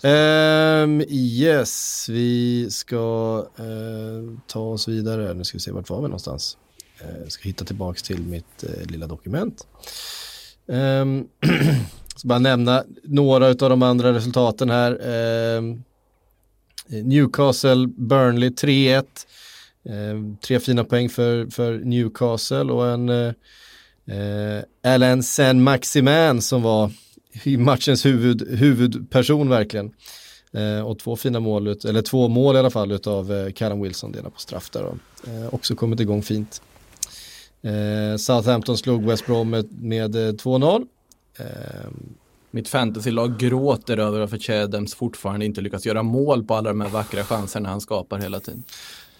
[0.03, 5.33] Um, yes, vi ska uh, ta oss vidare.
[5.33, 6.57] Nu ska vi se vart var vi någonstans.
[7.01, 9.67] Uh, ska hitta tillbaks till mitt uh, lilla dokument.
[10.67, 11.49] Ehm, um,
[12.15, 14.91] ska bara nämna några av de andra resultaten här.
[14.91, 15.77] Uh,
[16.87, 19.05] Newcastle, Burnley 3-1.
[20.41, 23.33] tre fina poäng för, för Newcastle och en uh,
[24.83, 26.91] Alain Saint-Maximin som var
[27.57, 29.91] matchens huvud, huvudperson verkligen.
[30.53, 33.81] Eh, och två fina mål, ut, eller två mål i alla fall utav eh, Callum
[33.81, 34.83] Wilson delar på straff där.
[35.27, 36.61] Eh, också kommit igång fint.
[37.61, 40.85] Eh, Southampton slog West Brom med, med eh, 2-0.
[41.39, 41.45] Eh,
[42.53, 46.89] Mitt fantasylag gråter över varför Chadams fortfarande inte lyckas göra mål på alla de här
[46.89, 48.63] vackra chanserna han skapar hela tiden.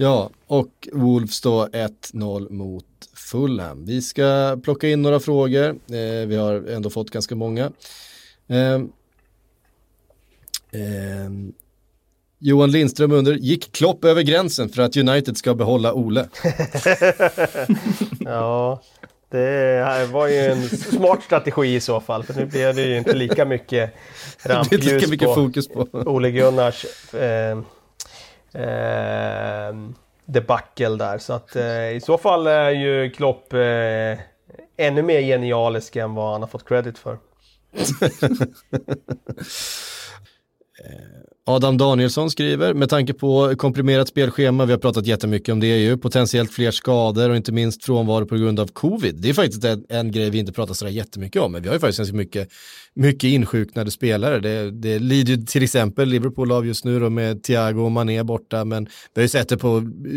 [0.01, 3.85] Ja, och Wolves då 1-0 mot Fulham.
[3.85, 5.69] Vi ska plocka in några frågor.
[5.69, 7.71] Eh, vi har ändå fått ganska många.
[8.47, 8.73] Eh,
[10.71, 11.29] eh,
[12.39, 16.29] Johan Lindström under, gick Klopp över gränsen för att United ska behålla Ole?
[18.19, 18.81] ja,
[19.29, 23.13] det var ju en smart strategi i så fall, för nu blir det ju inte
[23.13, 23.93] lika mycket
[24.43, 27.61] rampljus lika mycket på, fokus på Ole Gunnars eh,
[28.53, 29.75] eh,
[30.25, 31.17] debacle där.
[31.17, 34.19] Så att eh, i så fall är ju Klopp eh,
[34.77, 37.17] ännu mer genialisk än vad han har fått credit för.
[40.85, 45.67] Eh, Adam Danielsson skriver, med tanke på komprimerat spelschema, vi har pratat jättemycket om det
[45.67, 49.15] ju, potentiellt fler skador och inte minst frånvaro på grund av covid.
[49.15, 51.75] Det är faktiskt en, en grej vi inte pratar sådär jättemycket om, men vi har
[51.75, 52.49] ju faktiskt ganska mycket,
[52.93, 54.39] mycket insjuknade spelare.
[54.39, 58.23] Det, det lider ju till exempel Liverpool av just nu då med Thiago och Mané
[58.23, 60.13] borta, men vi har ju sett det på eh,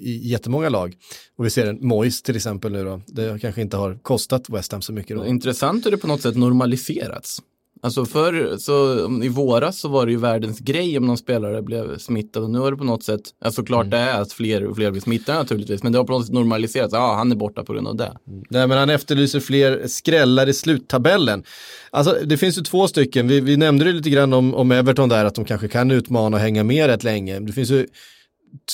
[0.00, 0.94] i jättemånga lag.
[1.36, 4.72] Och vi ser en Mois till exempel nu då, det kanske inte har kostat West
[4.72, 5.26] Ham så mycket då.
[5.26, 7.42] Intressant hur det på något sätt normaliserats.
[7.82, 8.94] Alltså förr, så
[9.24, 12.62] i våras så var det ju världens grej om någon spelare blev smittad och nu
[12.62, 13.90] är det på något sätt, ja, såklart mm.
[13.90, 16.34] det är att fler och fler blir smittade naturligtvis, men det har på något sätt
[16.34, 18.16] normaliserats, ja han är borta på grund av det.
[18.28, 18.44] Mm.
[18.50, 21.44] Nej men han efterlyser fler skrällar i sluttabellen.
[21.90, 25.08] Alltså det finns ju två stycken, vi, vi nämnde det lite grann om, om Everton
[25.08, 27.40] där, att de kanske kan utmana och hänga med rätt länge.
[27.40, 27.86] Det finns ju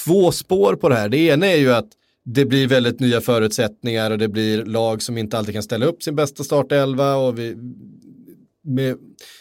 [0.05, 1.89] två spår på det här, det ena är ju att
[2.25, 6.03] det blir väldigt nya förutsättningar och det blir lag som inte alltid kan ställa upp
[6.03, 7.57] sin bästa startelva och vi,
[8.65, 8.97] med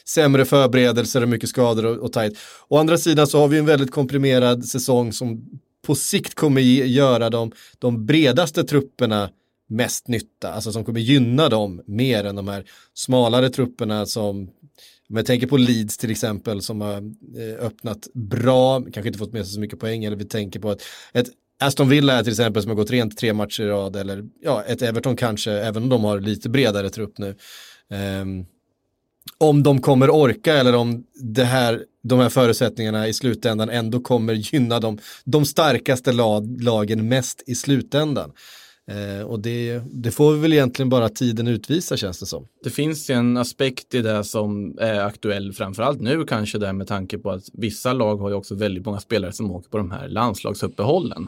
[0.05, 2.37] sämre förberedelser och mycket skador och, och tajt.
[2.67, 7.29] Å andra sidan så har vi en väldigt komprimerad säsong som på sikt kommer göra
[7.29, 9.29] de, de bredaste trupperna
[9.69, 14.49] mest nytta, alltså som kommer gynna dem mer än de här smalare trupperna som
[15.09, 16.97] om jag tänker på Leeds till exempel som har
[17.37, 20.71] eh, öppnat bra, kanske inte fått med sig så mycket poäng, eller vi tänker på
[20.71, 20.83] ett,
[21.13, 21.27] ett
[21.59, 24.81] Aston Villa till exempel som har gått rent tre matcher i rad, eller ja, ett
[24.81, 27.35] Everton kanske, även om de har lite bredare trupp nu.
[28.21, 28.45] Um,
[29.37, 34.33] om de kommer orka eller om det här, de här förutsättningarna i slutändan ändå kommer
[34.33, 38.31] gynna de, de starkaste lag, lagen mest i slutändan.
[38.87, 42.47] Eh, och det, det, får vi väl egentligen bara tiden utvisa känns det som.
[42.63, 47.17] Det finns en aspekt i det som är aktuell framförallt nu kanske där med tanke
[47.17, 50.09] på att vissa lag har ju också väldigt många spelare som åker på de här
[50.09, 51.27] landslagsuppehållen.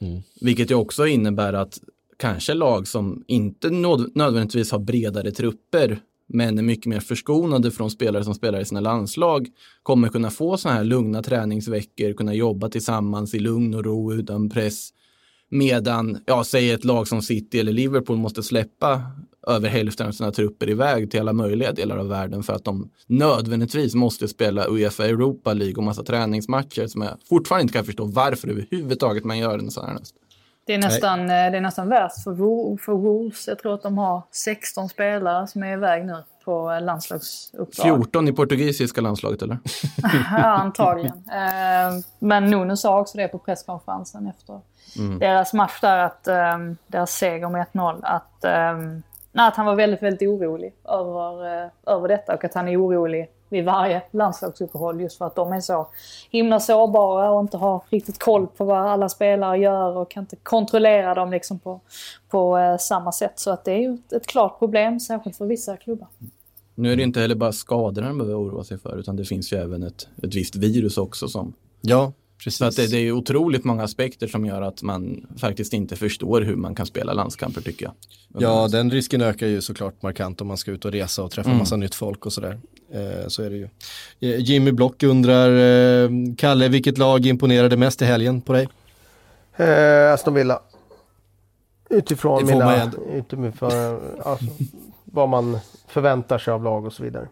[0.00, 0.22] Mm.
[0.40, 1.78] Vilket ju också innebär att
[2.16, 6.00] kanske lag som inte nödvändigtvis har bredare trupper
[6.32, 9.48] men är mycket mer förskonade från spelare som spelar i sina landslag
[9.82, 14.50] kommer kunna få sådana här lugna träningsveckor, kunna jobba tillsammans i lugn och ro utan
[14.50, 14.90] press.
[15.48, 19.02] Medan, ja, säg ett lag som City eller Liverpool måste släppa
[19.46, 22.90] över hälften av sina trupper iväg till alla möjliga delar av världen för att de
[23.06, 28.04] nödvändigtvis måste spela Uefa Europa League och massa träningsmatcher som jag fortfarande inte kan förstå
[28.04, 30.14] varför överhuvudtaget man gör en sån här näst.
[30.70, 32.34] Det är nästan, eh, det är nästan värst för,
[32.76, 33.48] för Wolves.
[33.48, 37.84] Jag tror att de har 16 spelare som är iväg nu på landslagsuppdrag.
[37.84, 39.58] 14 i portugisiska landslaget eller?
[40.30, 41.16] ja, antagligen.
[41.16, 44.60] Eh, men Nuno sa också det på presskonferensen efter
[44.98, 45.18] mm.
[45.18, 48.44] deras match där, att, eh, deras seger med 1-0, att,
[49.32, 53.64] att han var väldigt, väldigt orolig över, över detta och att han är orolig vid
[53.64, 55.88] varje landslagsuppehåll just för att de är så
[56.30, 60.36] himla sårbara och inte har riktigt koll på vad alla spelare gör och kan inte
[60.36, 61.80] kontrollera dem liksom på,
[62.28, 63.38] på eh, samma sätt.
[63.38, 66.08] Så att det är ju ett, ett klart problem, särskilt för vissa klubbar.
[66.74, 69.52] Nu är det inte heller bara skadorna de behöver oroa sig för utan det finns
[69.52, 72.12] ju även ett, ett visst virus också som Ja,
[72.44, 72.58] Precis.
[72.58, 76.40] Så att det, det, är otroligt många aspekter som gör att man faktiskt inte förstår
[76.40, 77.94] hur man kan spela landskamper tycker jag.
[78.42, 81.48] Ja, den risken ökar ju såklart markant om man ska ut och resa och träffa
[81.48, 81.58] mm.
[81.58, 82.60] massa nytt folk och sådär.
[82.92, 83.68] Eh, så är det ju.
[84.20, 88.68] Eh, Jimmy Block undrar, eh, Kalle, vilket lag imponerade mest i helgen på dig?
[89.56, 90.60] Eh, Aston Villa.
[91.90, 93.72] Utifrån mina, utifrån,
[94.22, 94.46] alltså,
[95.04, 95.58] vad man
[95.88, 97.28] förväntar sig av lag och så vidare.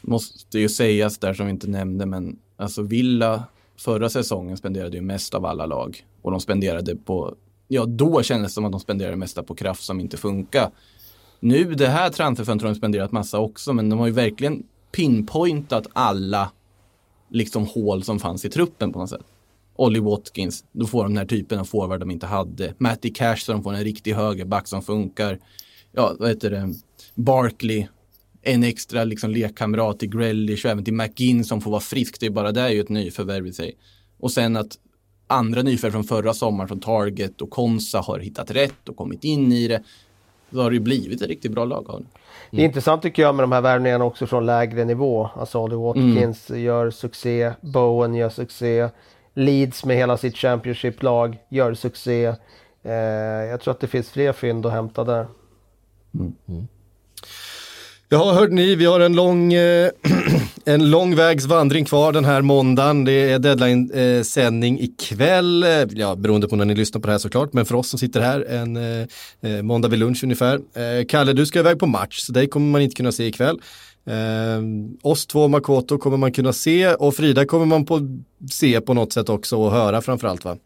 [0.00, 3.44] Måste ju sägas där som vi inte nämnde, men alltså Villa
[3.78, 7.34] förra säsongen spenderade ju mest av alla lag och de spenderade på,
[7.68, 10.70] ja då kändes det som att de spenderade mesta på kraft som inte funkar.
[11.40, 14.62] Nu det här transferfönstret har de spenderat massa också men de har ju verkligen
[14.92, 16.50] pinpointat alla
[17.30, 19.26] liksom hål som fanns i truppen på något sätt.
[19.76, 22.74] Ollie Watkins, då får de den här typen av forward de inte hade.
[22.78, 25.38] Matty Cash så de får en riktig högerback som funkar.
[25.92, 26.74] Ja, vad heter det?
[27.14, 27.86] Barkley,
[28.46, 32.20] en extra liksom lekkamrat till Grealish och även till McGinn som får vara frisk.
[32.20, 33.76] Det är bara det är ju ett nyförvärv i sig.
[34.20, 34.78] Och sen att
[35.26, 39.52] andra nyförvärv från förra sommaren från Target och Konsa har hittat rätt och kommit in
[39.52, 39.82] i det.
[40.50, 42.06] Då har det ju blivit ett riktigt bra lag av det.
[42.50, 45.30] Det är intressant tycker jag med de här värvningarna också från lägre nivå.
[45.34, 46.62] Alltså Ollie Watkins mm.
[46.62, 48.88] gör succé, Bowen gör succé,
[49.34, 52.34] Leeds med hela sitt Championship-lag gör succé.
[52.82, 52.92] Eh,
[53.50, 55.26] jag tror att det finns fler fynd att hämta där.
[56.14, 56.68] Mm.
[58.08, 59.90] Ja, hörde ni, vi har en lång, eh,
[60.64, 63.04] en lång vägs vandring kvar den här måndagen.
[63.04, 67.52] Det är deadline-sändning ikväll, eh, ja, beroende på när ni lyssnar på det här såklart,
[67.52, 69.06] men för oss som sitter här en eh,
[69.42, 70.54] eh, måndag vid lunch ungefär.
[70.54, 73.60] Eh, Kalle, du ska iväg på match, så dig kommer man inte kunna se ikväll.
[74.06, 74.62] Eh,
[75.02, 78.00] oss två, Makoto, kommer man kunna se och Frida kommer man på,
[78.50, 80.56] se på något sätt också och höra framförallt va?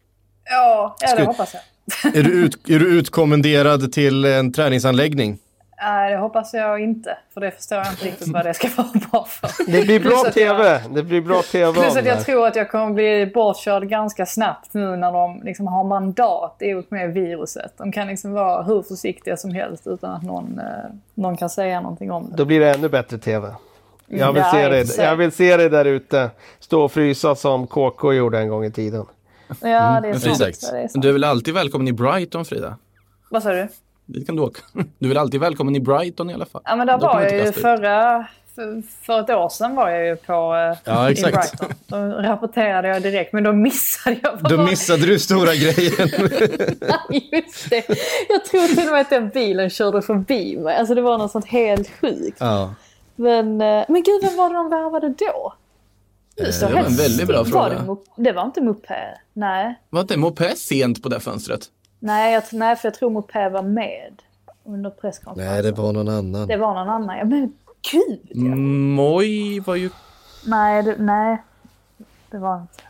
[0.51, 2.17] Ja, ja det hoppas jag.
[2.17, 5.39] Är du, ut, är du utkommenderad till en träningsanläggning?
[5.83, 7.19] Nej, det hoppas jag inte.
[7.35, 9.73] För det förstår jag inte riktigt vad det ska vara bra för.
[9.73, 10.83] Det blir bra att jag- TV.
[10.95, 14.75] Det blir bra TV Plus att jag tror att jag kommer bli bortkörd ganska snabbt
[14.75, 17.73] nu när de liksom har mandat i och med viruset.
[17.79, 20.65] De kan liksom vara hur försiktiga som helst utan att någon, eh,
[21.15, 22.37] någon kan säga någonting om det.
[22.37, 23.49] Då blir det ännu bättre TV.
[24.07, 26.31] Jag vill, Ja, se dig, jag vill se dig där ute.
[26.59, 29.07] Stå och frysa som KK gjorde en gång i tiden.
[29.49, 30.39] Ja, det är Mm, sant.
[30.39, 31.03] det är sant.
[31.03, 32.77] du är väl alltid välkommen i Brighton Frida?
[33.31, 33.69] Vad sa du?
[34.13, 34.61] Dit kan du åka.
[34.99, 36.63] Du är alltid välkommen i Brighton i alla fall?
[36.65, 38.27] Ja, men där Då var jag ju förra...
[38.55, 41.15] För, för ett år sedan var jag ju på eh, Ja, i.
[41.15, 41.69] Brighton.
[41.87, 44.39] Då rapporterade jag direkt, men då missade jag.
[44.41, 46.09] vad Då missade du stora grejen.
[47.33, 47.85] Just det.
[48.29, 50.77] Jag tror till och med att den bilen körde förbi mig.
[50.77, 52.37] Alltså det var något sånt helt sjukt.
[52.41, 52.75] ja.
[53.17, 55.55] Men, eh, men gud, vem var det de värvade då?
[56.37, 57.55] Det, står det var en väldigt bra still.
[57.55, 57.97] Var fråga.
[58.17, 58.95] Det, det var inte Mopé.
[59.33, 59.79] Nej.
[59.91, 61.61] Var inte Mopé sent på det fönstret?
[62.03, 64.23] Nej, jag, nej, för jag tror Mopé var med
[64.65, 65.55] under presskonferensen.
[65.55, 66.49] Nej, det var någon annan.
[66.49, 67.19] Det var någon annan.
[67.19, 67.53] Ja, men
[67.93, 68.55] gud ja.
[68.55, 69.91] Moj var ju...
[70.47, 71.43] Nej, det, nej.
[72.31, 72.83] Det var inte.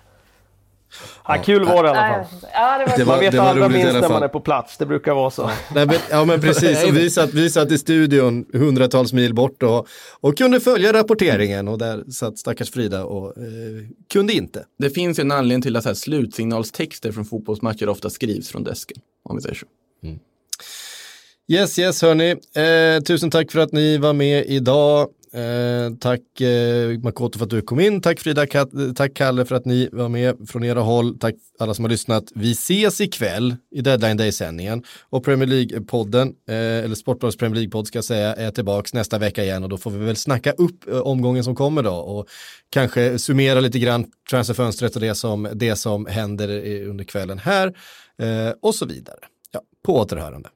[1.28, 2.50] Ja, kul var det i alla fall.
[2.52, 4.76] Ja, det var, Det var- Man vet var allra minst när man är på plats.
[4.76, 5.46] Det brukar vara så.
[5.74, 9.62] Nej, men, ja men precis, och vi, satt, vi satt i studion hundratals mil bort
[9.62, 9.86] och,
[10.20, 13.44] och kunde följa rapporteringen och där satt stackars Frida och eh,
[14.12, 14.64] kunde inte.
[14.78, 18.64] Det finns ju en anledning till att så här slutsignalstexter från fotbollsmatcher ofta skrivs från
[18.64, 18.98] desken.
[19.24, 19.66] Om vi säger så.
[21.48, 25.08] Yes, yes hörni, eh, tusen tack för att ni var med idag.
[25.34, 29.54] Eh, tack eh, Makoto för att du kom in, tack Frida, Kat- tack Kalle för
[29.54, 32.24] att ni var med från era håll, tack alla som har lyssnat.
[32.34, 36.54] Vi ses ikväll i Deadline Day-sändningen och Premier League-podden, eh,
[36.84, 39.90] eller Sportbladets Premier League-podd ska jag säga, är tillbaks nästa vecka igen och då får
[39.90, 42.26] vi väl snacka upp eh, omgången som kommer då och
[42.70, 47.66] kanske summera lite grann transferfönstret och det som, det som händer eh, under kvällen här
[48.22, 49.18] eh, och så vidare.
[49.52, 50.48] Ja, på återhörande.